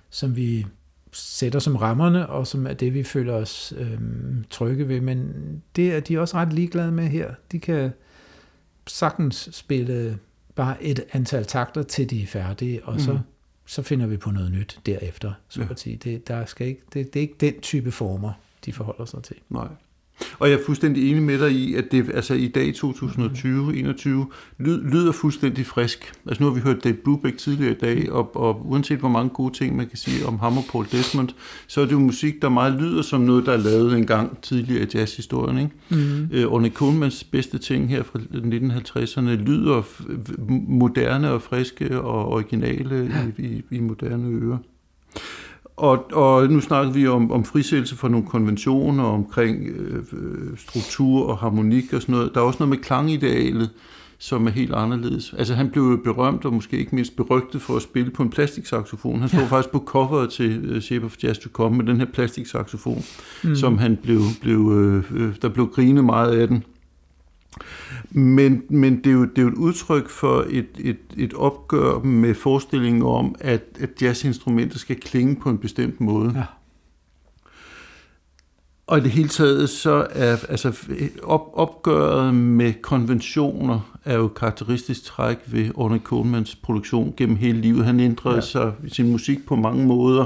som 0.09 0.35
vi 0.35 0.65
sætter 1.11 1.59
som 1.59 1.75
rammerne, 1.75 2.29
og 2.29 2.47
som 2.47 2.67
er 2.67 2.73
det, 2.73 2.93
vi 2.93 3.03
føler 3.03 3.33
os 3.33 3.73
øh, 3.77 3.99
trygge 4.49 4.87
ved. 4.87 5.01
Men 5.01 5.33
det 5.75 5.95
er 5.95 5.99
de 5.99 6.19
også 6.19 6.37
ret 6.37 6.53
ligeglade 6.53 6.91
med 6.91 7.07
her. 7.07 7.31
De 7.51 7.59
kan 7.59 7.91
sagtens 8.87 9.49
spille 9.51 10.17
bare 10.55 10.83
et 10.83 11.03
antal 11.11 11.45
takter 11.45 11.83
til 11.83 12.09
de 12.09 12.23
er 12.23 12.27
færdige, 12.27 12.85
og 12.85 12.93
mm. 12.93 12.99
Så, 13.67 13.81
finder 13.81 14.07
vi 14.07 14.17
på 14.17 14.31
noget 14.31 14.51
nyt 14.51 14.79
derefter. 14.85 15.33
Så 15.49 15.61
ja. 15.61 15.67
at 15.69 15.79
sige. 15.79 15.95
Det, 15.95 16.27
der 16.27 16.45
skal 16.45 16.67
ikke, 16.67 16.81
det, 16.93 17.13
det 17.13 17.19
er 17.19 17.21
ikke 17.21 17.35
den 17.39 17.61
type 17.61 17.91
former, 17.91 18.33
de 18.65 18.73
forholder 18.73 19.05
sig 19.05 19.23
til. 19.23 19.35
Nej. 19.49 19.67
Og 20.39 20.49
jeg 20.49 20.59
er 20.59 20.63
fuldstændig 20.65 21.11
enig 21.11 21.23
med 21.23 21.39
dig 21.39 21.51
i, 21.51 21.75
at 21.75 21.91
det 21.91 22.11
altså 22.13 22.33
i 22.33 22.47
dag 22.47 22.69
2020-2021 22.69 24.09
lyd, 24.57 24.83
lyder 24.83 25.11
fuldstændig 25.11 25.65
frisk. 25.65 26.13
Altså 26.25 26.43
nu 26.43 26.49
har 26.49 26.55
vi 26.55 26.61
hørt 26.61 26.83
Dave 26.83 26.93
Brubeck 26.93 27.37
tidligere 27.37 27.71
i 27.71 27.77
dag, 27.81 28.11
og, 28.11 28.35
og 28.35 28.69
uanset 28.69 28.99
hvor 28.99 29.09
mange 29.09 29.29
gode 29.29 29.53
ting 29.53 29.75
man 29.75 29.87
kan 29.87 29.97
sige 29.97 30.25
om 30.25 30.39
ham 30.39 30.57
og 30.57 30.63
Paul 30.71 30.85
Desmond, 30.91 31.29
så 31.67 31.81
er 31.81 31.85
det 31.85 31.91
jo 31.91 31.99
musik, 31.99 32.41
der 32.41 32.49
meget 32.49 32.81
lyder 32.81 33.01
som 33.01 33.21
noget, 33.21 33.45
der 33.45 33.51
er 33.51 33.57
lavet 33.57 33.97
en 33.97 34.05
gang 34.05 34.41
tidligere 34.41 34.83
i 34.83 34.87
jazzhistorien. 34.93 35.57
Ikke? 35.57 35.71
Mm. 35.89 36.29
Øh, 36.31 36.53
Orne 36.53 36.69
Colemans 36.69 37.23
bedste 37.23 37.57
ting 37.57 37.89
her 37.89 38.03
fra 38.03 38.19
1950'erne 38.19 39.29
lyder 39.29 39.83
moderne 40.67 41.31
og 41.31 41.41
friske 41.41 42.01
og 42.01 42.27
originale 42.27 43.11
ja. 43.37 43.43
i, 43.43 43.47
i, 43.47 43.75
i 43.75 43.79
moderne 43.79 44.27
ører. 44.27 44.57
Og, 45.77 46.05
og 46.13 46.47
nu 46.47 46.59
snakker 46.59 46.91
vi 46.91 47.07
om, 47.07 47.31
om 47.31 47.43
frisættelse 47.43 47.95
for 47.95 48.07
nogle 48.07 48.25
konventioner 48.25 49.03
omkring 49.03 49.67
øh, 49.67 50.03
struktur 50.57 51.27
og 51.27 51.37
harmonik 51.37 51.93
og 51.93 52.01
sådan 52.01 52.15
noget. 52.15 52.31
Der 52.33 52.41
er 52.41 52.45
også 52.45 52.57
noget 52.59 52.69
med 52.69 52.77
klangidealet, 52.77 53.69
som 54.17 54.47
er 54.47 54.51
helt 54.51 54.73
anderledes. 54.73 55.33
Altså 55.37 55.53
han 55.53 55.69
blev 55.69 56.03
berømt 56.03 56.45
og 56.45 56.53
måske 56.53 56.77
ikke 56.77 56.95
mindst 56.95 57.15
berygtet 57.15 57.61
for 57.61 57.75
at 57.75 57.81
spille 57.81 58.11
på 58.11 58.23
en 58.23 58.29
plastiksaxofon. 58.29 59.19
Han 59.19 59.29
stod 59.29 59.39
ja. 59.39 59.45
faktisk 59.45 59.71
på 59.71 59.83
coveret 59.85 60.29
til 60.29 60.75
uh, 60.75 60.81
Shape 60.81 61.05
of 61.05 61.15
Jazz 61.23 61.39
to 61.39 61.49
Come 61.53 61.77
med 61.77 61.85
den 61.85 61.97
her 61.97 62.07
plastiksaxofon, 62.13 63.03
mm. 63.43 63.55
som 63.55 63.77
han 63.77 63.97
blev, 64.03 64.21
blev 64.41 64.71
øh, 65.11 65.35
der 65.41 65.49
blev 65.49 65.67
grinet 65.67 66.05
meget 66.05 66.31
af 66.39 66.47
den. 66.47 66.63
Men, 68.11 68.63
men 68.69 68.97
det, 68.97 69.07
er 69.07 69.11
jo, 69.11 69.25
det 69.25 69.37
er 69.37 69.41
jo 69.41 69.47
et 69.47 69.53
udtryk 69.53 70.09
for 70.09 70.45
et, 70.49 70.67
et, 70.79 70.97
et 71.17 71.33
opgør 71.33 71.99
med 71.99 72.33
forestillingen 72.33 73.01
om, 73.01 73.35
at, 73.39 73.63
at 73.79 74.01
jazzinstrumenter 74.01 74.79
skal 74.79 74.95
klinge 74.95 75.35
på 75.35 75.49
en 75.49 75.57
bestemt 75.57 76.01
måde. 76.01 76.33
Ja. 76.35 76.43
Og 78.87 78.97
i 78.97 79.01
det 79.01 79.11
hele 79.11 79.29
taget, 79.29 79.69
så 79.69 80.07
er 80.09 80.37
altså, 80.49 80.77
op, 81.23 81.49
opgøret 81.53 82.35
med 82.35 82.73
konventioner 82.81 83.99
er 84.05 84.15
jo 84.15 84.27
karakteristisk 84.27 85.03
træk 85.03 85.37
ved 85.45 85.71
Orne 85.75 85.99
Colemans 85.99 86.55
produktion 86.55 87.13
gennem 87.17 87.35
hele 87.35 87.61
livet. 87.61 87.85
Han 87.85 87.99
ændrede 87.99 88.35
ja. 88.35 88.41
sig 88.41 88.73
i 88.83 88.89
sin 88.89 89.11
musik 89.11 89.45
på 89.45 89.55
mange 89.55 89.85
måder 89.85 90.25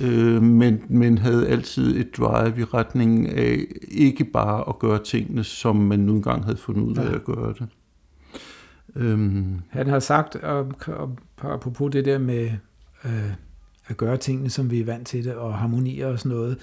øh, 0.00 0.42
men, 0.42 0.82
men 0.88 1.18
havde 1.18 1.48
altid 1.48 1.96
et 1.96 2.16
drive 2.16 2.60
i 2.60 2.64
retningen 2.64 3.26
af 3.26 3.64
ikke 3.88 4.24
bare 4.24 4.68
at 4.68 4.78
gøre 4.78 5.04
tingene, 5.04 5.44
som 5.44 5.76
man 5.76 5.98
nu 5.98 6.12
engang 6.12 6.44
havde 6.44 6.56
fundet 6.56 6.82
ud 6.82 6.96
af 6.96 7.10
ja. 7.10 7.14
at 7.14 7.24
gøre 7.24 7.54
det. 7.58 7.68
Øhm. 8.96 9.60
Han 9.68 9.86
har 9.86 9.98
sagt, 9.98 10.36
og, 10.36 10.72
og 10.86 11.16
apropos 11.42 11.92
det 11.92 12.04
der 12.04 12.18
med 12.18 12.50
øh, 13.04 13.32
at 13.86 13.96
gøre 13.96 14.16
tingene, 14.16 14.50
som 14.50 14.70
vi 14.70 14.80
er 14.80 14.84
vant 14.84 15.06
til 15.06 15.24
det, 15.24 15.34
og 15.34 15.54
harmonier 15.54 16.06
og 16.06 16.18
sådan 16.18 16.36
noget, 16.36 16.58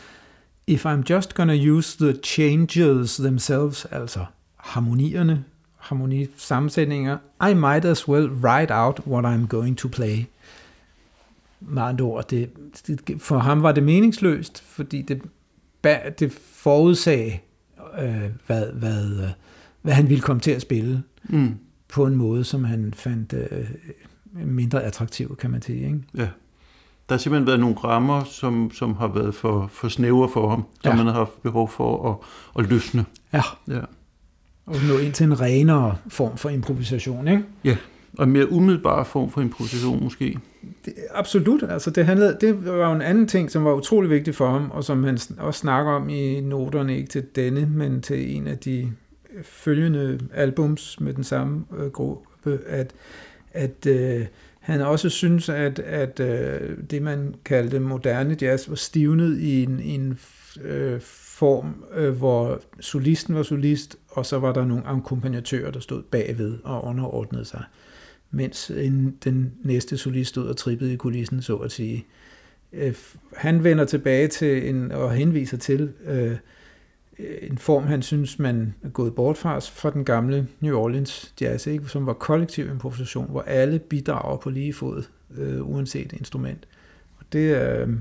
if 0.67 0.85
I'm 0.85 1.03
just 1.09 1.35
gonna 1.35 1.69
use 1.71 2.05
the 2.05 2.19
changes 2.23 3.15
themselves, 3.15 3.85
altså 3.85 4.25
harmonierne, 4.55 5.43
harmonisammensætninger, 5.77 7.17
I 7.49 7.53
might 7.53 7.85
as 7.85 8.09
well 8.09 8.27
write 8.27 8.73
out 8.73 8.99
what 9.07 9.25
I'm 9.25 9.47
going 9.47 9.77
to 9.77 9.87
play 9.87 10.25
med 11.59 11.81
andre 11.81 12.05
ord, 12.05 12.27
det, 12.27 12.49
det, 12.87 13.21
for 13.21 13.37
ham 13.37 13.63
var 13.63 13.71
det 13.71 13.83
meningsløst, 13.83 14.63
fordi 14.63 15.01
det, 15.01 15.21
det 16.19 16.31
forudsag, 16.53 17.43
øh, 17.99 18.29
hvad, 18.47 18.71
hvad, 18.71 19.11
øh, 19.11 19.29
hvad 19.81 19.93
han 19.93 20.09
ville 20.09 20.21
komme 20.21 20.39
til 20.39 20.51
at 20.51 20.61
spille 20.61 21.03
mm. 21.23 21.55
på 21.89 22.05
en 22.05 22.15
måde, 22.15 22.43
som 22.43 22.63
han 22.63 22.93
fandt 22.93 23.33
øh, 23.33 23.69
mindre 24.33 24.83
attraktiv, 24.83 25.35
kan 25.35 25.51
man 25.51 25.61
sige. 25.61 25.85
Ikke? 25.85 25.99
Ja. 26.17 26.27
Der 27.09 27.15
har 27.15 27.17
simpelthen 27.17 27.47
været 27.47 27.59
nogle 27.59 27.75
rammer, 27.75 28.23
som, 28.23 28.71
som 28.71 28.95
har 28.95 29.07
været 29.07 29.35
for, 29.35 29.67
for 29.67 29.87
snævre 29.87 30.29
for 30.29 30.49
ham, 30.49 30.65
som 30.83 30.91
ja. 30.91 30.97
man 30.97 31.05
har 31.05 31.13
haft 31.13 31.41
behov 31.41 31.69
for 31.69 32.09
at, 32.09 32.17
at 32.63 32.69
løsne. 32.69 33.05
Ja. 33.33 33.41
ja. 33.67 33.81
Og 34.65 34.75
nå 34.87 34.97
ind 34.97 35.13
til 35.13 35.23
en 35.23 35.41
renere 35.41 35.97
form 36.07 36.37
for 36.37 36.49
improvisation, 36.49 37.27
ikke? 37.27 37.43
Ja, 37.63 37.77
og 38.17 38.23
en 38.23 38.31
mere 38.31 38.51
umiddelbar 38.51 39.03
form 39.03 39.31
for 39.31 39.41
improvisation 39.41 40.03
måske. 40.03 40.39
Det, 40.85 40.93
absolut. 41.13 41.63
Altså 41.69 41.91
det, 41.91 42.05
handlede, 42.05 42.37
det 42.41 42.65
var 42.65 42.89
jo 42.89 42.95
en 42.95 43.01
anden 43.01 43.27
ting, 43.27 43.51
som 43.51 43.65
var 43.65 43.73
utrolig 43.73 44.09
vigtig 44.09 44.35
for 44.35 44.49
ham, 44.49 44.71
og 44.71 44.83
som 44.83 45.03
han 45.03 45.19
også 45.37 45.59
snakker 45.59 45.91
om 45.91 46.09
i 46.09 46.41
noterne, 46.41 46.97
ikke 46.97 47.09
til 47.09 47.25
denne, 47.35 47.65
men 47.65 48.01
til 48.01 48.35
en 48.35 48.47
af 48.47 48.57
de 48.57 48.91
øh, 49.33 49.43
følgende 49.43 50.19
albums 50.33 50.99
med 50.99 51.13
den 51.13 51.23
samme 51.23 51.65
øh, 51.77 51.91
gruppe, 51.91 52.59
at, 52.67 52.93
at 53.53 53.85
øh, 53.85 54.25
han 54.59 54.81
også 54.81 55.09
synes, 55.09 55.49
at, 55.49 55.79
at 55.79 56.19
øh, 56.19 56.77
det, 56.91 57.01
man 57.01 57.35
kaldte 57.45 57.79
moderne 57.79 58.37
jazz, 58.41 58.69
var 58.69 58.75
stivnet 58.75 59.39
i 59.39 59.63
en, 59.63 59.79
i 59.79 59.95
en 59.95 60.19
øh, 60.61 61.01
form, 61.01 61.83
øh, 61.95 62.17
hvor 62.17 62.61
solisten 62.79 63.35
var 63.35 63.43
solist, 63.43 63.97
og 64.09 64.25
så 64.25 64.39
var 64.39 64.53
der 64.53 64.65
nogle 64.65 64.87
akkompagnatører, 64.87 65.71
der 65.71 65.79
stod 65.79 66.03
bagved 66.03 66.57
og 66.63 66.83
underordnede 66.85 67.45
sig 67.45 67.63
mens 68.37 68.69
en, 68.69 69.17
den 69.23 69.53
næste 69.63 69.97
solist 69.97 70.29
stod 70.29 70.47
og 70.47 70.57
trippede 70.57 70.93
i 70.93 70.95
kulissen, 70.95 71.41
så 71.41 71.55
at 71.55 71.71
sige. 71.71 72.05
Øh, 72.73 72.95
han 73.35 73.63
vender 73.63 73.85
tilbage 73.85 74.27
til 74.27 74.69
en, 74.69 74.91
og 74.91 75.11
henviser 75.11 75.57
til 75.57 75.93
øh, 76.05 76.35
en 77.41 77.57
form, 77.57 77.83
han 77.83 78.01
synes, 78.01 78.39
man 78.39 78.73
er 78.83 78.89
gået 78.89 79.15
bort 79.15 79.37
fra, 79.37 79.59
fra 79.59 79.89
den 79.89 80.05
gamle 80.05 80.47
New 80.59 80.77
Orleans 80.77 81.33
jazz, 81.41 81.67
ikke? 81.67 81.89
som 81.89 82.05
var 82.05 82.13
kollektiv 82.13 82.69
improvisation, 82.69 83.29
hvor 83.29 83.41
alle 83.41 83.79
bidrager 83.79 84.37
på 84.37 84.49
lige 84.49 84.73
fod, 84.73 85.03
øh, 85.37 85.69
uanset 85.69 86.13
instrument. 86.13 86.67
Og 87.19 87.25
det 87.33 87.51
er, 87.51 87.81
øh, 87.81 87.93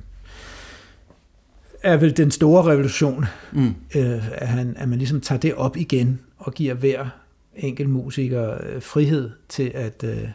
er 1.82 1.96
vel 1.96 2.16
den 2.16 2.30
store 2.30 2.62
revolution, 2.62 3.24
mm. 3.52 3.74
øh, 3.96 4.32
at, 4.32 4.48
han, 4.48 4.76
at 4.76 4.88
man 4.88 4.98
ligesom 4.98 5.20
tager 5.20 5.40
det 5.40 5.54
op 5.54 5.76
igen 5.76 6.20
og 6.38 6.54
giver 6.54 6.74
hver 6.74 7.08
enkelt 7.56 7.90
musiker 7.90 8.58
øh, 8.62 8.82
frihed 8.82 9.30
til 9.48 9.72
at 9.74 10.04
øh, 10.04 10.28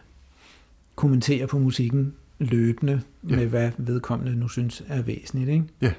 kommentere 0.95 1.47
på 1.47 1.59
musikken 1.59 2.13
løbende 2.39 3.01
ja. 3.29 3.35
med, 3.35 3.47
hvad 3.47 3.71
vedkommende 3.77 4.35
nu 4.35 4.47
synes 4.47 4.83
er 4.87 5.01
væsentligt. 5.01 5.49
Ikke? 5.49 5.65
Ja. 5.81 5.93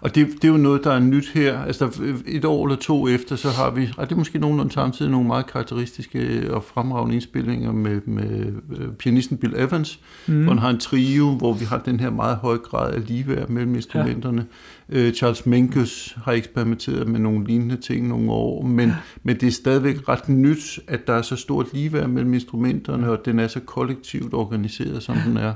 Og 0.00 0.14
det, 0.14 0.26
det 0.26 0.44
er 0.44 0.48
jo 0.48 0.56
noget, 0.56 0.84
der 0.84 0.92
er 0.92 1.00
nyt 1.00 1.30
her. 1.34 1.58
Altså 1.58 2.02
et 2.26 2.44
år 2.44 2.66
eller 2.66 2.76
to 2.76 3.08
efter, 3.08 3.36
så 3.36 3.48
har 3.48 3.70
vi, 3.70 3.88
og 3.96 4.08
det 4.08 4.14
er 4.14 4.18
måske 4.18 4.38
nogenlunde 4.38 4.72
samtidig, 4.72 5.10
nogle 5.10 5.26
meget 5.26 5.46
karakteristiske 5.46 6.46
og 6.50 6.64
fremragende 6.64 7.14
indspillinger 7.14 7.72
med, 7.72 8.00
med 8.06 8.52
øh, 8.78 8.88
pianisten 8.92 9.38
Bill 9.38 9.54
Evans, 9.56 10.00
mm. 10.26 10.42
hvor 10.42 10.52
han 10.52 10.58
har 10.58 10.70
en 10.70 10.78
trio, 10.78 11.30
hvor 11.30 11.52
vi 11.52 11.64
har 11.64 11.78
den 11.78 12.00
her 12.00 12.10
meget 12.10 12.36
høje 12.36 12.58
grad 12.58 12.92
af 12.92 13.08
ligeværd 13.08 13.48
mellem 13.48 13.74
instrumenterne. 13.74 14.46
Ja. 14.92 15.08
Uh, 15.08 15.12
Charles 15.12 15.46
Mingus 15.46 16.16
har 16.24 16.32
eksperimenteret 16.32 17.08
med 17.08 17.20
nogle 17.20 17.46
lignende 17.46 17.76
ting 17.76 18.08
nogle 18.08 18.30
år, 18.30 18.62
men, 18.62 18.88
ja. 18.88 18.94
men 19.22 19.40
det 19.40 19.46
er 19.46 19.52
stadigvæk 19.52 20.08
ret 20.08 20.28
nyt, 20.28 20.80
at 20.88 21.06
der 21.06 21.12
er 21.12 21.22
så 21.22 21.36
stort 21.36 21.66
ligeværd 21.72 22.08
mellem 22.08 22.34
instrumenterne, 22.34 23.10
og 23.10 23.18
den 23.24 23.38
er 23.38 23.48
så 23.48 23.60
kollektivt 23.60 24.34
organiseret, 24.34 25.02
som 25.02 25.16
den 25.26 25.36
er. 25.36 25.52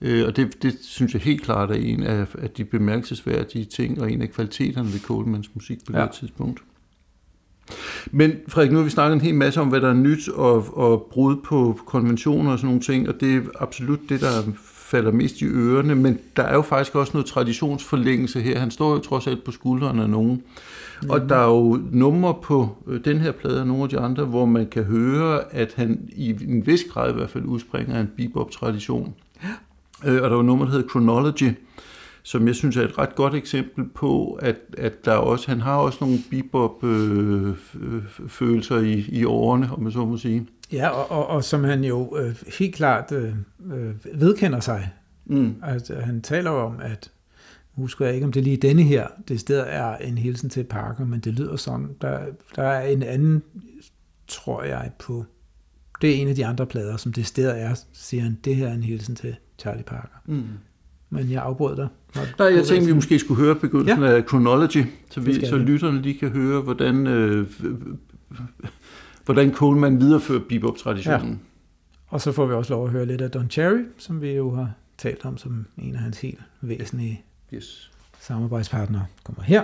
Øh, 0.00 0.26
og 0.26 0.36
det, 0.36 0.62
det 0.62 0.78
synes 0.82 1.14
jeg 1.14 1.22
helt 1.22 1.42
klart 1.42 1.70
er 1.70 1.74
en 1.74 2.02
af, 2.02 2.26
af 2.38 2.50
de 2.50 2.64
bemærkelsesværdige 2.64 3.64
ting, 3.64 4.00
og 4.00 4.12
en 4.12 4.22
af 4.22 4.30
kvaliteterne 4.30 4.92
ved 4.92 5.00
Colemans 5.00 5.54
musik 5.54 5.78
på 5.86 5.92
ja. 5.96 6.02
det 6.02 6.10
tidspunkt. 6.10 6.62
Men 8.10 8.32
Frederik, 8.48 8.72
nu 8.72 8.78
har 8.78 8.84
vi 8.84 8.90
snakket 8.90 9.14
en 9.14 9.20
hel 9.20 9.34
masse 9.34 9.60
om, 9.60 9.68
hvad 9.68 9.80
der 9.80 9.88
er 9.88 9.94
nyt 9.94 10.28
og, 10.28 10.78
og 10.78 11.08
brud 11.10 11.36
på 11.36 11.80
konventioner 11.86 12.52
og 12.52 12.58
sådan 12.58 12.66
nogle 12.66 12.80
ting, 12.80 13.08
og 13.08 13.20
det 13.20 13.36
er 13.36 13.40
absolut 13.60 14.00
det, 14.08 14.20
der 14.20 14.52
falder 14.64 15.12
mest 15.12 15.40
i 15.40 15.44
ørerne, 15.44 15.94
men 15.94 16.18
der 16.36 16.42
er 16.42 16.54
jo 16.54 16.62
faktisk 16.62 16.94
også 16.94 17.12
noget 17.14 17.26
traditionsforlængelse 17.26 18.40
her. 18.40 18.58
Han 18.58 18.70
står 18.70 18.92
jo 18.92 18.98
trods 18.98 19.26
alt 19.26 19.44
på 19.44 19.50
skuldrene 19.50 20.02
af 20.02 20.10
nogen. 20.10 20.42
Mm. 21.02 21.10
Og 21.10 21.28
der 21.28 21.36
er 21.36 21.48
jo 21.48 21.80
numre 21.90 22.34
på 22.42 22.76
øh, 22.86 23.04
den 23.04 23.18
her 23.18 23.32
plade 23.32 23.60
og 23.60 23.66
nogle 23.66 23.82
af 23.82 23.88
de 23.88 23.98
andre, 23.98 24.24
hvor 24.24 24.46
man 24.46 24.66
kan 24.66 24.84
høre, 24.84 25.54
at 25.54 25.72
han 25.76 26.08
i 26.12 26.30
en 26.48 26.66
vis 26.66 26.84
grad 26.90 27.10
i 27.10 27.14
hvert 27.14 27.30
fald 27.30 27.44
udspringer 27.44 27.94
af 27.94 28.00
en 28.00 28.10
bebop-tradition. 28.16 29.14
Øh, 30.04 30.22
og 30.22 30.30
der 30.30 30.36
var 30.36 30.42
nummer, 30.42 30.64
der 30.64 30.72
hedder 30.72 30.88
Chronology, 30.88 31.50
som 32.22 32.46
jeg 32.46 32.54
synes 32.54 32.76
er 32.76 32.82
et 32.82 32.98
ret 32.98 33.14
godt 33.14 33.34
eksempel 33.34 33.84
på, 33.94 34.32
at, 34.32 34.56
at 34.78 35.04
der 35.04 35.12
også, 35.12 35.48
han 35.48 35.60
har 35.60 35.76
også 35.76 35.98
nogle 36.00 36.18
bebop-følelser 36.30 38.76
øh, 38.76 38.88
i, 38.88 39.20
i 39.20 39.24
årene, 39.24 39.72
om 39.72 39.82
man 39.82 39.92
så 39.92 40.04
må 40.04 40.16
sige. 40.16 40.48
Ja, 40.72 40.88
og, 40.88 41.10
og, 41.10 41.26
og 41.26 41.44
som 41.44 41.64
han 41.64 41.84
jo 41.84 42.16
øh, 42.18 42.34
helt 42.58 42.74
klart 42.74 43.12
øh, 43.12 43.32
øh 43.72 43.94
vedkender 44.14 44.60
sig. 44.60 44.90
Mm. 45.26 45.54
Altså, 45.62 45.94
han 45.94 46.22
taler 46.22 46.50
jo 46.50 46.58
om, 46.58 46.80
at 46.82 47.10
husker 47.76 48.04
jeg 48.04 48.14
ikke, 48.14 48.26
om 48.26 48.32
det 48.32 48.44
lige 48.44 48.56
denne 48.56 48.82
her, 48.82 49.06
det 49.28 49.40
sted 49.40 49.64
er 49.66 49.96
en 49.96 50.18
hilsen 50.18 50.50
til 50.50 50.64
Parker, 50.64 51.04
men 51.04 51.20
det 51.20 51.34
lyder 51.34 51.56
som, 51.56 51.94
der, 52.00 52.20
der 52.56 52.62
er 52.62 52.88
en 52.88 53.02
anden, 53.02 53.42
tror 54.28 54.62
jeg, 54.62 54.90
på, 54.98 55.24
det 56.00 56.10
er 56.10 56.14
en 56.14 56.28
af 56.28 56.34
de 56.34 56.46
andre 56.46 56.66
plader, 56.66 56.96
som 56.96 57.12
det 57.12 57.26
sted 57.26 57.48
er, 57.48 57.74
siger 57.92 58.22
han, 58.22 58.38
det 58.44 58.56
her 58.56 58.68
er 58.68 58.74
en 58.74 58.82
hilsen 58.82 59.16
til 59.16 59.36
Charlie 59.58 59.84
Parker. 59.84 60.22
Mm. 60.26 60.44
Men 61.10 61.30
jeg 61.30 61.42
afbrød 61.42 61.76
dig. 61.76 61.88
Nej, 62.38 62.54
jeg 62.54 62.64
tænkte, 62.64 62.86
vi 62.86 62.92
måske 62.92 63.18
skulle 63.18 63.44
høre 63.44 63.54
begyndelsen 63.54 64.02
ja. 64.02 64.16
af 64.16 64.22
Chronology, 64.28 64.84
så, 65.10 65.20
vi, 65.20 65.46
så 65.46 65.56
lytterne 65.56 66.02
lige 66.02 66.18
kan 66.18 66.28
høre, 66.28 66.60
hvordan, 66.60 67.06
øh, 67.06 67.46
hvordan 69.24 69.54
Coleman 69.54 70.00
viderefører 70.00 70.40
bebop-traditionen. 70.48 71.30
Ja. 71.30 71.36
Og 72.08 72.20
så 72.20 72.32
får 72.32 72.46
vi 72.46 72.54
også 72.54 72.72
lov 72.74 72.84
at 72.84 72.90
høre 72.90 73.06
lidt 73.06 73.20
af 73.20 73.30
Don 73.30 73.50
Cherry, 73.50 73.84
som 73.98 74.22
vi 74.22 74.32
jo 74.32 74.54
har 74.54 74.70
talt 74.98 75.24
om 75.24 75.38
som 75.38 75.66
en 75.78 75.94
af 75.94 76.00
hans 76.00 76.20
helt 76.20 76.40
væsentlige 76.60 77.22
yes. 77.54 77.90
samarbejdspartnere. 78.20 79.06
Kommer 79.24 79.42
her. 79.42 79.62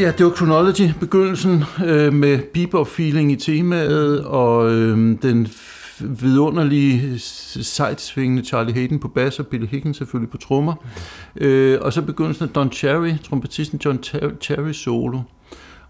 Ja, 0.00 0.12
det 0.18 0.26
var 0.26 0.32
Chronology, 0.32 0.90
begyndelsen 1.00 1.64
øh, 1.86 2.12
med 2.12 2.38
bebop-feeling 2.38 3.32
i 3.32 3.36
temaet, 3.36 4.24
og 4.24 4.72
øh, 4.72 5.16
den 5.22 5.48
vidunderlige 6.00 7.18
sejtsvingende 7.62 8.44
Charlie 8.44 8.74
Hayden 8.74 8.98
på 8.98 9.08
bas 9.08 9.38
og 9.38 9.46
Billy 9.46 9.66
Higgins 9.66 9.96
selvfølgelig 9.96 10.30
på 10.30 10.36
trommer. 10.36 10.74
Øh, 11.36 11.78
og 11.80 11.92
så 11.92 12.02
begyndelsen 12.02 12.44
af 12.44 12.50
Don 12.50 12.72
Cherry, 12.72 13.18
trompetisten 13.24 13.80
John 13.84 14.02
Cherry 14.40 14.72
solo. 14.72 15.20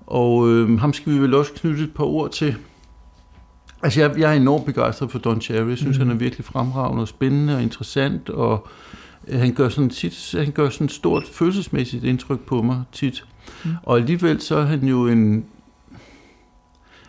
Og 0.07 0.49
øh, 0.49 0.81
ham 0.81 0.93
skal 0.93 1.13
vi 1.13 1.19
vel 1.19 1.35
også 1.35 1.53
knytte 1.53 1.85
et 1.85 1.95
par 1.95 2.05
ord 2.05 2.31
til. 2.31 2.57
Altså, 3.83 4.01
jeg, 4.01 4.19
jeg 4.19 4.33
er 4.33 4.37
enormt 4.37 4.67
begejstret 4.67 5.11
for 5.11 5.19
Don 5.19 5.41
Cherry. 5.41 5.69
Jeg 5.69 5.79
synes, 5.79 5.99
mm. 5.99 6.07
han 6.07 6.17
er 6.17 6.19
virkelig 6.19 6.45
fremragende 6.45 7.03
og 7.03 7.09
spændende 7.09 7.57
og 7.57 7.63
interessant, 7.63 8.31
og 8.31 8.69
øh, 9.29 9.41
han 9.41 9.55
gør 9.55 9.69
sådan 9.69 9.91
tit, 9.91 10.35
han 10.39 10.51
gør 10.51 10.69
sådan 10.69 10.85
et 10.85 10.93
stort 10.93 11.25
følelsesmæssigt 11.33 12.05
indtryk 12.05 12.41
på 12.41 12.63
mig 12.63 12.83
tit. 12.93 13.25
Mm. 13.65 13.71
Og 13.83 13.97
alligevel 13.97 14.41
så 14.41 14.57
er 14.57 14.65
han 14.65 14.85
jo 14.85 15.09
en, 15.09 15.45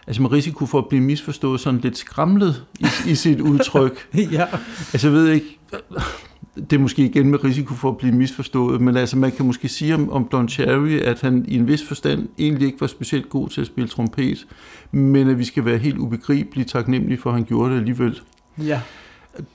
altså 0.07 0.21
med 0.21 0.31
risiko 0.31 0.65
for 0.65 0.77
at 0.77 0.87
blive 0.87 1.03
misforstået, 1.03 1.59
sådan 1.59 1.79
lidt 1.79 1.97
skramlet 1.97 2.65
i, 2.79 2.85
i 3.07 3.15
sit 3.15 3.41
udtryk. 3.51 4.07
ja. 4.13 4.45
Altså 4.93 5.07
jeg 5.07 5.13
ved 5.13 5.27
ikke, 5.27 5.59
det 6.55 6.73
er 6.73 6.79
måske 6.79 7.05
igen 7.05 7.29
med 7.29 7.43
risiko 7.43 7.73
for 7.73 7.89
at 7.89 7.97
blive 7.97 8.13
misforstået, 8.13 8.81
men 8.81 8.97
altså 8.97 9.17
man 9.17 9.31
kan 9.31 9.45
måske 9.45 9.67
sige 9.67 9.95
om, 9.95 10.11
om 10.11 10.27
Don 10.31 10.49
Cherry, 10.49 10.99
at 10.99 11.21
han 11.21 11.45
i 11.47 11.55
en 11.55 11.67
vis 11.67 11.87
forstand 11.87 12.29
egentlig 12.39 12.65
ikke 12.65 12.81
var 12.81 12.87
specielt 12.87 13.29
god 13.29 13.49
til 13.49 13.61
at 13.61 13.67
spille 13.67 13.87
trompet, 13.87 14.47
men 14.91 15.29
at 15.29 15.37
vi 15.37 15.43
skal 15.43 15.65
være 15.65 15.77
helt 15.77 15.97
ubegribelige 15.97 16.65
taknemmelige 16.65 17.17
for, 17.17 17.29
at 17.29 17.35
han 17.35 17.45
gjorde 17.45 17.71
det 17.73 17.79
alligevel. 17.79 18.21
Ja. 18.57 18.81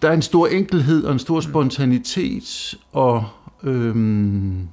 Der 0.02 0.08
er 0.08 0.12
en 0.12 0.22
stor 0.22 0.46
enkelhed 0.46 1.04
og 1.04 1.12
en 1.12 1.18
stor 1.18 1.40
spontanitet, 1.40 2.74
og 2.92 3.24
øhm, 3.62 4.68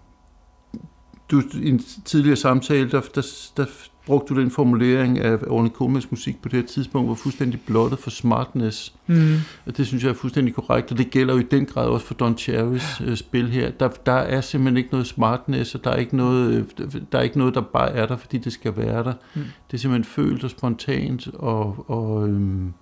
du, 1.33 1.57
i 1.57 1.69
en 1.69 1.79
tidligere 2.05 2.35
samtale, 2.35 2.91
der, 2.91 3.01
der, 3.15 3.51
der 3.57 3.65
brugte 4.05 4.33
du 4.33 4.41
den 4.41 4.51
formulering 4.51 5.19
af 5.19 5.37
Orne 5.47 5.69
Komens 5.69 6.11
musik 6.11 6.41
på 6.41 6.49
det 6.49 6.59
her 6.59 6.67
tidspunkt, 6.67 7.09
var 7.09 7.15
fuldstændig 7.15 7.61
blottet 7.61 7.99
for 7.99 8.09
smartness. 8.09 8.93
Mm. 9.07 9.35
Og 9.65 9.77
det 9.77 9.87
synes 9.87 10.03
jeg 10.03 10.09
er 10.09 10.13
fuldstændig 10.13 10.55
korrekt, 10.55 10.91
og 10.91 10.97
det 10.97 11.09
gælder 11.09 11.33
jo 11.33 11.39
i 11.39 11.43
den 11.43 11.65
grad 11.65 11.87
også 11.87 12.05
for 12.05 12.13
Don 12.13 12.37
Cherrys 12.37 13.01
øh, 13.05 13.17
spil 13.17 13.49
her. 13.49 13.71
Der, 13.71 13.87
der 13.87 14.11
er 14.13 14.41
simpelthen 14.41 14.77
ikke 14.77 14.89
noget 14.91 15.07
smartness, 15.07 15.75
og 15.75 15.83
der 15.83 15.91
er 15.91 15.95
ikke 15.95 16.17
noget, 16.17 16.67
øh, 16.79 16.93
der 17.11 17.17
er 17.17 17.21
ikke 17.21 17.37
noget, 17.37 17.55
der 17.55 17.61
bare 17.61 17.91
er 17.91 18.05
der, 18.05 18.17
fordi 18.17 18.37
det 18.37 18.53
skal 18.53 18.77
være 18.77 19.03
der. 19.03 19.13
Mm. 19.35 19.41
Det 19.71 19.77
er 19.77 19.77
simpelthen 19.77 20.03
følt 20.03 20.43
og 20.43 20.49
spontant, 20.49 21.27
og, 21.33 21.85
og 21.87 22.27
øhm, 22.27 22.73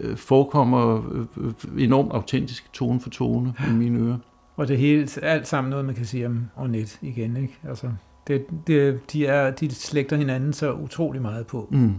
øh, 0.00 0.16
forekommer 0.16 1.02
øh, 1.36 1.52
enormt 1.78 2.12
autentisk 2.12 2.72
tone 2.72 3.00
for 3.00 3.10
tone 3.10 3.54
i 3.70 3.72
mine 3.72 3.98
ører. 3.98 4.18
Og 4.56 4.68
det 4.68 4.78
hele, 4.78 5.08
alt 5.22 5.48
sammen 5.48 5.70
noget, 5.70 5.84
man 5.84 5.94
kan 5.94 6.06
sige 6.06 6.26
om 6.26 6.46
Ornette 6.56 6.98
igen, 7.02 7.36
ikke? 7.36 7.58
Altså, 7.68 7.90
det, 8.26 8.46
det, 8.66 9.12
de, 9.12 9.26
er, 9.26 9.50
de 9.50 9.74
slægter 9.74 10.16
hinanden 10.16 10.52
så 10.52 10.72
utrolig 10.72 11.22
meget 11.22 11.46
på. 11.46 11.68
Mm. 11.70 11.94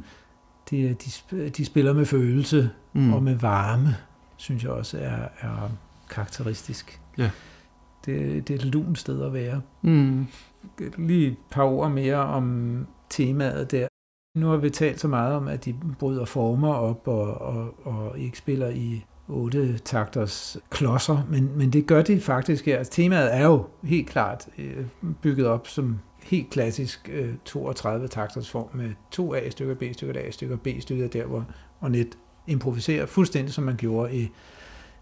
De, 0.69 0.95
de, 1.31 1.49
de 1.49 1.65
spiller 1.65 1.93
med 1.93 2.05
følelse 2.05 2.69
mm. 2.93 3.13
og 3.13 3.23
med 3.23 3.35
varme, 3.35 3.95
synes 4.37 4.63
jeg 4.63 4.71
også 4.71 4.97
er, 4.97 5.27
er 5.41 5.71
karakteristisk. 6.09 7.01
Ja. 7.17 7.31
Det, 8.05 8.47
det 8.47 8.53
er 8.53 8.59
et 8.59 8.65
lunt 8.65 8.97
sted 8.97 9.23
at 9.23 9.33
være. 9.33 9.61
Mm. 9.81 10.27
Lige 10.97 11.27
et 11.27 11.37
par 11.51 11.63
ord 11.63 11.91
mere 11.91 12.17
om 12.17 12.87
temaet 13.09 13.71
der. 13.71 13.87
Nu 14.37 14.47
har 14.47 14.57
vi 14.57 14.69
talt 14.69 14.99
så 14.99 15.07
meget 15.07 15.35
om, 15.35 15.47
at 15.47 15.65
de 15.65 15.75
bryder 15.99 16.25
former 16.25 16.73
op 16.73 17.07
og, 17.07 17.41
og, 17.41 17.87
og 17.87 18.19
ikke 18.19 18.37
spiller 18.37 18.69
i 18.69 19.05
otte 19.27 19.77
takters 19.77 20.57
klodser, 20.69 21.27
men, 21.29 21.51
men 21.57 21.69
det 21.73 21.87
gør 21.87 22.01
de 22.01 22.21
faktisk 22.21 22.65
her. 22.65 22.77
Altså, 22.77 22.93
temaet 22.93 23.35
er 23.35 23.45
jo 23.45 23.65
helt 23.83 24.09
klart 24.09 24.47
øh, 24.57 24.85
bygget 25.21 25.47
op 25.47 25.67
som 25.67 25.99
helt 26.23 26.49
klassisk 26.49 27.09
øh, 27.13 27.33
32 27.45 28.07
takters 28.07 28.49
form 28.49 28.67
med 28.73 28.89
to 29.11 29.35
A-stykker, 29.35 29.75
B-stykker, 29.75 30.21
A-stykker, 30.27 30.57
B-stykker, 30.57 31.07
der 31.07 31.25
hvor 31.25 31.45
Ornette 31.81 32.17
improviserer 32.47 33.05
fuldstændig 33.05 33.53
som 33.53 33.63
man 33.63 33.75
gjorde 33.75 34.15
i 34.15 34.29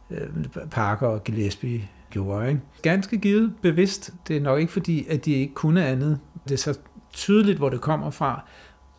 øh, 0.10 0.28
Parker 0.72 1.08
og 1.08 1.24
Gillespie 1.24 1.90
gjorde. 2.10 2.50
Ikke? 2.50 2.62
Ganske 2.82 3.18
givet 3.18 3.54
bevidst. 3.62 4.14
Det 4.28 4.38
er 4.38 4.42
nok 4.42 4.60
ikke 4.60 4.72
fordi, 4.72 5.06
at 5.10 5.26
de 5.26 5.34
ikke 5.34 5.54
kunne 5.54 5.86
andet. 5.86 6.20
Det 6.44 6.52
er 6.52 6.58
så 6.58 6.80
tydeligt, 7.14 7.58
hvor 7.58 7.70
det 7.70 7.82
kommer 7.82 8.10
fra, 8.10 8.46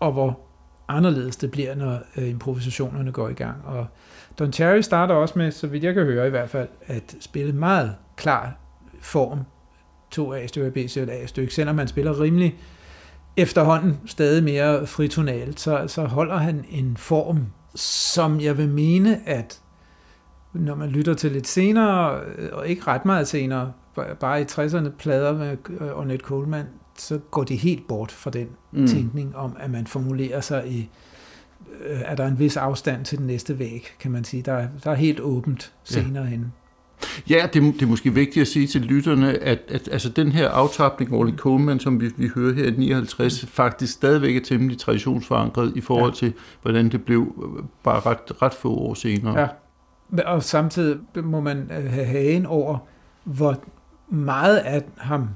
og 0.01 0.13
hvor 0.13 0.41
anderledes 0.89 1.37
det 1.37 1.51
bliver, 1.51 1.75
når 1.75 1.99
øh, 2.17 2.29
improvisationerne 2.29 3.13
går 3.13 3.29
i 3.29 3.33
gang. 3.33 3.57
Og 3.65 3.87
Don 4.39 4.53
Cherry 4.53 4.81
starter 4.81 5.15
også 5.15 5.39
med, 5.39 5.51
så 5.51 5.67
vidt 5.67 5.85
jeg 5.85 5.95
kan 5.95 6.05
høre 6.05 6.27
i 6.27 6.31
hvert 6.31 6.51
fald, 6.51 6.69
at 6.87 7.17
spille 7.21 7.53
meget 7.53 7.95
klar 8.17 8.57
form. 9.01 9.41
To 10.11 10.35
A-stykker, 10.35 10.71
B 10.71 10.91
stykke 10.91 11.13
A-stykke. 11.13 11.55
Selvom 11.55 11.77
man 11.77 11.89
spiller 11.89 12.21
rimelig 12.21 12.59
efterhånden 13.37 14.01
stadig 14.07 14.45
mere 14.45 14.87
fritonalt, 14.87 15.61
så, 15.61 15.85
så 15.87 16.05
holder 16.05 16.37
han 16.37 16.65
en 16.71 16.97
form, 16.97 17.47
som 17.75 18.41
jeg 18.41 18.59
vil 18.59 18.69
mene, 18.69 19.29
at 19.29 19.61
når 20.53 20.75
man 20.75 20.89
lytter 20.89 21.15
til 21.15 21.33
lidt 21.33 21.47
senere, 21.47 22.21
øh, 22.37 22.49
og 22.53 22.69
ikke 22.69 22.83
ret 22.87 23.05
meget 23.05 23.29
senere, 23.29 23.73
bare 24.21 24.41
i 24.41 24.45
60'erne 24.45 24.89
plader 24.99 25.33
med 25.33 25.57
øh, 25.81 25.99
Ornette 25.99 26.25
Coleman, 26.25 26.67
så 26.97 27.19
går 27.19 27.45
de 27.45 27.57
helt 27.57 27.89
bort 27.89 28.13
fra 28.13 28.31
den 28.31 28.49
mm. 28.73 28.87
tænkning 28.87 29.37
om, 29.37 29.57
at 29.61 29.71
man 29.71 29.87
formulerer 29.87 30.41
sig 30.41 30.69
i, 30.69 30.89
øh, 31.87 32.01
er 32.05 32.15
der 32.15 32.27
en 32.27 32.39
vis 32.39 32.57
afstand 32.57 33.05
til 33.05 33.19
den 33.19 33.27
næste 33.27 33.59
væg, 33.59 33.87
kan 34.01 34.11
man 34.11 34.25
sige. 34.25 34.43
Der, 34.43 34.69
der 34.85 34.91
er 34.91 34.95
helt 34.95 35.21
åbent 35.21 35.73
senere 35.85 36.25
ja. 36.25 36.31
hen. 36.31 36.53
Ja, 37.31 37.47
det, 37.53 37.63
det 37.63 37.83
er 37.83 37.87
måske 37.87 38.15
vigtigt 38.15 38.41
at 38.41 38.49
sige 38.49 38.67
til 38.67 38.81
lytterne, 38.81 39.39
at, 39.39 39.61
at 39.69 39.89
altså 39.93 40.09
den 40.09 40.33
her 40.33 40.49
aftapning 40.49 41.13
af 41.13 41.17
Orly 41.17 41.37
Coleman, 41.37 41.81
som 41.81 42.01
vi, 42.01 42.11
vi 42.17 42.31
hører 42.35 42.55
her 42.55 42.67
i 42.67 42.71
59, 42.71 43.47
faktisk 43.47 43.93
stadigvæk 43.93 44.37
er 44.37 44.41
temmelig 44.41 44.79
traditionsforankret 44.79 45.73
i 45.77 45.81
forhold 45.81 46.13
ja. 46.13 46.17
til, 46.17 46.33
hvordan 46.63 46.89
det 46.89 47.05
blev 47.05 47.21
øh, 47.21 47.65
bare 47.83 48.01
ret, 48.01 48.43
ret 48.43 48.55
få 48.55 48.75
år 48.75 48.95
senere. 48.95 49.41
Ja, 49.41 49.49
og 50.27 50.43
samtidig 50.43 50.99
må 51.25 51.41
man 51.41 51.59
øh, 51.59 51.91
have 51.93 52.07
hagen 52.07 52.47
over, 52.47 52.79
hvor 53.25 53.57
meget 54.09 54.57
af 54.57 54.83
ham, 54.97 55.29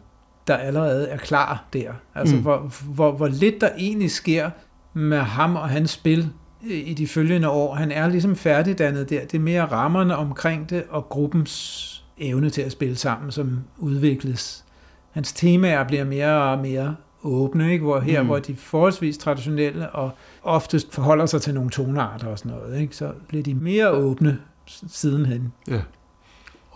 der 0.49 0.57
allerede 0.57 1.09
er 1.09 1.16
klar 1.16 1.64
der. 1.72 1.92
Altså, 2.14 2.36
mm. 2.36 2.42
hvor, 2.42 2.72
hvor, 2.84 3.12
hvor 3.12 3.28
lidt 3.28 3.61
der 3.61 3.70
egentlig 3.78 4.11
sker 4.11 4.51
med 4.94 5.18
ham 5.18 5.57
og 5.57 5.68
hans 5.68 5.90
spil 5.90 6.30
i 6.62 6.94
de 6.94 7.07
følgende 7.07 7.49
år. 7.49 7.74
Han 7.74 7.92
er 7.92 8.09
ligesom 8.09 8.36
færdigdannet 8.36 9.11
der. 9.11 9.20
Det 9.20 9.34
er 9.34 9.42
mere 9.42 9.64
rammerne 9.64 10.16
omkring 10.16 10.70
det, 10.70 10.84
og 10.90 11.09
gruppens 11.09 12.05
evne 12.18 12.51
til 12.51 12.62
at 12.62 12.72
spille 12.72 12.96
sammen, 12.96 13.30
som 13.30 13.61
udvikles. 13.78 14.64
Hans 15.11 15.32
temaer 15.32 15.84
bliver 15.84 16.05
mere 16.05 16.42
og 16.42 16.59
mere 16.59 16.96
åbne, 17.22 17.72
ikke? 17.72 17.84
hvor 17.84 18.01
her, 18.01 18.22
mm. 18.22 18.26
hvor 18.28 18.38
de 18.38 18.57
forholdsvis 18.57 19.18
traditionelle 19.18 19.90
og 19.90 20.11
oftest 20.42 20.94
forholder 20.94 21.26
sig 21.26 21.42
til 21.42 21.55
nogle 21.55 21.70
tonarter 21.70 22.26
og 22.26 22.38
sådan 22.38 22.53
noget, 22.53 22.80
ikke? 22.80 22.96
så 22.96 23.12
bliver 23.28 23.42
de 23.42 23.55
mere 23.55 23.90
åbne 23.90 24.38
sidenhen. 24.66 25.53
Ja 25.68 25.80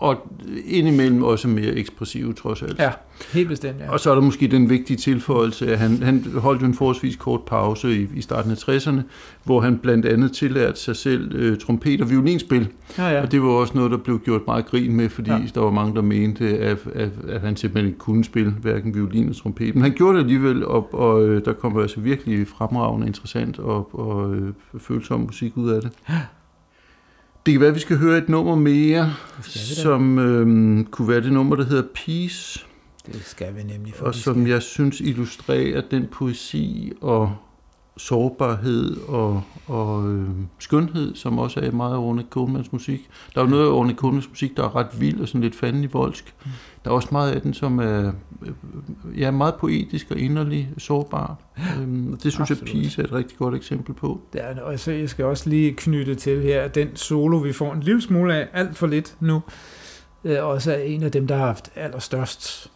og 0.03 0.27
indimellem 0.65 1.23
også 1.23 1.47
mere 1.47 1.73
ekspressive, 1.73 2.33
trods 2.33 2.61
alt. 2.61 2.79
Ja, 2.79 2.91
helt 3.33 3.49
bestemt, 3.49 3.79
ja. 3.79 3.91
Og 3.91 3.99
så 3.99 4.11
er 4.11 4.15
der 4.15 4.21
måske 4.21 4.47
den 4.47 4.69
vigtige 4.69 4.97
tilføjelse, 4.97 5.71
at 5.71 5.79
han, 5.79 6.03
han 6.03 6.25
holdt 6.37 6.61
jo 6.61 6.65
en 6.65 6.73
forholdsvis 6.73 7.15
kort 7.15 7.41
pause 7.41 8.01
i, 8.01 8.07
i 8.15 8.21
starten 8.21 8.51
af 8.51 8.55
60'erne, 8.55 9.01
hvor 9.43 9.61
han 9.61 9.77
blandt 9.77 10.05
andet 10.05 10.31
tillærte 10.31 10.79
sig 10.79 10.95
selv 10.95 11.35
øh, 11.35 11.57
trompet 11.57 12.01
og 12.01 12.09
violinspil. 12.09 12.67
Ja, 12.97 13.09
ja. 13.09 13.21
Og 13.21 13.31
det 13.31 13.41
var 13.41 13.47
også 13.47 13.73
noget, 13.75 13.91
der 13.91 13.97
blev 13.97 14.19
gjort 14.19 14.41
meget 14.47 14.65
grin 14.65 14.95
med, 14.95 15.09
fordi 15.09 15.31
ja. 15.31 15.39
der 15.55 15.61
var 15.61 15.71
mange, 15.71 15.95
der 15.95 16.01
mente, 16.01 16.59
at, 16.59 16.77
at, 16.95 17.09
at 17.29 17.41
han 17.41 17.55
simpelthen 17.55 17.87
ikke 17.87 17.99
kunne 17.99 18.23
spille 18.23 18.51
hverken 18.51 18.95
violin 18.95 19.23
eller 19.23 19.35
trompet. 19.35 19.75
Men 19.75 19.83
han 19.83 19.91
gjorde 19.91 20.17
det 20.17 20.23
alligevel, 20.23 20.65
og, 20.65 20.93
og 20.93 21.25
øh, 21.25 21.45
der 21.45 21.53
kom 21.53 21.79
altså 21.79 21.99
virkelig 21.99 22.47
fremragende, 22.47 23.07
interessant 23.07 23.59
og, 23.59 23.99
og 23.99 24.35
øh, 24.35 24.53
følsom 24.79 25.19
musik 25.19 25.57
ud 25.57 25.69
af 25.69 25.81
det. 25.81 25.91
Ja. 26.09 26.19
Det 27.45 27.53
kan 27.53 27.61
være, 27.61 27.69
at 27.69 27.75
vi 27.75 27.79
skal 27.79 27.97
høre 27.97 28.17
et 28.17 28.29
nummer 28.29 28.55
mere, 28.55 29.13
som 29.83 30.19
øhm, 30.19 30.85
kunne 30.85 31.07
være 31.07 31.21
det 31.21 31.31
nummer, 31.31 31.55
der 31.55 31.65
hedder 31.65 31.83
Peace. 31.95 32.65
Det 33.05 33.21
skal 33.25 33.55
vi 33.55 33.63
nemlig. 33.63 33.93
Og 33.99 34.15
som 34.15 34.47
jeg 34.47 34.61
synes 34.61 34.99
illustrerer 34.99 35.81
den 35.91 36.07
poesi 36.07 36.91
og 37.01 37.35
sårbarhed 37.97 38.97
og, 39.07 39.43
og 39.67 40.09
øh, 40.09 40.29
skønhed, 40.59 41.15
som 41.15 41.39
også 41.39 41.59
er 41.59 41.71
meget 41.71 41.93
af 41.93 41.97
Orne 41.97 42.25
Colemans 42.29 42.71
musik. 42.71 43.09
Der 43.35 43.41
er 43.41 43.45
jo 43.45 43.49
noget 43.49 43.65
af 43.65 43.71
Orne 43.71 43.95
Colemans 43.95 44.29
musik, 44.29 44.57
der 44.57 44.63
er 44.63 44.75
ret 44.75 44.99
vild 44.99 45.21
og 45.21 45.27
sådan 45.27 45.41
lidt 45.41 45.55
fandelig 45.55 45.93
voldsk. 45.93 46.35
Mm. 46.45 46.51
Der 46.83 46.89
er 46.91 46.95
også 46.95 47.07
meget 47.11 47.31
af 47.31 47.41
den, 47.41 47.53
som 47.53 47.79
er 47.79 48.11
øh, 48.41 49.19
ja, 49.19 49.31
meget 49.31 49.55
poetisk 49.55 50.11
og 50.11 50.17
inderlig 50.17 50.69
sårbar. 50.77 51.37
Øhm, 51.81 52.13
og 52.13 52.23
det 52.23 52.31
synes 52.33 52.51
Absolut. 52.51 52.73
jeg, 52.73 52.81
Peace 52.81 53.01
er 53.01 53.05
et 53.05 53.13
rigtig 53.13 53.37
godt 53.37 53.55
eksempel 53.55 53.93
på. 53.93 54.21
Det 54.33 54.41
er, 54.43 54.61
og 54.61 54.79
så 54.79 54.91
jeg 54.91 55.09
skal 55.09 55.25
også 55.25 55.49
lige 55.49 55.73
knytte 55.73 56.15
til 56.15 56.41
her, 56.41 56.61
at 56.61 56.75
den 56.75 56.95
solo, 56.95 57.37
vi 57.37 57.53
får 57.53 57.73
en 57.73 57.79
lille 57.79 58.01
smule 58.01 58.35
af, 58.35 58.47
alt 58.53 58.77
for 58.77 58.87
lidt 58.87 59.15
nu, 59.19 59.41
øh, 60.23 60.45
også 60.45 60.71
er 60.71 60.77
en 60.77 61.03
af 61.03 61.11
dem, 61.11 61.27
der 61.27 61.35
har 61.35 61.45
haft 61.45 61.69
allerstørst 61.75 62.71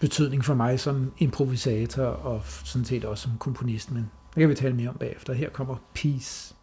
betydning 0.00 0.44
for 0.44 0.54
mig 0.54 0.80
som 0.80 1.12
improvisator 1.18 2.04
og 2.04 2.42
sådan 2.64 2.84
set 2.84 3.04
også 3.04 3.22
som 3.22 3.32
komponist, 3.38 3.92
men 3.92 4.10
det 4.36 4.42
kan 4.42 4.50
vi 4.50 4.54
tale 4.54 4.74
mere 4.74 4.88
om 4.88 4.96
bagefter. 4.96 5.32
Her 5.32 5.50
kommer 5.50 5.76
Peace. 5.94 6.55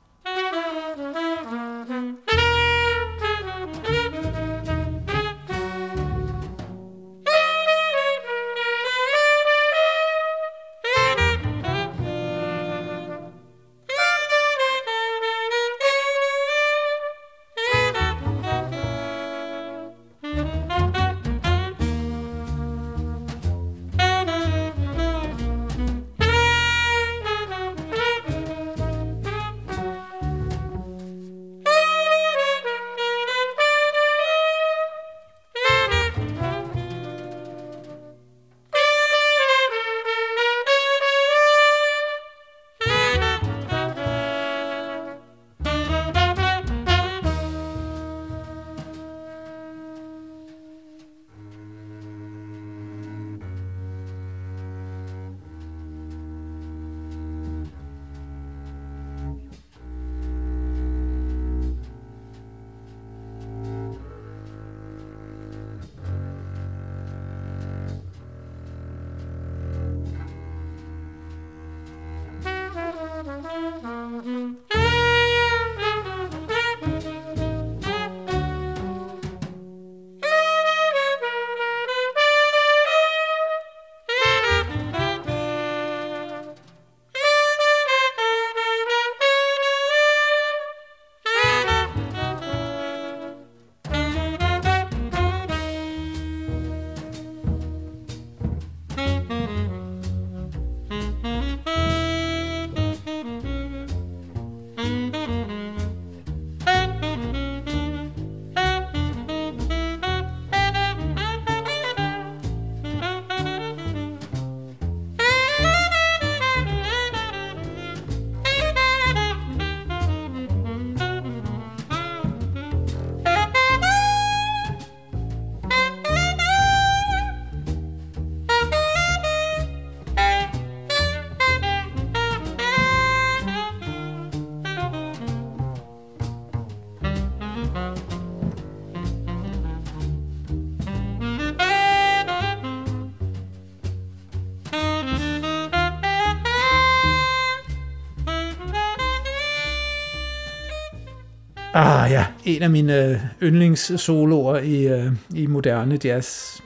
En 152.46 152.62
af 152.62 152.70
mine 152.70 153.10
øh, 153.10 153.20
yndlingssoloer 153.44 154.58
i, 154.58 154.88
øh, 154.88 155.12
i 155.36 155.48
moderne 155.48 156.00
jazz, 156.04 156.60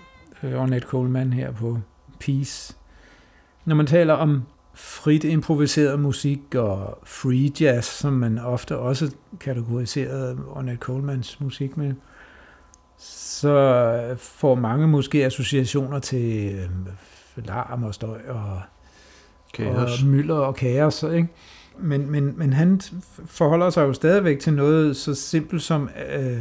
øh, 0.44 0.62
Ornette 0.62 0.88
Coleman 0.88 1.34
her 1.34 1.52
på 1.52 1.80
Peace. 2.20 2.76
Når 3.66 3.76
man 3.76 3.86
taler 3.86 4.14
om 4.14 4.44
frit 4.74 5.24
improviseret 5.24 6.00
musik 6.00 6.56
og 6.56 7.00
free 7.04 7.52
jazz, 7.62 7.86
som 7.86 8.14
man 8.14 8.40
ofte 8.40 8.78
også 8.78 9.12
kategoriserede 9.40 10.38
Ornette 10.50 10.80
Colemans 10.80 11.40
musik 11.40 11.78
med, 11.78 11.94
så 12.98 14.16
får 14.18 14.56
mange 14.56 14.88
måske 14.88 15.26
associationer 15.26 16.00
til 16.00 16.56
øh, 16.56 17.46
larm 17.46 17.84
og 17.84 17.94
støj 17.94 18.20
og, 18.28 18.62
Kaos. 19.54 20.02
og 20.02 20.08
mylder 20.08 20.36
og 20.36 20.56
kaos. 20.56 21.04
Ikke? 21.04 21.28
Men, 21.80 22.12
men, 22.12 22.34
men 22.38 22.54
han 22.54 22.82
forholder 23.26 23.70
sig 23.70 23.82
jo 23.82 23.94
stadigvæk 23.94 24.40
til 24.40 24.54
noget 24.54 24.96
så 24.96 25.16
simpelt 25.16 25.62
som 25.62 25.90
øh, 26.20 26.38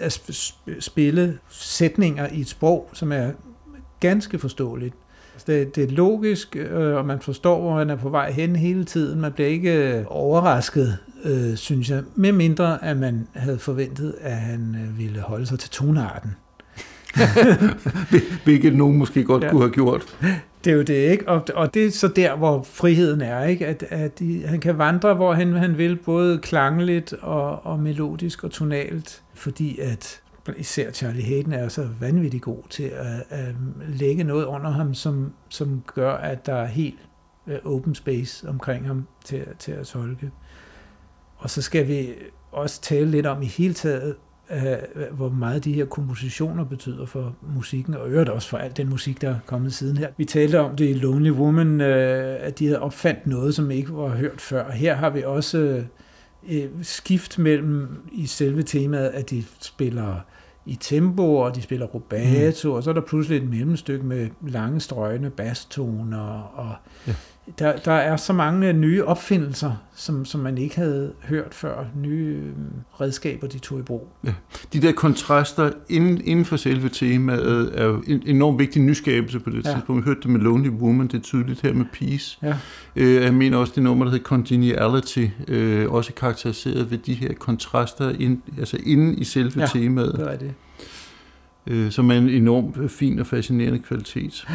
at 0.00 0.20
sp- 0.30 0.80
spille 0.80 1.38
sætninger 1.48 2.28
i 2.28 2.40
et 2.40 2.48
sprog, 2.48 2.90
som 2.92 3.12
er 3.12 3.30
ganske 4.00 4.38
forståeligt. 4.38 4.94
Altså, 5.34 5.52
Det, 5.52 5.76
det 5.76 5.84
er 5.84 5.88
logisk, 5.88 6.56
øh, 6.56 6.96
og 6.96 7.04
man 7.04 7.20
forstår, 7.20 7.60
hvor 7.60 7.74
man 7.74 7.90
er 7.90 7.96
på 7.96 8.08
vej 8.08 8.30
hen 8.30 8.56
hele 8.56 8.84
tiden. 8.84 9.20
Man 9.20 9.32
bliver 9.32 9.48
ikke 9.48 9.98
øh, 9.98 10.04
overrasket, 10.06 10.98
øh, 11.24 11.56
synes 11.56 11.90
jeg, 11.90 12.02
med 12.14 12.32
mindre 12.32 12.84
at 12.84 12.96
man 12.96 13.28
havde 13.34 13.58
forventet, 13.58 14.14
at 14.20 14.36
han 14.36 14.76
øh, 14.84 14.98
ville 14.98 15.20
holde 15.20 15.46
sig 15.46 15.58
til 15.58 15.70
tonarten. 15.70 16.36
Hvilket 18.44 18.76
nogen 18.76 18.96
måske 18.98 19.24
godt 19.24 19.44
ja. 19.44 19.50
kunne 19.50 19.62
have 19.62 19.72
gjort. 19.72 20.16
Det 20.68 20.74
er 20.74 20.76
jo 20.76 20.82
det, 20.82 21.10
ikke? 21.10 21.28
Og, 21.28 21.44
og 21.54 21.74
det 21.74 21.86
er 21.86 21.90
så 21.90 22.08
der, 22.08 22.36
hvor 22.36 22.62
friheden 22.62 23.20
er, 23.20 23.44
ikke? 23.44 23.66
At, 23.66 23.82
at 23.82 24.18
de, 24.18 24.46
han 24.46 24.60
kan 24.60 24.78
vandre, 24.78 25.14
hvor 25.14 25.32
han, 25.32 25.52
han 25.52 25.78
vil, 25.78 25.96
både 25.96 26.38
klangligt 26.38 27.12
og, 27.12 27.66
og 27.66 27.78
melodisk 27.78 28.44
og 28.44 28.50
tonalt, 28.50 29.22
fordi 29.34 29.78
at 29.78 30.22
især 30.56 30.90
Charlie 30.90 31.22
Hayden 31.22 31.52
er 31.52 31.68
så 31.68 31.88
vanvittig 32.00 32.40
god 32.40 32.62
til 32.70 32.82
at, 32.82 33.24
at 33.30 33.54
lægge 33.88 34.24
noget 34.24 34.44
under 34.44 34.70
ham, 34.70 34.94
som, 34.94 35.32
som 35.48 35.82
gør, 35.94 36.12
at 36.12 36.46
der 36.46 36.54
er 36.54 36.66
helt 36.66 36.98
øh, 37.46 37.58
open 37.64 37.94
space 37.94 38.48
omkring 38.48 38.86
ham 38.86 39.06
til, 39.24 39.46
til 39.58 39.72
at 39.72 39.86
tolke. 39.86 40.30
Og 41.36 41.50
så 41.50 41.62
skal 41.62 41.88
vi 41.88 42.14
også 42.52 42.80
tale 42.80 43.10
lidt 43.10 43.26
om 43.26 43.42
i 43.42 43.46
hele 43.46 43.74
taget, 43.74 44.16
øh, 44.50 45.16
hvor 45.16 45.28
meget 45.28 45.64
de 45.64 45.72
her 45.72 45.84
kompositioner 45.84 46.64
betyder 46.64 47.06
for 47.06 47.36
musikken, 47.54 47.94
og 47.94 48.08
øvrigt 48.08 48.30
også 48.30 48.48
for 48.48 48.58
al 48.58 48.76
den 48.76 48.88
musik, 48.88 49.20
der 49.20 49.28
er 49.28 49.38
kommet 49.46 49.74
siden 49.74 49.96
her. 49.96 50.08
Vi 50.16 50.24
talte 50.24 50.60
om 50.60 50.76
det 50.76 50.88
i 50.90 50.92
Lonely 50.92 51.30
Woman, 51.30 51.80
øh, 51.80 52.36
at 52.40 52.58
de 52.58 52.66
havde 52.66 52.80
opfandt 52.80 53.26
noget, 53.26 53.54
som 53.54 53.70
ikke 53.70 53.96
var 53.96 54.08
hørt 54.08 54.40
før. 54.40 54.70
Her 54.70 54.94
har 54.94 55.10
vi 55.10 55.22
også 55.22 55.82
øh, 56.48 56.64
skift 56.82 57.38
mellem 57.38 57.88
i 58.12 58.26
selve 58.26 58.62
temaet, 58.62 59.08
at 59.08 59.30
de 59.30 59.44
spiller 59.60 60.14
i 60.66 60.74
tempo, 60.80 61.36
og 61.36 61.54
de 61.54 61.62
spiller 61.62 61.86
rubato, 61.86 62.68
mm. 62.68 62.74
og 62.74 62.82
så 62.82 62.90
er 62.90 62.94
der 62.94 63.00
pludselig 63.00 63.36
et 63.36 63.48
mellemstykke 63.48 64.06
med 64.06 64.28
lange 64.48 64.80
strøgne 64.80 65.30
bastoner, 65.30 66.52
og 66.54 66.74
Ja. 67.06 67.14
Der, 67.58 67.76
der 67.76 67.92
er 67.92 68.16
så 68.16 68.32
mange 68.32 68.72
nye 68.72 69.04
opfindelser, 69.04 69.72
som, 69.94 70.24
som 70.24 70.40
man 70.40 70.58
ikke 70.58 70.76
havde 70.76 71.12
hørt 71.24 71.54
før, 71.54 71.84
nye 71.96 72.34
øh, 72.34 72.52
redskaber, 73.00 73.46
de 73.46 73.58
tog 73.58 73.78
i 73.78 73.82
brug. 73.82 74.08
De 74.72 74.80
der 74.82 74.92
kontraster 74.92 75.70
inden, 75.88 76.20
inden 76.24 76.44
for 76.44 76.56
selve 76.56 76.88
temaet 76.88 77.70
er 77.80 77.84
jo 77.84 78.02
en 78.06 78.22
enormt 78.26 78.58
vigtig 78.58 78.82
nyskabelse 78.82 79.40
på 79.40 79.50
det 79.50 79.64
Ja. 79.64 79.70
ja. 79.70 79.74
tidspunkt. 79.76 80.02
Vi 80.04 80.04
hørte 80.08 80.20
det 80.20 80.30
med 80.30 80.40
Lonely 80.40 80.68
Woman, 80.68 81.06
det 81.06 81.14
er 81.14 81.20
tydeligt 81.22 81.60
her 81.62 81.72
med 81.72 81.84
Peace. 81.92 82.38
Ja. 82.42 82.56
Øh, 82.96 83.14
jeg 83.22 83.34
mener 83.34 83.56
også 83.56 83.72
det 83.76 83.82
nummer, 83.82 84.04
der 84.04 84.12
hedder 84.12 84.24
Congeniality, 84.24 85.26
øh, 85.48 85.92
også 85.92 86.12
karakteriseret 86.12 86.90
ved 86.90 86.98
de 86.98 87.14
her 87.14 87.34
kontraster 87.34 88.12
ind, 88.18 88.42
altså 88.58 88.78
inden 88.86 89.18
i 89.18 89.24
selve 89.24 89.52
Ja, 89.60 89.60
ja. 89.74 89.80
temaet, 89.80 90.12
Det 90.16 90.32
er 90.32 90.36
det. 90.38 90.54
øh, 91.66 91.90
som 91.90 92.10
er 92.10 92.14
en 92.14 92.28
enormt 92.28 92.76
øh, 92.76 92.88
fin 92.88 93.18
og 93.18 93.26
fascinerende 93.26 93.78
kvalitet. 93.78 94.46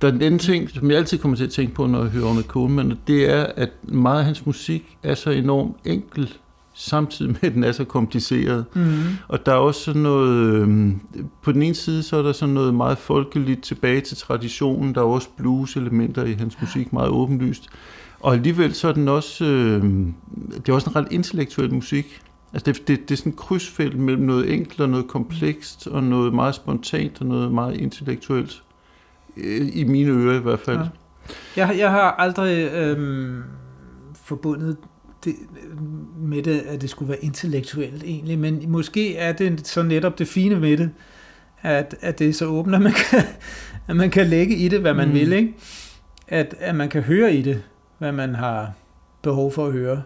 Der 0.00 0.08
er 0.08 0.12
en 0.12 0.22
anden 0.22 0.38
ting, 0.38 0.70
som 0.70 0.90
jeg 0.90 0.98
altid 0.98 1.18
kommer 1.18 1.36
til 1.36 1.44
at 1.44 1.50
tænke 1.50 1.74
på, 1.74 1.86
når 1.86 2.02
jeg 2.02 2.10
hører 2.10 2.26
Ornette 2.26 2.48
Coleman, 2.48 2.98
det 3.06 3.30
er, 3.30 3.46
at 3.56 3.70
meget 3.82 4.18
af 4.18 4.24
hans 4.24 4.46
musik 4.46 4.96
er 5.02 5.14
så 5.14 5.30
enormt 5.30 5.76
enkel, 5.84 6.34
samtidig 6.74 7.30
med, 7.30 7.38
at 7.42 7.54
den 7.54 7.64
er 7.64 7.72
så 7.72 7.84
kompliceret. 7.84 8.64
Mm. 8.74 8.92
Og 9.28 9.46
der 9.46 9.52
er 9.52 9.56
også 9.56 9.80
sådan 9.80 10.02
noget, 10.02 10.30
øh, 10.30 10.92
på 11.42 11.52
den 11.52 11.62
ene 11.62 11.74
side, 11.74 12.02
så 12.02 12.16
er 12.16 12.22
der 12.22 12.32
sådan 12.32 12.54
noget 12.54 12.74
meget 12.74 12.98
folkeligt 12.98 13.62
tilbage 13.62 14.00
til 14.00 14.16
traditionen, 14.16 14.94
der 14.94 15.00
er 15.00 15.04
også 15.04 15.28
blues-elementer 15.36 16.24
i 16.24 16.32
hans 16.32 16.60
musik, 16.60 16.92
meget 16.92 17.08
åbenlyst. 17.08 17.68
Og 18.20 18.34
alligevel 18.34 18.74
så 18.74 18.88
er 18.88 18.92
den 18.92 19.08
også, 19.08 19.44
øh, 19.44 19.82
det 20.56 20.68
er 20.68 20.72
også 20.72 20.90
en 20.90 20.96
ret 20.96 21.08
intellektuel 21.10 21.74
musik. 21.74 22.20
Altså 22.52 22.72
det, 22.72 22.88
det, 22.88 23.08
det 23.08 23.14
er 23.14 23.16
sådan 23.16 23.32
et 23.32 23.38
krydsfelt 23.38 23.98
mellem 23.98 24.22
noget 24.22 24.52
enkelt 24.52 24.80
og 24.80 24.88
noget 24.88 25.06
komplekst, 25.08 25.86
og 25.86 26.02
noget 26.02 26.34
meget 26.34 26.54
spontant 26.54 27.20
og 27.20 27.26
noget 27.26 27.52
meget 27.52 27.76
intellektuelt. 27.76 28.62
Øh, 29.36 29.68
I 29.72 29.84
mine 29.84 30.10
ører 30.10 30.38
i 30.38 30.42
hvert 30.42 30.60
fald. 30.60 30.78
Ja. 30.78 30.84
Jeg, 31.56 31.66
har- 31.66 31.74
jeg 31.74 31.90
har 31.90 32.10
aldrig 32.18 32.70
øhm, 32.72 33.42
forbundet 34.24 34.76
det, 35.24 35.34
med 36.18 36.42
det, 36.42 36.60
at 36.60 36.80
det 36.82 36.90
skulle 36.90 37.08
være 37.08 37.24
intellektuelt 37.24 38.02
egentlig, 38.02 38.38
men 38.38 38.64
måske 38.70 39.16
er 39.16 39.32
det 39.32 39.66
så 39.66 39.82
netop 39.82 40.18
det 40.18 40.28
fine 40.28 40.60
med 40.60 40.76
det, 40.76 40.90
at, 41.62 41.94
at 42.00 42.18
det 42.18 42.28
er 42.28 42.32
så 42.32 42.46
åbent, 42.46 42.74
at 42.76 42.82
man 42.82 42.92
kan, 42.92 43.20
at 43.88 43.96
man 43.96 44.10
kan 44.10 44.26
lægge 44.26 44.56
i 44.56 44.68
det, 44.68 44.80
hvad 44.80 44.94
man 44.94 45.08
mm. 45.08 45.14
Vil, 45.14 45.32
ikke? 45.32 45.54
At, 46.28 46.54
at 46.58 46.74
man 46.74 46.88
kan 46.88 47.02
høre 47.02 47.34
i 47.34 47.42
det, 47.42 47.62
hvad 47.98 48.12
man 48.12 48.34
har 48.34 48.72
behov 49.22 49.52
for 49.52 49.66
at 49.66 49.72
høre. 49.72 50.02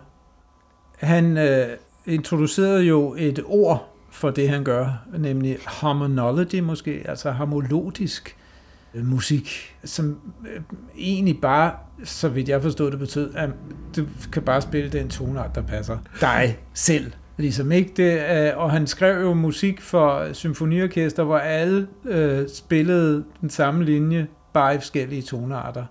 Han 0.98 1.36
øh, 1.38 1.66
introducerede 2.06 2.82
jo 2.84 3.14
et 3.18 3.42
ord 3.46 3.94
for 4.10 4.30
det, 4.30 4.48
han 4.48 4.64
gør, 4.64 5.06
nemlig 5.18 5.56
harmonology 5.66 6.60
måske, 6.60 7.02
altså 7.08 7.30
harmolodisk 7.30 8.28
øh, 8.28 8.38
Øh, 8.99 9.07
musik, 9.07 9.76
som 9.84 10.18
øh, 10.55 10.61
egentlig 10.99 11.40
bare, 11.40 11.72
så 12.05 12.28
vidt 12.28 12.49
jeg 12.49 12.62
forstod 12.62 12.90
det, 12.90 12.99
betød, 12.99 13.34
at 13.34 13.51
du 13.96 14.07
kan 14.32 14.42
bare 14.42 14.62
spille 14.62 14.90
den 14.90 15.09
tonart, 15.09 15.55
der 15.55 15.62
passer 15.62 15.99
dig 16.20 16.59
selv. 16.74 17.12
Ligesom 17.36 17.72
ikke 17.72 17.92
det, 17.96 18.22
øh, 18.30 18.59
og 18.59 18.70
han 18.70 18.86
skrev 18.86 19.20
jo 19.20 19.34
musik 19.34 19.80
for 19.80 20.32
symfoniorkester, 20.32 21.24
hvor 21.24 21.38
alle 21.38 21.88
øh, 22.05 22.49
spillede 22.55 23.24
den 23.40 23.51
samme 23.51 23.84
linje, 23.84 24.26
bare 24.53 24.74
i 24.74 24.78
forskellige 24.78 25.22
tonarter. 25.22 25.84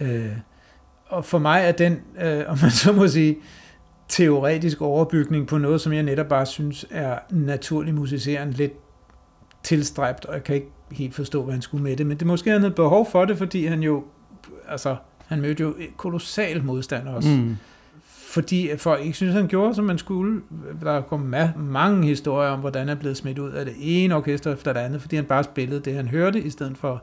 Øh, 0.00 0.32
og 1.06 1.24
for 1.24 1.38
mig 1.38 1.62
er 1.64 1.72
den, 1.72 2.00
øh, 2.20 2.44
om 2.46 2.58
man 2.62 2.70
så 2.70 2.92
må 2.92 3.08
sige, 3.08 3.36
teoretisk 4.08 4.80
overbygning 4.80 5.46
på 5.46 5.58
noget, 5.58 5.80
som 5.80 5.92
jeg 5.92 6.02
netop 6.02 6.28
bare 6.28 6.46
synes 6.46 6.86
er 6.90 7.18
naturlig 7.30 7.94
musicerende, 7.94 8.52
lidt 8.52 8.72
tilstræbt, 9.62 10.24
og 10.24 10.34
jeg 10.34 10.44
kan 10.44 10.54
ikke 10.54 10.70
helt 10.98 11.14
forstå, 11.14 11.42
hvad 11.42 11.52
han 11.52 11.62
skulle 11.62 11.84
med 11.84 11.96
det, 11.96 12.06
men 12.06 12.16
det 12.16 12.26
måske 12.26 12.50
han 12.50 12.60
havde 12.60 12.74
behov 12.74 13.10
for 13.10 13.24
det, 13.24 13.38
fordi 13.38 13.66
han 13.66 13.82
jo, 13.82 14.04
altså, 14.68 14.96
han 15.26 15.40
mødte 15.40 15.62
jo 15.62 15.74
kolossal 15.96 16.64
modstand 16.64 17.08
også. 17.08 17.28
Mm. 17.28 17.56
Fordi 18.06 18.70
folk 18.76 19.00
ikke 19.00 19.16
synes, 19.16 19.34
han 19.34 19.48
gjorde, 19.48 19.74
som 19.74 19.84
man 19.84 19.98
skulle. 19.98 20.40
Der 20.82 21.00
kom 21.00 21.34
ma- 21.34 21.58
mange 21.58 22.06
historier 22.06 22.50
om, 22.50 22.60
hvordan 22.60 22.88
han 22.88 22.98
blev 22.98 23.14
smidt 23.14 23.38
ud 23.38 23.50
af 23.50 23.64
det 23.64 23.74
ene 23.78 24.14
orkester 24.16 24.52
efter 24.52 24.72
det 24.72 24.80
andet, 24.80 25.00
fordi 25.00 25.16
han 25.16 25.24
bare 25.24 25.44
spillede 25.44 25.80
det, 25.80 25.94
han 25.94 26.08
hørte, 26.08 26.40
i 26.40 26.50
stedet 26.50 26.78
for 26.78 26.92
at 26.92 26.98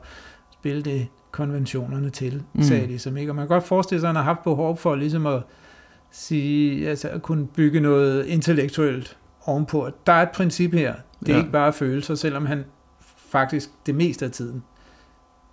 spille 0.52 0.82
det 0.82 1.06
konventionerne 1.30 2.10
til, 2.10 2.42
mm. 2.52 2.62
Sagde 2.62 2.88
de 2.88 2.98
som 2.98 3.16
ikke. 3.16 3.30
Og 3.32 3.36
man 3.36 3.42
kan 3.42 3.48
godt 3.48 3.64
forestille 3.64 4.00
sig, 4.00 4.08
at 4.08 4.14
han 4.14 4.16
har 4.16 4.22
haft 4.34 4.42
behov 4.44 4.76
for 4.76 4.94
ligesom 4.94 5.26
at 5.26 5.42
sige, 6.10 6.88
altså 6.88 7.08
at 7.08 7.22
kunne 7.22 7.46
bygge 7.46 7.80
noget 7.80 8.26
intellektuelt 8.26 9.16
ovenpå. 9.44 9.82
at 9.82 9.92
Der 10.06 10.12
er 10.12 10.22
et 10.22 10.30
princip 10.30 10.72
her. 10.72 10.94
Det 11.20 11.28
er. 11.28 11.32
Ja. 11.32 11.38
ikke 11.38 11.52
bare 11.52 11.72
følelser, 11.72 12.14
selvom 12.14 12.46
han 12.46 12.64
faktisk 13.32 13.70
det 13.86 13.94
meste 13.94 14.24
af 14.24 14.30
tiden, 14.30 14.62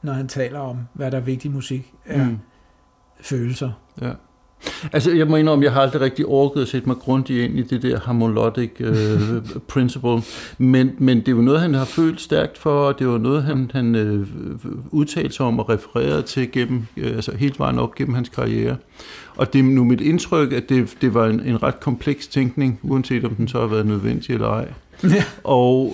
når 0.01 0.13
han 0.13 0.27
taler 0.27 0.59
om, 0.59 0.77
hvad 0.93 1.11
der 1.11 1.17
er 1.17 1.21
vigtig 1.21 1.51
musik, 1.51 1.93
er 2.05 2.25
mm. 2.25 2.37
Følelser. 3.21 3.71
Ja. 4.01 4.11
Altså, 4.93 5.11
jeg 5.11 5.27
må 5.27 5.35
indrømme, 5.35 5.65
jeg 5.65 5.73
har 5.73 5.81
aldrig 5.81 6.01
rigtig 6.01 6.25
orket 6.25 6.61
at 6.61 6.67
sætte 6.67 6.87
mig 6.87 6.97
grundigt 6.97 7.49
ind 7.49 7.59
i 7.59 7.61
det 7.61 7.81
der 7.81 7.99
harmonic 7.99 8.71
øh, 8.79 9.21
principle, 9.67 10.21
men, 10.57 10.91
men 10.97 11.19
det 11.19 11.27
er 11.27 11.31
jo 11.31 11.41
noget, 11.41 11.61
han 11.61 11.73
har 11.73 11.85
følt 11.85 12.21
stærkt 12.21 12.57
for, 12.57 12.87
og 12.87 12.99
det 12.99 13.07
var 13.07 13.17
noget, 13.17 13.43
han, 13.43 13.71
han 13.73 13.95
øh, 13.95 14.27
udtalte 14.91 15.35
sig 15.35 15.45
om 15.45 15.59
og 15.59 15.69
refererede 15.69 16.21
til 16.21 16.51
gennem, 16.51 16.85
øh, 16.97 17.15
altså 17.15 17.35
helt 17.35 17.59
vejen 17.59 17.79
op 17.79 17.95
gennem 17.95 18.13
hans 18.13 18.29
karriere. 18.29 18.77
Og 19.35 19.53
det 19.53 19.59
er 19.59 19.63
nu 19.63 19.83
mit 19.83 20.01
indtryk, 20.01 20.53
at 20.53 20.69
det, 20.69 20.97
det 21.01 21.13
var 21.13 21.27
en, 21.27 21.39
en 21.39 21.63
ret 21.63 21.79
kompleks 21.79 22.27
tænkning, 22.27 22.79
uanset 22.83 23.25
om 23.25 23.35
den 23.35 23.47
så 23.47 23.59
har 23.59 23.67
været 23.67 23.85
nødvendig 23.85 24.33
eller 24.33 24.47
ej. 24.47 24.73
Ja. 25.03 25.23
Og 25.43 25.93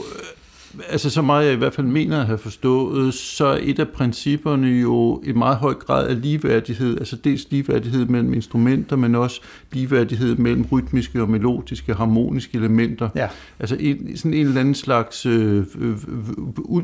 altså 0.90 1.10
så 1.10 1.22
meget 1.22 1.46
jeg 1.46 1.54
i 1.54 1.58
hvert 1.58 1.74
fald 1.74 1.88
mener 1.88 2.20
at 2.20 2.26
have 2.26 2.38
forstået, 2.38 3.14
så 3.14 3.46
er 3.46 3.60
et 3.62 3.80
af 3.80 3.90
principperne 3.90 4.68
jo 4.68 5.22
i 5.26 5.32
meget 5.32 5.58
høj 5.58 5.74
grad 5.74 6.08
af 6.08 6.22
ligeværdighed, 6.22 6.98
altså 6.98 7.16
dels 7.16 7.52
ligeværdighed 7.52 8.06
mellem 8.06 8.34
instrumenter, 8.34 8.96
men 8.96 9.16
også 9.16 9.42
ligeværdighed 9.72 10.36
mellem 10.36 10.66
rytmiske 10.72 11.22
og 11.22 11.30
melodiske, 11.30 11.94
harmoniske 11.94 12.58
elementer. 12.58 13.10
Ja. 13.16 13.28
Altså 13.60 13.78
en, 13.80 14.18
sådan 14.18 14.34
en 14.34 14.48
eller 14.48 14.60
anden 14.60 14.76
slags 14.76 15.26
øh, 15.26 15.66
øh, 15.80 15.90
øh, 15.90 15.96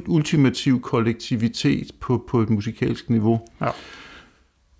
ultimativ 0.08 0.82
kollektivitet 0.82 1.92
på, 2.00 2.24
på 2.28 2.42
et 2.42 2.50
musikalsk 2.50 3.10
niveau. 3.10 3.42
Ja. 3.62 3.68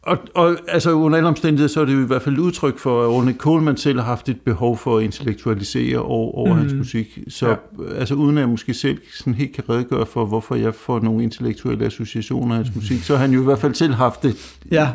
Og, 0.04 0.18
og 0.36 0.58
altså 0.68 0.92
under 0.92 1.18
alle 1.18 1.30
omstændigheder, 1.30 1.68
så 1.68 1.82
er 1.82 1.86
det 1.86 1.94
jo 1.94 2.04
i 2.04 2.06
hvert 2.06 2.22
fald 2.22 2.38
udtryk 2.38 2.78
for, 2.78 3.04
at 3.04 3.08
Ornette 3.08 3.40
Coleman 3.40 3.78
selv 3.78 4.00
har 4.00 4.06
haft 4.06 4.30
et 4.30 4.42
behov 4.42 4.78
for 4.78 4.98
at 4.98 5.04
intellektualisere 5.04 6.00
over, 6.00 6.32
over 6.32 6.54
mm. 6.54 6.60
hans 6.60 6.74
musik. 6.74 7.20
Så 7.28 7.50
ja. 7.50 7.56
altså 7.96 8.16
uden 8.16 8.38
at 8.38 8.42
jeg 8.42 8.50
måske 8.50 8.74
selv 8.74 9.02
sådan 9.14 9.34
helt 9.34 9.54
kan 9.54 9.70
redegøre 9.70 10.06
for, 10.06 10.26
hvorfor 10.26 10.56
jeg 10.56 10.76
får 10.76 11.00
nogle 11.00 11.24
intellektuelle 11.24 11.86
associationer 11.86 12.56
af 12.56 12.64
hans 12.64 12.76
musik, 12.76 13.04
så 13.04 13.16
har 13.16 13.22
han 13.22 13.32
jo 13.34 13.42
i 13.42 13.44
hvert 13.44 13.60
fald 13.60 13.74
selv 13.74 13.94
haft 13.94 14.24
det 14.24 14.58
ja. 14.72 14.92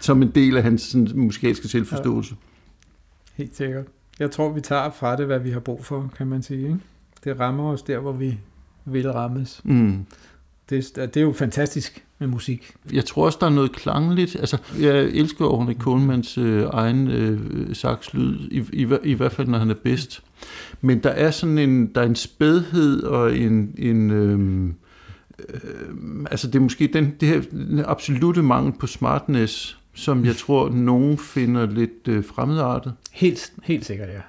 som 0.00 0.22
en 0.22 0.30
del 0.30 0.56
af 0.56 0.62
hans 0.62 0.82
sådan, 0.82 1.08
musikalske 1.14 1.68
selvforståelse. 1.68 2.34
Ja. 3.38 3.42
Helt 3.42 3.56
sikkert. 3.56 3.84
Jeg 4.18 4.30
tror, 4.30 4.52
vi 4.52 4.60
tager 4.60 4.90
fra 4.90 5.16
det, 5.16 5.26
hvad 5.26 5.38
vi 5.38 5.50
har 5.50 5.60
brug 5.60 5.84
for, 5.84 6.10
kan 6.16 6.26
man 6.26 6.42
sige. 6.42 6.62
Ikke? 6.62 6.78
Det 7.24 7.40
rammer 7.40 7.72
os 7.72 7.82
der, 7.82 7.98
hvor 7.98 8.12
vi 8.12 8.38
vil 8.84 9.12
rammes. 9.12 9.60
Mm. 9.64 10.06
Det, 10.70 10.96
det 10.96 11.16
er 11.16 11.20
jo 11.20 11.32
fantastisk 11.32 12.04
med 12.18 12.28
musik. 12.28 12.74
Jeg 12.92 13.04
tror 13.04 13.26
også, 13.26 13.38
der 13.40 13.46
er 13.46 13.50
noget 13.50 13.72
klangligt. 13.72 14.36
Altså, 14.36 14.58
jeg 14.80 15.02
elsker 15.02 15.44
Orne 15.44 15.74
Colemans 15.74 16.38
øh, 16.38 16.66
egen 16.72 17.10
øh, 17.10 17.74
sakslyd, 17.74 18.48
i, 18.50 18.64
i, 18.72 18.88
i 19.04 19.12
hvert 19.12 19.32
fald 19.32 19.48
når 19.48 19.58
han 19.58 19.70
er 19.70 19.74
bedst. 19.74 20.22
Men 20.80 21.02
der 21.02 21.10
er 21.10 21.30
sådan 21.30 21.58
en, 21.58 21.86
der 21.86 22.00
er 22.00 22.06
en 22.06 22.16
spædhed 22.16 23.02
og 23.02 23.36
en, 23.36 23.74
en 23.78 24.10
øh, 24.10 24.64
øh, 25.48 26.26
altså 26.30 26.46
det 26.46 26.54
er 26.54 26.60
måske 26.60 26.86
den, 26.92 27.14
det 27.20 27.28
her 27.28 27.40
den 27.40 27.84
absolute 27.86 28.42
mangel 28.42 28.72
på 28.72 28.86
smartness, 28.86 29.78
som 29.94 30.24
jeg 30.24 30.36
tror, 30.36 30.68
nogen 30.68 31.18
finder 31.18 31.66
lidt 31.66 32.08
øh, 32.08 32.24
fremmedartet. 32.24 32.94
Helt, 33.12 33.52
helt 33.62 33.84
sikkert, 33.84 34.08
ja. 34.08 34.20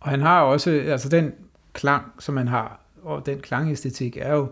Og 0.00 0.10
han 0.10 0.20
har 0.20 0.40
også, 0.40 0.70
altså 0.70 1.08
den 1.08 1.32
klang, 1.72 2.04
som 2.18 2.36
han 2.36 2.48
har, 2.48 2.80
og 3.02 3.26
den 3.26 3.38
klangæstetik 3.38 4.16
er 4.20 4.34
jo, 4.34 4.48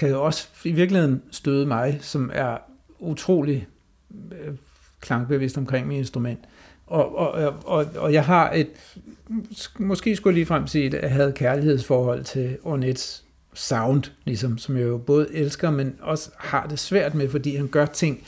kan 0.00 0.08
jo 0.08 0.24
også 0.24 0.48
i 0.64 0.72
virkeligheden 0.72 1.22
støde 1.30 1.66
mig, 1.66 1.98
som 2.00 2.30
er 2.34 2.56
utrolig 2.98 3.66
øh, 4.32 4.54
klangbevidst 5.00 5.58
omkring 5.58 5.88
mit 5.88 5.98
instrument. 5.98 6.38
Og, 6.86 7.18
og, 7.18 7.54
og, 7.64 7.86
og 7.96 8.12
jeg 8.12 8.24
har 8.24 8.52
et, 8.52 8.68
måske 9.78 10.16
skulle 10.16 10.32
jeg 10.32 10.34
lige 10.34 10.46
frem 10.46 10.66
sige, 10.66 10.86
at 10.86 11.02
jeg 11.02 11.12
havde 11.12 11.32
kærlighedsforhold 11.32 12.24
til 12.24 12.58
Ornets 12.62 13.24
sound, 13.54 14.02
ligesom, 14.24 14.58
som 14.58 14.76
jeg 14.76 14.84
jo 14.84 14.98
både 14.98 15.28
elsker, 15.32 15.70
men 15.70 15.96
også 16.00 16.30
har 16.38 16.66
det 16.66 16.78
svært 16.78 17.14
med, 17.14 17.28
fordi 17.28 17.56
han 17.56 17.68
gør 17.68 17.86
ting, 17.86 18.22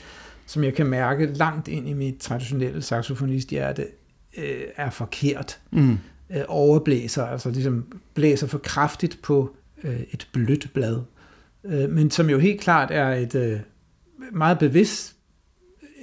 som 0.45 0.63
jeg 0.63 0.73
kan 0.73 0.85
mærke 0.85 1.25
langt 1.25 1.67
ind 1.67 1.89
i 1.89 1.93
mit 1.93 2.17
traditionelle 2.17 2.81
saxofonisthjerte, 2.81 3.87
øh, 4.37 4.61
er 4.75 4.89
forkert. 4.89 5.59
Mm. 5.71 5.97
Øh, 6.29 6.43
overblæser, 6.47 7.25
altså 7.25 7.49
ligesom 7.49 7.99
blæser 8.13 8.47
for 8.47 8.57
kraftigt 8.57 9.19
på 9.21 9.55
øh, 9.83 9.99
et 10.11 10.27
blødt 10.31 10.73
blad 10.73 10.99
øh, 11.65 11.89
men 11.89 12.11
som 12.11 12.29
jo 12.29 12.39
helt 12.39 12.61
klart 12.61 12.91
er 12.91 13.07
et 13.07 13.35
øh, 13.35 13.59
meget 14.31 14.59
bevidst 14.59 15.15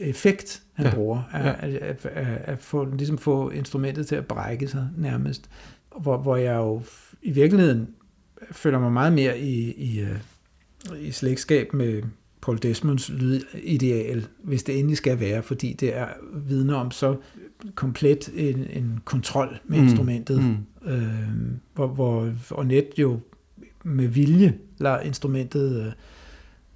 effekt, 0.01 0.63
han 0.73 0.87
ja. 0.87 0.95
bruger, 0.95 1.23
at, 1.33 1.45
ja. 1.45 1.55
at, 1.59 1.75
at, 1.75 2.07
at, 2.07 2.39
at 2.45 2.59
få, 2.59 2.85
ligesom 2.85 3.19
få 3.19 3.51
instrumentet 3.51 4.07
til 4.07 4.17
at 4.17 4.27
brække 4.27 4.69
sig 4.69 4.89
nærmest, 4.97 5.51
hvor, 6.01 6.19
hvor 6.19 6.37
jeg 6.37 6.57
jo 6.57 6.83
i 7.23 7.31
virkeligheden 7.31 7.89
føler 8.53 8.79
mig 8.79 8.93
meget 8.93 9.13
mere 9.13 9.39
i, 9.39 9.73
i, 9.73 10.01
øh, 10.01 10.19
i 11.01 11.11
slægtskab 11.11 11.75
med 11.75 12.03
Paul 12.43 12.59
Desmonds 12.63 13.09
lydideal, 13.09 14.27
hvis 14.43 14.63
det 14.63 14.79
endelig 14.79 14.97
skal 14.97 15.21
være, 15.21 15.43
fordi 15.43 15.73
det 15.73 15.97
er 15.97 16.09
vidner 16.35 16.75
om 16.75 16.91
så 16.91 17.17
komplet 17.75 18.31
en, 18.35 18.67
en 18.73 19.01
kontrol 19.05 19.61
med 19.65 19.79
mm. 19.79 19.85
instrumentet, 19.85 20.43
mm. 20.43 20.57
Øh, 20.91 21.29
hvor, 21.75 21.87
hvor 21.87 22.33
Ornette 22.51 22.93
jo 22.99 23.21
med 23.85 24.07
vilje 24.07 24.55
lader 24.79 25.01
instrumentet 25.01 25.95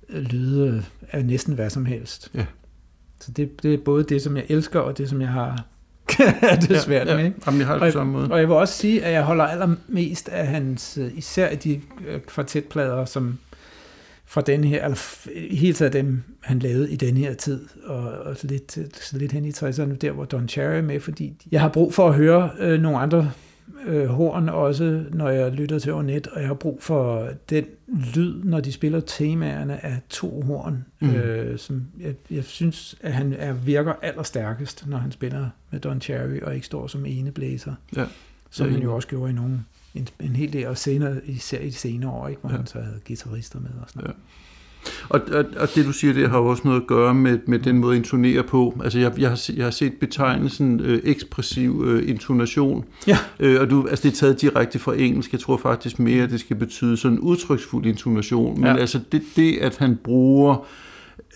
øh, 0.08 0.22
lyde 0.22 0.84
af 1.10 1.24
næsten 1.24 1.54
hvad 1.54 1.70
som 1.70 1.86
helst. 1.86 2.30
Ja. 2.34 2.46
Så 3.20 3.32
det, 3.32 3.62
det 3.62 3.74
er 3.74 3.78
både 3.84 4.04
det, 4.04 4.22
som 4.22 4.36
jeg 4.36 4.44
elsker, 4.48 4.80
og 4.80 4.98
det, 4.98 5.08
som 5.08 5.20
jeg 5.20 5.28
har 5.28 5.66
det 6.68 6.80
svært 6.80 7.06
ja, 7.06 7.12
ja. 7.12 7.16
med. 7.16 7.24
Ikke? 7.24 7.40
Jamen, 7.46 7.60
jeg 7.60 7.66
har 7.66 7.74
det 7.74 7.82
og, 7.82 7.92
samme 7.92 8.12
måde. 8.12 8.30
Og 8.30 8.38
jeg 8.38 8.48
vil 8.48 8.56
også 8.56 8.74
sige, 8.74 9.04
at 9.04 9.12
jeg 9.12 9.22
holder 9.22 9.44
allermest 9.44 10.28
af 10.28 10.46
hans, 10.46 10.98
øh, 10.98 11.18
især 11.18 11.54
de 11.54 11.80
øh, 12.06 12.20
kvartetplader, 12.20 13.04
som 13.04 13.38
fra 14.26 14.40
den 14.40 14.64
her, 14.64 14.84
eller 14.84 15.26
i 15.34 15.56
hele 15.56 15.74
taget 15.74 15.92
dem, 15.92 16.22
han 16.40 16.58
lavede 16.58 16.92
i 16.92 16.96
den 16.96 17.16
her 17.16 17.34
tid, 17.34 17.66
og, 17.84 17.98
og 17.98 18.36
lidt, 18.42 18.78
lidt 19.12 19.32
hen 19.32 19.44
i 19.44 19.50
60'erne, 19.50 19.96
der 19.96 20.12
hvor 20.12 20.24
Don 20.24 20.48
Cherry 20.48 20.76
er 20.76 20.82
med, 20.82 21.00
fordi 21.00 21.46
jeg 21.50 21.60
har 21.60 21.68
brug 21.68 21.94
for 21.94 22.08
at 22.08 22.14
høre 22.14 22.50
øh, 22.58 22.80
nogle 22.80 22.98
andre 22.98 23.30
øh, 23.86 24.06
horn 24.06 24.48
også, 24.48 25.04
når 25.12 25.28
jeg 25.28 25.52
lytter 25.52 25.78
til 25.78 25.92
Ornette, 25.92 26.32
og 26.32 26.40
jeg 26.40 26.48
har 26.48 26.54
brug 26.54 26.82
for 26.82 27.28
den 27.50 27.64
lyd, 28.14 28.44
når 28.44 28.60
de 28.60 28.72
spiller 28.72 29.00
temaerne 29.00 29.84
af 29.84 30.00
to 30.08 30.40
horn, 30.40 30.84
mm. 31.00 31.14
øh, 31.14 31.58
som 31.58 31.86
jeg, 32.00 32.14
jeg 32.30 32.44
synes, 32.44 32.96
at 33.00 33.12
han 33.12 33.32
er, 33.32 33.52
virker 33.52 33.92
allerstærkest, 34.02 34.86
når 34.86 34.98
han 34.98 35.12
spiller 35.12 35.48
med 35.70 35.80
Don 35.80 36.00
Cherry, 36.00 36.40
og 36.40 36.54
ikke 36.54 36.66
står 36.66 36.86
som 36.86 37.06
ene 37.06 37.30
blæser. 37.30 37.74
Ja. 37.96 38.04
Som 38.50 38.70
han 38.70 38.82
jo 38.82 38.94
også 38.94 39.08
gjorde 39.08 39.30
i 39.30 39.34
nogle, 39.34 39.60
en, 39.94 40.08
en 40.20 40.36
hel 40.36 40.52
del, 40.52 40.66
og 40.66 40.78
senere, 40.78 41.26
især 41.26 41.60
i 41.60 41.66
de 41.66 41.72
senere 41.72 42.10
år, 42.10 42.28
ikke, 42.28 42.40
hvor 42.40 42.50
ja. 42.50 42.56
han 42.56 42.66
så 42.66 42.80
havde 42.80 43.00
guitarister 43.06 43.60
med 43.60 43.70
og 43.82 43.88
sådan 43.88 44.02
noget. 44.02 44.14
Ja. 44.14 44.20
Og, 45.08 45.20
og, 45.32 45.44
og 45.56 45.68
det 45.74 45.86
du 45.86 45.92
siger, 45.92 46.14
det 46.14 46.30
har 46.30 46.38
jo 46.38 46.46
også 46.46 46.62
noget 46.64 46.80
at 46.80 46.86
gøre 46.86 47.14
med, 47.14 47.38
med 47.46 47.58
den 47.58 47.78
måde 47.78 47.96
intonere 47.96 48.42
på. 48.42 48.80
Altså 48.84 48.98
jeg, 48.98 49.12
jeg, 49.18 49.28
har, 49.28 49.50
jeg 49.56 49.64
har 49.64 49.70
set 49.70 49.92
betegnelsen 50.00 50.80
øh, 50.80 51.00
ekspressiv 51.04 51.84
øh, 51.86 52.08
intonation, 52.08 52.84
ja. 53.06 53.18
øh, 53.40 53.60
og 53.60 53.70
du, 53.70 53.86
altså 53.90 54.02
det 54.02 54.12
er 54.12 54.16
taget 54.16 54.40
direkte 54.40 54.78
fra 54.78 54.94
engelsk. 54.94 55.32
Jeg 55.32 55.40
tror 55.40 55.56
faktisk 55.56 55.98
mere, 55.98 56.24
at 56.24 56.30
det 56.30 56.40
skal 56.40 56.56
betyde 56.56 56.96
sådan 56.96 57.18
udtryksfuld 57.18 57.86
intonation. 57.86 58.60
Men 58.60 58.76
ja. 58.76 58.76
altså 58.76 59.00
det, 59.12 59.22
det, 59.36 59.58
at 59.58 59.76
han 59.76 59.98
bruger 60.04 60.66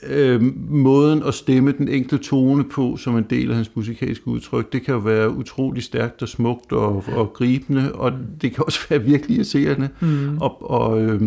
øh, 0.07 0.43
måden 0.71 1.23
at 1.23 1.35
stemme 1.35 1.73
den 1.73 1.89
enkelte 1.89 2.19
tone 2.19 2.65
på 2.65 2.97
som 2.97 3.17
en 3.17 3.27
del 3.31 3.51
af 3.51 3.57
hans 3.57 3.77
musikalske 3.77 4.29
udtryk, 4.29 4.73
det 4.73 4.83
kan 4.83 4.95
jo 4.95 5.01
være 5.01 5.31
utrolig 5.31 5.83
stærkt 5.83 6.23
og 6.23 6.29
smukt 6.29 6.73
og, 6.73 7.05
og 7.17 7.33
gribende, 7.33 7.93
og 7.93 8.13
det 8.43 8.55
kan 8.55 8.65
også 8.65 8.81
være 8.91 9.03
virkelig 9.03 9.37
irriterende. 9.37 9.89
Mm. 10.01 10.39
Og, 10.39 10.71
og 10.71 11.03
øh, 11.03 11.21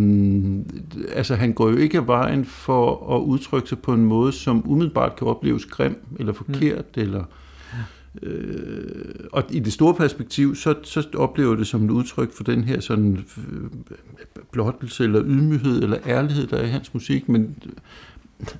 altså, 1.14 1.36
han 1.36 1.54
går 1.54 1.70
jo 1.70 1.76
ikke 1.76 1.98
af 1.98 2.08
vejen 2.08 2.46
for 2.46 3.16
at 3.16 3.22
udtrykke 3.22 3.70
sig 3.70 3.80
på 3.80 3.94
en 3.94 4.06
måde, 4.06 4.32
som 4.32 4.64
umiddelbart 4.66 5.16
kan 5.16 5.28
opleves 5.28 5.66
grim 5.66 5.98
eller 6.20 6.34
forkert, 6.34 6.86
mm. 6.96 7.02
eller 7.02 7.24
Øh, 8.24 9.26
og 9.32 9.44
i 9.50 9.60
det 9.60 9.74
store 9.74 9.94
perspektiv, 9.94 10.56
så, 10.56 10.76
så 10.84 11.08
oplever 11.16 11.56
det 11.56 11.68
som 11.68 11.86
et 11.86 11.92
udtryk 11.92 12.34
for 12.34 12.44
den 12.44 12.64
her 12.64 12.80
sådan 12.80 13.26
øh, 13.52 13.70
blottelse 14.52 15.04
eller 15.04 15.22
ydmyghed 15.26 15.84
eller 15.84 15.98
ærlighed, 16.06 16.48
der 16.48 16.58
er 16.58 16.66
i 16.66 16.70
hans 16.70 16.94
musik, 16.94 17.30
men 17.30 17.56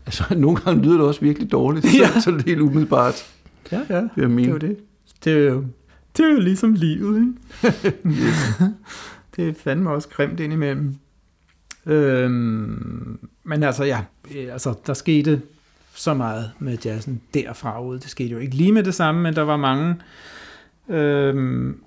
altså, 0.06 0.24
nogle 0.36 0.58
gange 0.58 0.84
lyder 0.84 0.98
det 0.98 1.06
også 1.06 1.22
virkelig 1.22 1.52
dårligt, 1.52 1.86
ja. 1.86 2.08
så, 2.14 2.22
så 2.22 2.32
det 2.32 2.40
er 2.40 2.44
helt 2.46 2.62
umiddelbart. 2.62 3.26
Ja, 3.72 3.82
ja, 3.90 4.02
det 4.16 4.24
er 4.24 4.50
jo 4.50 4.58
det. 4.58 4.78
Det 5.24 5.34
er 5.34 5.52
jo, 5.52 5.66
det 6.18 6.26
er 6.26 6.30
jo 6.30 6.40
ligesom 6.40 6.74
livet, 6.74 7.16
ikke? 7.16 7.34
det 9.36 9.50
er 9.50 9.54
fandme 9.54 9.90
også 9.90 10.10
grimt 10.10 10.40
indimellem. 10.40 10.96
Øhm, 11.86 13.20
men 13.44 13.64
altså, 13.64 13.84
ja, 13.84 14.00
altså, 14.36 14.74
der 14.88 14.94
skete 14.94 15.42
så 15.96 16.14
meget 16.14 16.52
med 16.60 16.78
jazzen 16.86 17.22
derfra 17.34 17.84
ud. 17.84 18.00
Det 18.00 18.10
skete 18.10 18.30
jo 18.30 18.38
ikke 18.38 18.56
lige 18.56 18.72
med 18.72 18.84
det 18.84 18.96
samme, 18.96 19.22
men 19.22 19.36
der 19.36 19.42
var 19.42 19.58
mange, 19.58 19.96
øhm, 20.90 21.84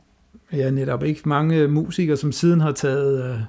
ja, 0.53 0.71
netop 0.71 1.05
ikke 1.05 1.29
mange 1.29 1.69
musikere, 1.69 2.17
som 2.17 2.33
siden 2.33 2.61
har 2.61 2.73
taget 2.73 3.31
øh, 3.31 3.41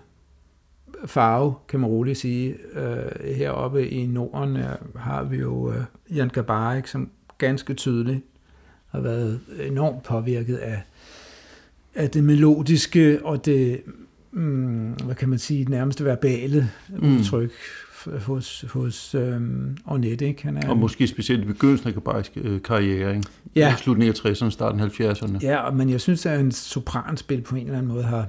farve, 1.06 1.54
kan 1.68 1.80
man 1.80 1.89
roligt 1.89 2.18
sige. 2.18 2.56
Øh, 2.74 3.36
heroppe 3.36 3.89
i 3.89 4.06
Norden 4.06 4.58
øh, 4.58 4.66
har 4.96 5.24
vi 5.24 5.38
jo 5.38 5.74
øh, 5.74 5.84
Jan 6.16 6.30
Gabarik, 6.30 6.88
som 6.88 7.10
ganske 7.38 7.74
tydeligt 7.74 8.22
har 8.88 9.00
været 9.00 9.39
enormt 9.68 10.04
påvirket 10.04 10.56
af, 10.56 10.82
af 11.96 12.10
det 12.10 12.24
melodiske 12.24 13.26
og 13.26 13.46
det, 13.46 13.82
mm, 14.32 14.91
hvad 14.91 15.16
kan 15.16 15.30
man 15.30 15.39
sige, 15.39 15.66
nærmest 15.66 16.04
verbale 16.04 16.70
mm. 16.89 17.18
udtryk 17.18 17.52
hos, 18.06 18.66
hos 18.70 19.16
øhm, 19.16 19.78
Ornette. 19.86 20.28
Ikke? 20.28 20.43
Han 20.43 20.58
er, 20.58 20.70
og 20.70 20.78
måske 20.78 21.08
specielt 21.08 21.43
i 21.43 21.46
begyndelsen 21.46 21.88
af 21.88 21.93
Gabariks 21.93 22.32
øh, 22.36 22.62
karriere, 22.62 23.16
ikke? 23.16 23.28
Ja. 23.56 23.76
Slutningen 23.78 24.16
af 24.26 24.32
60'erne, 24.32 24.50
starten 24.50 24.80
af 24.80 25.00
70'erne. 25.00 25.38
Ja, 25.41 25.72
men 25.72 25.89
jeg 25.89 26.02
synes, 26.02 26.26
at 26.26 26.39
en 26.39 26.52
sopranspil 26.52 27.41
på 27.41 27.56
en 27.56 27.62
eller 27.62 27.78
anden 27.78 27.91
måde 27.91 28.04
har 28.04 28.28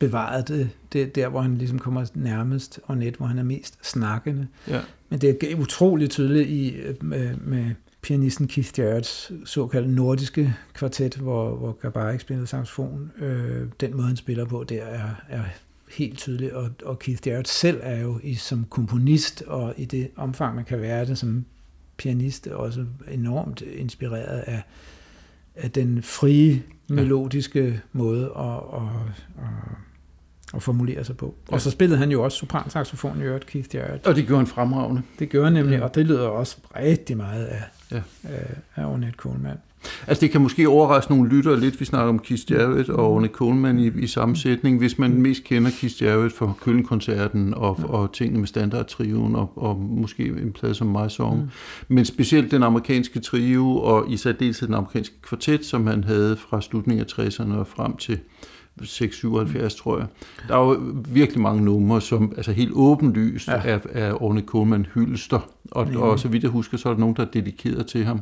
bevaret 0.00 0.48
det, 0.48 0.70
det 0.92 1.14
der, 1.14 1.28
hvor 1.28 1.40
han 1.40 1.58
ligesom 1.58 1.78
kommer 1.78 2.06
nærmest, 2.14 2.80
og 2.84 2.98
net, 2.98 3.16
hvor 3.16 3.26
han 3.26 3.38
er 3.38 3.42
mest 3.42 3.86
snakkende. 3.86 4.46
Ja. 4.68 4.80
Men 5.08 5.20
det 5.20 5.52
er 5.52 5.56
utroligt 5.56 6.10
tydeligt 6.10 6.48
i, 6.48 6.76
med, 7.00 7.36
med 7.36 7.70
pianisten 8.02 8.48
Keith 8.48 8.80
Jarrett's 8.80 9.32
såkaldte 9.44 9.90
nordiske 9.90 10.54
kvartet, 10.74 11.14
hvor, 11.14 11.56
hvor 11.56 11.72
Gabarik 11.72 12.20
spillede 12.20 12.46
saxofon. 12.46 13.12
Øh, 13.18 13.66
den 13.80 13.96
måde, 13.96 14.06
han 14.06 14.16
spiller 14.16 14.44
på, 14.44 14.64
der 14.64 14.82
er, 14.84 15.10
er 15.28 15.42
helt 15.90 16.18
tydeligt, 16.18 16.52
og, 16.52 16.70
og 16.84 16.98
Keith 16.98 17.28
Jarrett 17.28 17.48
selv 17.48 17.80
er 17.82 18.00
jo 18.00 18.20
i, 18.22 18.34
som 18.34 18.66
komponist, 18.70 19.42
og 19.42 19.74
i 19.76 19.84
det 19.84 20.10
omfang, 20.16 20.54
man 20.54 20.64
kan 20.64 20.80
være 20.80 21.06
det 21.06 21.18
som 21.18 21.44
pianist, 21.96 22.46
også 22.46 22.86
enormt 23.10 23.62
inspireret 23.62 24.40
af, 24.40 24.62
af 25.54 25.70
den 25.70 26.02
frie, 26.02 26.62
melodiske 26.88 27.80
måde 27.92 28.32
at, 28.36 28.80
at, 28.80 28.88
at 29.38 29.89
at 30.54 30.62
formulere 30.62 31.04
sig 31.04 31.16
på. 31.16 31.34
Ja. 31.50 31.54
Og 31.54 31.60
så 31.60 31.70
spillede 31.70 31.98
han 31.98 32.10
jo 32.10 32.22
også 32.22 32.38
sopransaxofon 32.38 33.20
i 33.20 33.24
øvrigt, 33.24 33.46
Keith 33.46 33.74
Jarrett. 33.74 34.06
Og 34.06 34.16
det 34.16 34.26
gjorde 34.26 34.38
han 34.38 34.46
fremragende. 34.46 35.02
Det 35.18 35.28
gjorde 35.28 35.44
han 35.44 35.52
nemlig, 35.52 35.78
ja. 35.78 35.84
og 35.84 35.94
det 35.94 36.06
lyder 36.06 36.26
også 36.26 36.56
rigtig 36.76 37.16
meget 37.16 37.44
af, 37.44 37.62
ja. 37.92 38.02
af, 38.24 38.46
af 38.76 38.84
Ornette 38.84 39.16
Coleman. 39.16 39.56
Altså 40.06 40.20
det 40.20 40.30
kan 40.30 40.40
måske 40.40 40.68
overraske 40.68 41.12
nogle 41.12 41.30
lyttere 41.30 41.60
lidt, 41.60 41.80
vi 41.80 41.84
snakker 41.84 42.08
om 42.08 42.18
Keith 42.18 42.52
Jarrett 42.52 42.88
og 42.88 43.12
Ornette 43.12 43.34
Coleman 43.34 43.78
i, 43.78 43.86
i 43.86 44.06
samme 44.06 44.36
sætning, 44.36 44.78
hvis 44.78 44.98
man 44.98 45.22
mest 45.22 45.44
kender 45.44 45.70
Keith 45.80 46.02
Jarrett 46.02 46.34
for 46.34 46.58
Køln-koncerten 46.60 47.54
og, 47.54 47.76
ja. 47.78 47.84
og 47.84 48.12
tingene 48.12 48.38
med 48.38 48.48
standardtrioen 48.48 49.36
og, 49.36 49.52
og 49.56 49.76
måske 49.76 50.26
en 50.26 50.52
plade 50.52 50.74
som 50.74 50.86
My 50.86 51.08
Song. 51.08 51.40
Mm. 51.40 51.48
Men 51.88 52.04
specielt 52.04 52.50
den 52.50 52.62
amerikanske 52.62 53.20
trio 53.20 53.76
og 53.76 54.10
i 54.10 54.16
særdeleshed 54.16 54.68
den 54.68 54.74
amerikanske 54.74 55.14
kvartet, 55.22 55.64
som 55.64 55.86
han 55.86 56.04
havde 56.04 56.36
fra 56.36 56.60
slutningen 56.60 57.06
af 57.06 57.18
60'erne 57.18 57.52
og 57.52 57.66
frem 57.66 57.96
til 57.96 58.18
677, 58.82 59.74
tror 59.74 59.98
jeg. 59.98 60.06
Der 60.48 60.56
er 60.56 60.60
jo 60.60 60.80
virkelig 61.08 61.40
mange 61.40 61.64
numre, 61.64 62.00
som 62.00 62.32
altså 62.36 62.52
helt 62.52 62.72
åbenlyst 62.74 63.48
ja. 63.48 63.62
er, 63.64 63.78
er 63.92 64.22
Orne 64.22 64.40
Coleman 64.40 64.86
hylster. 64.94 65.50
Og, 65.70 65.92
ja. 65.92 65.98
og 65.98 66.18
så 66.18 66.28
vidt 66.28 66.42
jeg 66.42 66.50
husker, 66.50 66.76
så 66.76 66.88
er 66.88 66.92
der 66.92 67.00
nogen, 67.00 67.16
der 67.16 67.22
er 67.22 67.30
dedikeret 67.30 67.86
til 67.86 68.04
ham. 68.04 68.20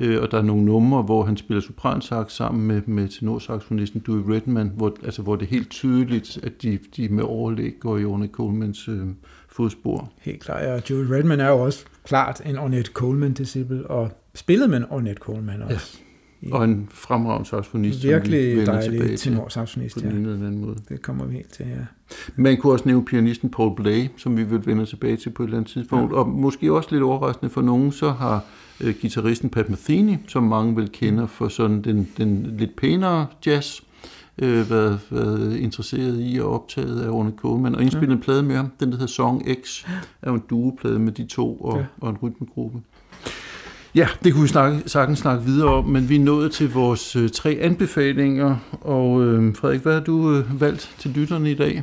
Ja. 0.00 0.06
Øh, 0.06 0.22
og 0.22 0.30
der 0.30 0.38
er 0.38 0.42
nogle 0.42 0.64
numre, 0.64 1.02
hvor 1.02 1.24
han 1.24 1.36
spiller 1.36 1.60
sopransax 1.60 2.32
sammen 2.32 2.66
med, 2.66 2.82
med 2.86 3.08
tenorsaxofonisten 3.08 4.02
Dewey 4.06 4.34
Redman, 4.34 4.72
hvor, 4.76 4.96
altså, 5.04 5.22
hvor 5.22 5.36
det 5.36 5.46
er 5.46 5.50
helt 5.50 5.70
tydeligt, 5.70 6.38
at 6.42 6.62
de, 6.62 6.78
de 6.96 7.08
med 7.08 7.24
overlæg 7.24 7.72
går 7.80 7.98
i 7.98 8.04
Orne 8.04 8.28
Colemans 8.32 8.88
øh, 8.88 9.06
fodspor. 9.48 10.12
Helt 10.20 10.42
klart, 10.42 10.62
ja. 10.62 10.78
Dewey 10.78 11.06
Redman 11.10 11.40
er 11.40 11.48
jo 11.48 11.58
også 11.58 11.84
klart 12.04 12.42
en 12.44 12.58
Ornette 12.58 12.90
Coleman-disciple, 12.92 13.86
og 13.86 14.10
spillede 14.34 14.68
med 14.68 14.82
Ornette 14.90 15.20
Coleman 15.20 15.62
også. 15.62 15.98
Ja. 16.00 16.05
Og 16.52 16.64
en 16.64 16.88
fremragende 16.90 17.48
saxofonist, 17.48 18.04
Virkelig 18.04 18.66
dejlig 18.66 19.18
tenorsaxofonist, 19.18 19.94
på 19.94 20.00
den 20.00 20.10
ene 20.10 20.32
eller 20.32 20.46
anden 20.46 20.60
måde. 20.60 20.76
Det 20.88 21.02
kommer 21.02 21.24
vi 21.24 21.34
helt 21.34 21.52
til, 21.52 21.66
ja. 21.66 21.84
Man 22.36 22.56
kunne 22.56 22.72
også 22.72 22.84
nævne 22.88 23.04
pianisten 23.04 23.50
Paul 23.50 23.76
Blay, 23.76 24.06
som 24.16 24.36
vi 24.36 24.42
vil 24.42 24.66
vende 24.66 24.86
tilbage 24.86 25.16
til 25.16 25.30
på 25.30 25.42
et 25.42 25.46
eller 25.46 25.58
andet 25.58 25.72
tidspunkt. 25.72 26.12
Ja. 26.12 26.18
Og 26.18 26.28
måske 26.28 26.72
også 26.72 26.88
lidt 26.92 27.02
overraskende 27.02 27.50
for 27.50 27.62
nogen, 27.62 27.92
så 27.92 28.10
har 28.10 28.44
uh, 28.80 28.90
guitaristen 29.00 29.50
Pat 29.50 29.70
Metheny, 29.70 30.16
som 30.26 30.42
mange 30.42 30.76
vil 30.76 30.90
kende 30.92 31.28
for 31.28 31.48
sådan 31.48 31.82
den, 31.82 32.08
den 32.18 32.56
lidt 32.58 32.76
pænere 32.76 33.26
jazz, 33.46 33.80
øh, 34.38 34.70
været, 34.70 35.00
været 35.10 35.56
interesseret 35.56 36.16
i 36.20 36.38
og 36.40 36.54
optaget 36.54 37.00
af 37.00 37.10
Orne 37.10 37.32
Coleman, 37.36 37.74
og 37.74 37.82
indspillet 37.82 38.08
ja. 38.08 38.14
en 38.14 38.20
plade 38.20 38.42
med 38.42 38.56
ham, 38.56 38.72
den 38.80 38.88
der 38.88 38.94
hedder 38.94 39.12
Song 39.12 39.42
X, 39.62 39.84
er 40.22 40.30
jo 40.30 40.34
en 40.34 40.42
duoplade 40.50 40.98
med 40.98 41.12
de 41.12 41.26
to 41.26 41.56
og, 41.56 41.78
ja. 41.78 41.84
og 42.00 42.10
en 42.10 42.16
rytmegruppe. 42.22 42.80
Ja, 43.96 44.08
det 44.24 44.32
kunne 44.32 44.42
vi 44.42 44.48
snakke, 44.48 44.82
sagtens 44.86 45.18
snakke 45.18 45.44
videre 45.44 45.68
om, 45.68 45.84
men 45.84 46.08
vi 46.08 46.16
er 46.16 46.20
nået 46.20 46.52
til 46.52 46.72
vores 46.72 47.16
øh, 47.16 47.30
tre 47.30 47.58
anbefalinger. 47.60 48.56
Og 48.80 49.22
øh, 49.22 49.54
Frederik, 49.54 49.80
hvad 49.80 49.92
har 49.92 50.00
du 50.00 50.34
øh, 50.34 50.60
valgt 50.60 50.94
til 50.98 51.10
lytterne 51.10 51.50
i 51.50 51.54
dag? 51.54 51.82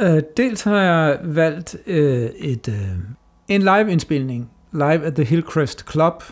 Øh, 0.00 0.22
dels 0.36 0.62
har 0.62 0.80
jeg 0.80 1.18
valgt 1.22 1.76
øh, 1.86 2.22
et, 2.36 2.68
øh, 2.68 2.98
en 3.48 3.60
live-indspilning, 3.62 4.50
Live 4.72 5.04
at 5.04 5.14
the 5.14 5.24
Hillcrest 5.24 5.92
Club, 5.92 6.22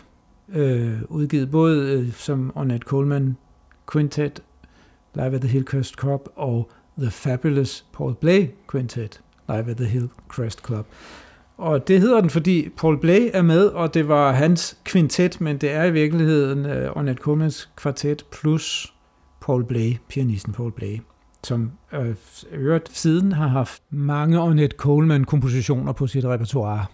øh, 0.53 0.93
udgivet 1.09 1.51
både 1.51 1.91
øh, 1.91 2.13
som 2.13 2.51
Ornette 2.55 2.85
Coleman 2.85 3.37
Quintet, 3.91 4.43
Live 5.15 5.35
at 5.35 5.41
the 5.41 5.49
Hillcrest 5.49 5.99
Club, 5.99 6.29
og 6.35 6.71
The 6.97 7.11
Fabulous 7.11 7.85
Paul 7.93 8.13
Blay 8.13 8.47
Quintet, 8.71 9.21
Live 9.47 9.69
at 9.69 9.77
the 9.77 9.85
Hillcrest 9.85 10.67
Club. 10.67 10.87
Og 11.57 11.87
det 11.87 12.01
hedder 12.01 12.21
den, 12.21 12.29
fordi 12.29 12.69
Paul 12.77 12.99
Blay 12.99 13.29
er 13.33 13.41
med, 13.41 13.65
og 13.65 13.93
det 13.93 14.07
var 14.07 14.31
hans 14.31 14.77
kvintet, 14.83 15.41
men 15.41 15.57
det 15.57 15.71
er 15.71 15.83
i 15.83 15.91
virkeligheden 15.91 16.65
uh, 16.65 16.97
Ornette 16.97 17.23
Colemans 17.23 17.69
kvartet 17.75 18.25
plus 18.31 18.93
Paul 19.41 19.65
Blay, 19.65 19.97
pianisten 20.09 20.53
Paul 20.53 20.71
Blay, 20.71 20.99
som 21.43 21.71
øh, 21.93 22.15
øvrigt 22.51 22.97
siden 22.97 23.31
har 23.31 23.47
haft 23.47 23.81
mange 23.89 24.41
Ornette 24.41 24.77
Coleman-kompositioner 24.77 25.91
på 25.91 26.07
sit 26.07 26.25
repertoire. 26.25 26.85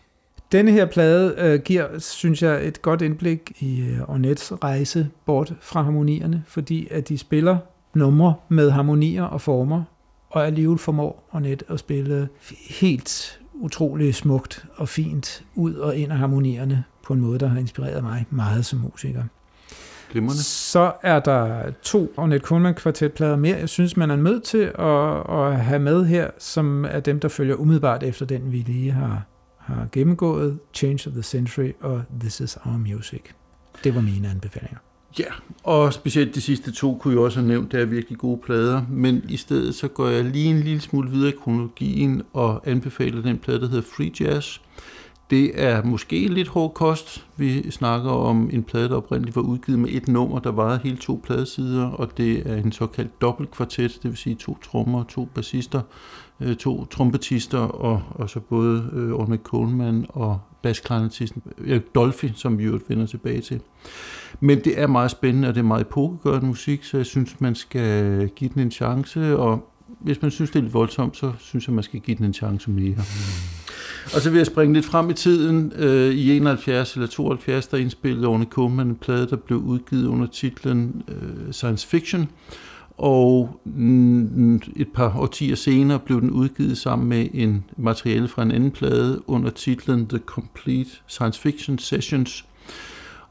Denne 0.52 0.72
her 0.72 0.86
plade 0.86 1.36
øh, 1.38 1.60
giver, 1.60 2.00
synes 2.00 2.44
jeg, 2.44 2.68
et 2.68 2.82
godt 2.82 3.02
indblik 3.02 3.52
i 3.60 3.82
øh, 3.82 4.10
Ornettes 4.10 4.54
rejse 4.64 5.10
bort 5.26 5.54
fra 5.62 5.82
harmonierne, 5.82 6.44
fordi 6.48 6.88
at 6.92 7.10
de 7.10 7.18
spiller 7.18 7.58
numre 7.94 8.34
med 8.50 8.72
harmonier 8.72 9.24
og 9.24 9.42
former, 9.42 9.84
og 10.30 10.46
alligevel 10.46 10.78
formår 10.78 11.30
Ornette 11.32 11.66
at 11.70 11.80
spille 11.80 12.30
helt 12.80 13.39
utrolig 13.60 14.16
smukt 14.16 14.66
og 14.76 14.90
fint 14.90 15.44
ud 15.56 15.74
og 15.74 15.96
ind 15.96 16.12
af 16.12 16.18
harmonierne 16.18 16.84
på 17.04 17.14
en 17.14 17.20
måde, 17.20 17.40
der 17.40 17.48
har 17.48 17.60
inspireret 17.60 18.04
mig 18.04 18.26
meget 18.30 18.66
som 18.66 18.80
musiker. 18.80 19.24
Glimrende. 20.12 20.44
Så 20.44 20.92
er 21.04 21.20
der 21.20 21.72
to 21.82 22.14
Ornette 22.18 22.46
Coleman 22.46 22.74
kvartetplader 22.74 23.36
mere, 23.36 23.58
jeg 23.58 23.70
synes, 23.70 23.98
man 23.98 24.12
er 24.12 24.16
nødt 24.16 24.44
til 24.44 24.72
at, 24.80 25.40
at 25.40 25.66
have 25.66 25.80
med 25.80 26.06
her, 26.06 26.30
som 26.38 26.86
er 26.86 27.00
dem, 27.00 27.20
der 27.20 27.28
følger 27.28 27.56
umiddelbart 27.56 28.04
efter 28.04 28.26
den, 28.26 28.52
vi 28.52 28.58
lige 28.58 28.92
har, 28.92 29.24
har 29.58 29.88
gennemgået, 29.92 30.60
Change 30.74 31.08
of 31.08 31.14
the 31.14 31.24
Century 31.24 31.72
og 31.82 32.04
This 32.20 32.40
is 32.40 32.58
Our 32.66 32.78
Music. 32.78 33.22
Det 33.84 33.96
var 33.96 34.02
mine 34.02 34.30
anbefalinger. 34.30 34.78
Ja, 35.20 35.32
og 35.64 35.94
specielt 35.94 36.36
de 36.36 36.42
sidste 36.42 36.72
to 36.72 36.98
kunne 37.02 37.14
jeg 37.14 37.24
også 37.24 37.40
have 37.40 37.48
nævnt, 37.48 37.72
det 37.72 37.82
er 37.82 37.86
virkelig 37.86 38.18
gode 38.18 38.38
plader, 38.46 38.82
men 38.90 39.24
i 39.30 39.38
stedet 39.38 39.76
så 39.76 39.88
går 39.88 40.08
jeg 40.08 40.26
lige 40.26 40.50
en 40.50 40.60
lille 40.60 40.82
smule 40.82 41.10
videre 41.10 41.30
i 41.30 41.36
kronologien 41.44 42.22
og 42.34 42.62
anbefaler 42.66 43.22
den 43.22 43.38
plade, 43.38 43.62
der 43.62 43.68
hedder 43.68 43.84
Free 43.96 44.12
Jazz. 44.20 44.60
Det 45.30 45.64
er 45.64 45.84
måske 45.84 46.28
lidt 46.28 46.48
hård 46.48 46.74
kost. 46.74 47.26
Vi 47.38 47.72
snakker 47.72 48.12
om 48.12 48.50
en 48.54 48.64
plade, 48.64 48.90
der 48.90 48.96
oprindeligt 48.96 49.36
var 49.36 49.42
udgivet 49.42 49.80
med 49.80 49.90
et 49.92 50.08
nummer, 50.08 50.40
der 50.40 50.52
varede 50.52 50.80
hele 50.84 50.98
to 50.98 51.22
pladesider, 51.24 51.86
og 51.86 52.18
det 52.18 52.52
er 52.52 52.56
en 52.56 52.72
såkaldt 52.72 53.22
dobbeltkvartet, 53.22 54.00
det 54.04 54.12
vil 54.12 54.18
sige 54.18 54.36
to 54.36 54.58
trommer, 54.64 55.04
to 55.04 55.26
bassister, 55.26 55.82
øh, 56.40 56.56
to 56.56 56.86
trompetister, 56.86 57.60
og, 57.60 58.02
og 58.10 58.30
så 58.30 58.40
både 58.40 58.90
øh, 58.94 59.14
Ornette 59.14 59.44
Coleman 59.44 60.06
og 60.10 60.40
basklarinettisten 60.62 61.42
Erik 61.68 61.96
Dolphy, 61.96 62.30
som 62.36 62.58
vi 62.58 62.64
jo 62.64 62.80
vender 62.88 63.06
tilbage 63.06 63.42
til. 63.42 63.62
Men 64.40 64.60
det 64.60 64.80
er 64.80 64.88
meget 64.88 65.12
spændende, 65.12 65.48
og 65.48 65.56
det 65.56 65.60
er 65.60 65.66
meget 65.66 65.82
epokegørende 65.82 66.48
musik, 66.48 66.84
så 66.84 66.98
jeg 66.98 67.06
synes, 67.06 67.42
man 67.42 67.56
skal 67.56 68.28
give 68.28 68.50
den 68.54 68.62
en 68.62 68.72
chance, 68.72 69.38
og 69.38 69.70
hvis 70.00 70.22
man 70.22 70.32
synes, 70.32 70.50
det 70.50 70.60
er 70.60 70.64
lidt 70.64 70.74
voldsomt, 70.74 71.18
så 71.18 71.32
synes 71.40 71.68
jeg, 71.68 71.76
man 71.76 71.84
skal 71.84 72.00
give 72.00 72.18
den 72.18 72.26
en 72.26 72.34
chance 72.34 72.70
mere. 72.70 72.96
Og 74.16 74.22
så 74.22 74.30
vil 74.30 74.38
jeg 74.38 74.46
springe 74.46 74.74
lidt 74.74 74.86
frem 74.86 75.10
i 75.10 75.14
tiden. 75.14 75.74
Øh, 75.76 76.14
I 76.14 76.38
71 76.38 76.94
eller 76.94 77.08
72, 77.08 77.68
der 77.68 77.78
indspillede 77.78 78.28
Orne 78.28 78.46
Kuhlmann 78.46 78.90
en 78.90 78.96
plade, 78.96 79.28
der 79.30 79.36
blev 79.36 79.60
udgivet 79.60 80.08
under 80.08 80.28
titlen 80.28 81.04
øh, 81.08 81.54
Science 81.54 81.88
Fiction. 81.88 82.30
Og 83.00 83.62
et 84.76 84.88
par 84.94 85.20
årtier 85.20 85.56
senere 85.56 86.00
blev 86.00 86.22
den 86.22 86.32
udgivet 86.32 86.78
sammen 86.78 87.10
med 87.10 87.28
en 87.34 87.66
materiale 87.78 88.28
fra 88.28 88.44
en 88.44 88.52
anden 88.52 88.72
plade 88.72 89.22
under 89.30 89.50
titlen 89.50 90.08
The 90.08 90.20
Complete 90.26 90.90
Science 91.08 91.42
Fiction 91.42 91.78
Sessions 91.78 92.46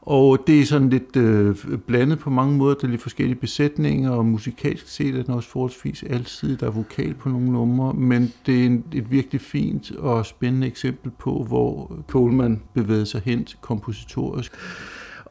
og 0.09 0.43
det 0.47 0.59
er 0.59 0.65
sådan 0.65 0.89
lidt 0.89 1.15
øh, 1.15 1.55
blandet 1.87 2.19
på 2.19 2.29
mange 2.29 2.57
måder. 2.57 2.75
Der 2.75 2.87
er 2.87 2.91
lidt 2.91 3.01
forskellige 3.01 3.39
besætninger, 3.39 4.11
og 4.11 4.25
musikalsk 4.25 4.87
set 4.87 5.15
er 5.15 5.23
den 5.23 5.33
også 5.33 5.49
forholdsvis 5.49 6.03
altid. 6.03 6.57
Der 6.57 6.67
er 6.67 6.71
vokal 6.71 7.13
på 7.13 7.29
nogle 7.29 7.51
numre, 7.51 7.93
men 7.93 8.33
det 8.45 8.61
er 8.61 8.65
en, 8.65 8.83
et 8.93 9.11
virkelig 9.11 9.41
fint 9.41 9.91
og 9.91 10.25
spændende 10.25 10.67
eksempel 10.67 11.11
på, 11.11 11.43
hvor 11.47 11.95
Coleman 12.07 12.61
bevægede 12.73 13.05
sig 13.05 13.21
hen 13.25 13.47
kompositorisk. 13.61 14.53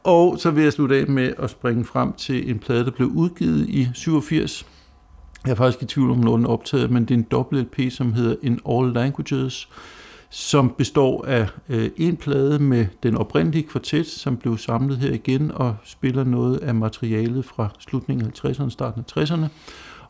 Og 0.03 0.39
så 0.39 0.51
vil 0.51 0.63
jeg 0.63 0.73
slutte 0.73 0.95
af 0.95 1.07
med 1.07 1.33
at 1.37 1.49
springe 1.49 1.85
frem 1.85 2.13
til 2.13 2.49
en 2.49 2.59
plade, 2.59 2.85
der 2.85 2.91
blev 2.91 3.07
udgivet 3.07 3.69
i 3.69 3.87
87. 3.93 4.65
Jeg 5.45 5.51
er 5.51 5.55
faktisk 5.55 5.83
i 5.83 5.85
tvivl 5.85 6.11
om, 6.11 6.17
når 6.17 6.35
den 6.35 6.45
er 6.45 6.49
optaget, 6.49 6.91
men 6.91 7.05
det 7.05 7.11
er 7.11 7.17
en 7.17 7.27
dobbelt 7.31 7.61
LP, 7.61 7.91
som 7.91 8.13
hedder 8.13 8.35
In 8.41 8.59
All 8.69 8.93
Languages, 8.93 9.69
som 10.29 10.75
består 10.77 11.25
af 11.25 11.47
øh, 11.69 11.89
en 11.97 12.17
plade 12.17 12.59
med 12.59 12.85
den 13.03 13.15
oprindelige 13.15 13.63
kvartet, 13.63 14.07
som 14.07 14.37
blev 14.37 14.57
samlet 14.57 14.97
her 14.97 15.13
igen 15.13 15.51
og 15.51 15.75
spiller 15.83 16.23
noget 16.23 16.57
af 16.57 16.75
materialet 16.75 17.45
fra 17.45 17.69
slutningen 17.79 18.27
af 18.27 18.45
50'erne, 18.45 18.69
starten 18.69 19.05
af 19.17 19.23
60'erne. 19.23 19.47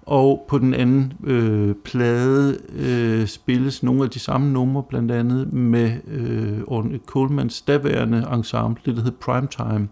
Og 0.09 0.45
på 0.47 0.57
den 0.57 0.73
anden 0.73 1.13
øh, 1.23 1.75
plade 1.83 2.57
øh, 2.75 3.27
spilles 3.27 3.83
nogle 3.83 4.03
af 4.03 4.09
de 4.09 4.19
samme 4.19 4.53
numre, 4.53 4.83
blandt 4.83 5.11
andet 5.11 5.53
med 5.53 5.91
øh, 6.07 6.99
Colemans 7.05 7.61
daværende 7.61 8.27
ensemble, 8.33 8.81
det 8.85 8.95
der 8.95 9.03
hed 9.03 9.11
Primetime, 9.11 9.89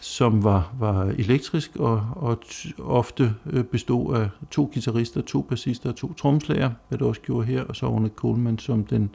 som 0.00 0.44
var, 0.44 0.74
var 0.78 1.04
elektrisk 1.04 1.76
og, 1.76 2.02
og 2.16 2.38
ofte 2.78 3.34
øh, 3.50 3.64
bestod 3.64 4.16
af 4.16 4.28
to 4.50 4.70
guitarister, 4.74 5.20
to 5.20 5.42
bassister 5.42 5.90
og 5.90 5.96
to 5.96 6.12
tromslager, 6.12 6.70
hvad 6.88 6.98
det 6.98 7.06
også 7.06 7.20
gjorde 7.20 7.46
her, 7.46 7.64
og 7.64 7.76
så 7.76 7.86
Orne 7.86 8.10
Coleman 8.16 8.58
som 8.58 8.84
den 8.84 9.10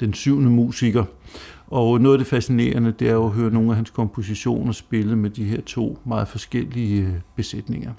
den 0.00 0.14
syvende 0.14 0.50
musiker. 0.50 1.04
Og 1.66 2.00
noget 2.00 2.14
af 2.14 2.18
det 2.18 2.26
fascinerende, 2.26 2.92
det 2.98 3.08
er 3.08 3.12
jo 3.12 3.24
at 3.24 3.32
høre 3.32 3.50
nogle 3.50 3.70
af 3.70 3.76
hans 3.76 3.90
kompositioner 3.90 4.72
spille 4.72 5.16
med 5.16 5.30
de 5.30 5.44
her 5.44 5.60
to 5.60 5.98
meget 6.04 6.28
forskellige 6.28 7.02
øh, 7.02 7.12
besætninger. 7.36 7.92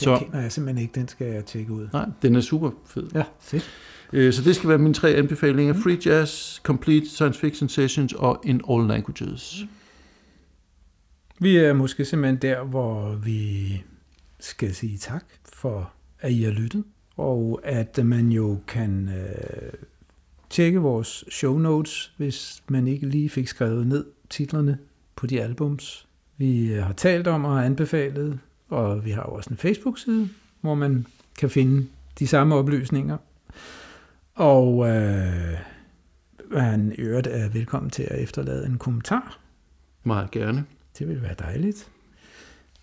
Den 0.00 0.04
så, 0.04 0.18
kender 0.24 0.40
jeg 0.40 0.52
simpelthen 0.52 0.82
ikke, 0.82 0.94
den 1.00 1.08
skal 1.08 1.26
jeg 1.26 1.44
tjekke 1.44 1.72
ud. 1.72 1.88
Nej, 1.92 2.06
den 2.22 2.36
er 2.36 2.40
super 2.40 2.70
fed. 2.86 3.08
Ja, 3.14 3.22
fedt. 3.40 3.70
Øh, 4.12 4.32
så 4.32 4.42
det 4.42 4.56
skal 4.56 4.68
være 4.68 4.78
mine 4.78 4.94
tre 4.94 5.10
anbefalinger. 5.10 5.74
Mm. 5.74 5.82
Free 5.82 5.98
Jazz, 6.06 6.60
Complete 6.62 7.08
Science 7.08 7.40
Fiction 7.40 7.68
Sessions 7.68 8.12
og 8.12 8.42
In 8.44 8.60
All 8.70 8.86
Languages. 8.86 9.64
Vi 11.38 11.56
er 11.56 11.72
måske 11.72 12.04
simpelthen 12.04 12.36
der, 12.36 12.64
hvor 12.64 13.14
vi 13.14 13.82
skal 14.40 14.74
sige 14.74 14.98
tak 14.98 15.24
for, 15.52 15.92
at 16.20 16.32
I 16.32 16.42
har 16.42 16.52
lyttet 16.52 16.84
og 17.20 17.60
at 17.64 18.06
man 18.06 18.28
jo 18.28 18.58
kan 18.66 19.08
øh, 19.08 19.72
tjekke 20.50 20.78
vores 20.78 21.24
show 21.30 21.58
notes, 21.58 22.12
hvis 22.16 22.62
man 22.68 22.88
ikke 22.88 23.06
lige 23.06 23.28
fik 23.28 23.48
skrevet 23.48 23.86
ned 23.86 24.04
titlerne 24.30 24.78
på 25.16 25.26
de 25.26 25.42
albums, 25.42 26.06
vi 26.36 26.72
øh, 26.72 26.84
har 26.84 26.92
talt 26.92 27.26
om 27.26 27.44
og 27.44 27.64
anbefalet. 27.64 28.38
Og 28.70 29.04
vi 29.04 29.10
har 29.10 29.22
jo 29.22 29.34
også 29.34 29.50
en 29.50 29.56
Facebook-side, 29.56 30.28
hvor 30.60 30.74
man 30.74 31.06
kan 31.38 31.50
finde 31.50 31.86
de 32.18 32.26
samme 32.26 32.54
oplysninger. 32.54 33.16
Og 34.34 34.88
øh, 34.88 35.58
man 36.50 36.92
i 36.98 37.00
øvrigt 37.00 37.26
er 37.26 37.48
velkommen 37.48 37.90
til 37.90 38.02
at 38.02 38.22
efterlade 38.22 38.66
en 38.66 38.78
kommentar. 38.78 39.38
Meget 40.04 40.30
gerne. 40.30 40.64
Det 40.98 41.08
vil 41.08 41.22
være 41.22 41.34
dejligt. 41.38 41.88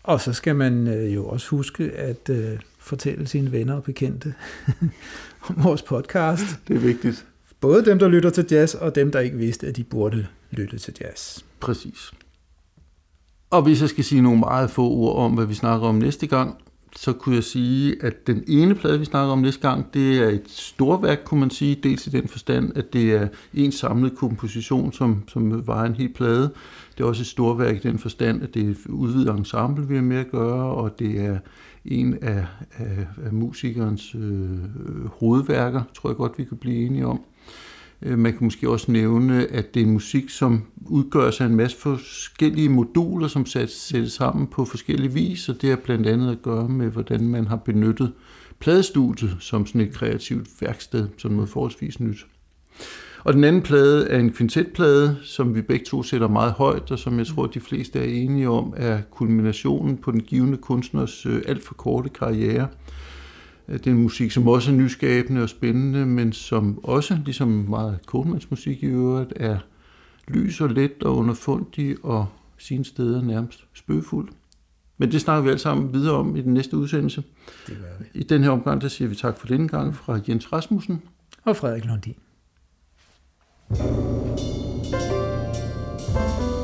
Og 0.04 0.22
så 0.22 0.34
skal 0.34 0.56
man 0.56 0.88
øh, 0.88 1.16
jo 1.16 1.28
også 1.28 1.50
huske 1.50 1.92
at 1.92 2.30
øh, 2.30 2.60
fortælle 2.80 3.28
sine 3.28 3.52
venner 3.52 3.74
og 3.74 3.84
bekendte 3.84 4.34
om 5.50 5.64
vores 5.64 5.82
podcast. 5.82 6.46
Det 6.68 6.76
er 6.76 6.80
vigtigt. 6.80 7.26
Både 7.60 7.86
dem, 7.86 8.00
der 8.00 8.08
lytter 8.08 8.30
til 8.30 8.46
jazz, 8.52 8.76
og 8.76 8.96
dem, 8.96 9.12
der 9.12 9.20
ikke 9.20 9.38
vidste, 9.38 9.68
at 9.68 9.76
de 9.76 9.84
burde 9.84 10.28
lytte 10.52 10.78
til 10.78 10.98
jazz. 11.02 11.44
Præcis. 11.60 12.12
Og 13.50 13.62
hvis 13.62 13.82
jeg 13.82 13.90
skal 13.90 14.04
sige 14.04 14.22
nogle 14.22 14.40
meget 14.40 14.70
få 14.70 14.90
ord 14.90 15.16
om, 15.16 15.34
hvad 15.34 15.46
vi 15.46 15.54
snakker 15.54 15.88
om 15.88 15.96
næste 15.96 16.28
gang, 16.28 16.56
så 16.96 17.14
kunne 17.14 17.36
jeg 17.36 17.44
sige, 17.44 17.96
at 18.04 18.28
den 18.28 18.44
ene 18.48 18.76
plade, 18.76 19.00
vi 19.00 19.06
snakker 19.06 19.32
om 19.32 19.40
næste 19.40 19.70
gang, 19.70 19.94
det 19.94 20.18
er 20.24 20.30
et 20.30 20.44
storværk, 20.48 21.20
kunne 21.26 21.40
man 21.40 21.50
sige, 21.50 21.76
dels 21.84 22.08
i 22.08 22.10
den 22.10 22.28
forstand, 22.28 22.78
at 22.78 22.94
det 22.94 23.12
er 23.12 23.28
en 23.54 23.72
samlet 23.72 24.16
komposition, 24.16 24.94
som, 24.94 25.24
som 25.28 25.68
var 25.68 25.86
en 25.86 25.96
hel 25.96 26.14
plade. 26.14 26.54
Det 26.98 27.04
er 27.04 27.08
også 27.08 27.22
et 27.22 27.28
storværk 27.28 27.76
i 27.76 27.88
den 27.88 28.00
forstand, 28.00 28.44
at 28.44 28.54
det 28.54 28.66
er 28.66 28.70
et 28.70 28.86
udvidet 28.90 29.38
ensemble, 29.38 29.88
vi 29.88 29.96
har 29.96 30.02
med 30.02 30.18
at 30.18 30.32
gøre, 30.32 30.64
og 30.76 31.00
det 31.00 31.26
er 31.26 31.40
en 31.86 32.18
af, 32.22 32.46
af, 32.78 33.08
af 33.26 33.34
musikernes 33.34 34.16
øh, 34.16 35.10
hovedværker, 35.20 35.82
tror 35.94 36.10
jeg 36.10 36.18
godt, 36.18 36.38
vi 36.38 36.44
kan 36.44 36.58
blive 36.58 36.86
enige 36.86 37.08
om. 37.08 37.22
Øh, 38.02 38.20
man 38.20 38.34
kan 38.34 38.44
måske 38.44 38.70
også 38.70 38.92
nævne, 38.92 39.48
at 39.48 39.74
det 39.74 39.82
er 39.82 39.88
musik, 39.88 40.30
som 40.30 40.64
udgør 40.86 41.32
sig 41.32 41.46
en 41.46 41.56
masse 41.56 41.78
forskellige 41.78 42.70
moduler, 42.70 43.28
som 43.28 43.46
sættes 43.46 44.12
sammen 44.12 44.48
på 44.48 44.66
forskellige 44.66 45.14
vis, 45.14 45.50
og 45.50 45.62
det 45.62 45.70
har 45.70 45.78
blandt 45.78 46.08
andet 46.08 46.32
at 46.32 46.42
gøre 46.42 46.70
med, 46.70 46.88
hvordan 46.88 47.28
man 47.28 47.48
har 47.48 47.56
benyttet 47.56 48.14
pladestudiet 48.60 49.38
som 49.40 49.66
sådan 49.66 49.82
et 49.82 49.94
kreativt 49.94 50.48
værksted, 50.62 51.08
som 51.18 51.32
noget 51.32 51.50
forholdsvis 51.50 52.00
nyt. 52.00 52.26
Og 53.24 53.34
den 53.34 53.44
anden 53.44 53.62
plade 53.62 54.10
er 54.10 54.20
en 54.20 54.32
kvintetplade, 54.32 55.18
som 55.24 55.56
vi 55.56 55.62
begge 55.62 55.86
to 55.86 56.04
sætter 56.04 56.28
meget 56.28 56.52
højt, 56.52 56.92
og 56.92 57.00
som 57.00 57.18
jeg 57.18 57.28
tror, 57.28 57.46
de 57.46 57.60
fleste 57.60 58.00
er 58.00 58.04
enige 58.24 58.50
om, 58.50 58.74
er 58.78 59.02
kulminationen 59.12 59.98
på 59.98 60.12
den 60.12 60.22
givende 60.22 60.58
kunstners 60.58 61.26
øh, 61.26 61.42
alt 61.48 61.64
for 61.64 61.74
korte 61.74 62.10
karriere. 62.10 62.68
Det 63.68 63.88
er 63.88 63.92
en 63.92 64.04
musik, 64.04 64.32
som 64.32 64.48
også 64.48 64.72
er 64.72 64.76
nyskabende 64.76 65.44
og 65.44 65.50
spændende, 65.50 66.06
men 66.06 66.34
som 66.34 66.80
også, 66.84 67.20
ligesom 67.26 67.48
meget 67.48 68.00
Kohlmanns 68.06 68.52
musik 68.52 68.84
i 68.84 68.86
øvrigt, 68.86 69.34
er 69.36 69.58
lys 70.28 70.62
og 70.62 70.70
let 70.70 71.04
og 71.04 71.18
underfundig 71.18 71.96
og 72.04 72.28
sine 72.58 72.86
steder 72.86 73.22
nærmest 73.22 73.66
spøgefuld. 73.74 74.30
Men 74.98 75.12
det 75.12 75.22
snakker 75.22 75.44
vi 75.44 75.50
alle 75.50 75.60
sammen 75.60 75.94
videre 75.94 76.16
om 76.16 76.36
i 76.36 76.42
den 76.42 76.54
næste 76.54 76.78
udsendelse. 76.78 77.24
Det. 77.68 77.78
I 78.14 78.24
den 78.24 78.44
her 78.44 78.50
omgang, 78.50 78.82
der 78.82 78.88
siger 78.88 79.08
vi 79.08 79.16
tak 79.16 79.40
for 79.40 79.48
denne 79.48 79.68
gang 79.68 79.96
fra 79.96 80.20
Jens 80.28 80.54
Rasmussen 80.54 81.02
og 81.44 81.56
Frederik 81.56 81.86
Lundin. 81.86 82.16
thank 86.14 86.42
you 86.42 86.57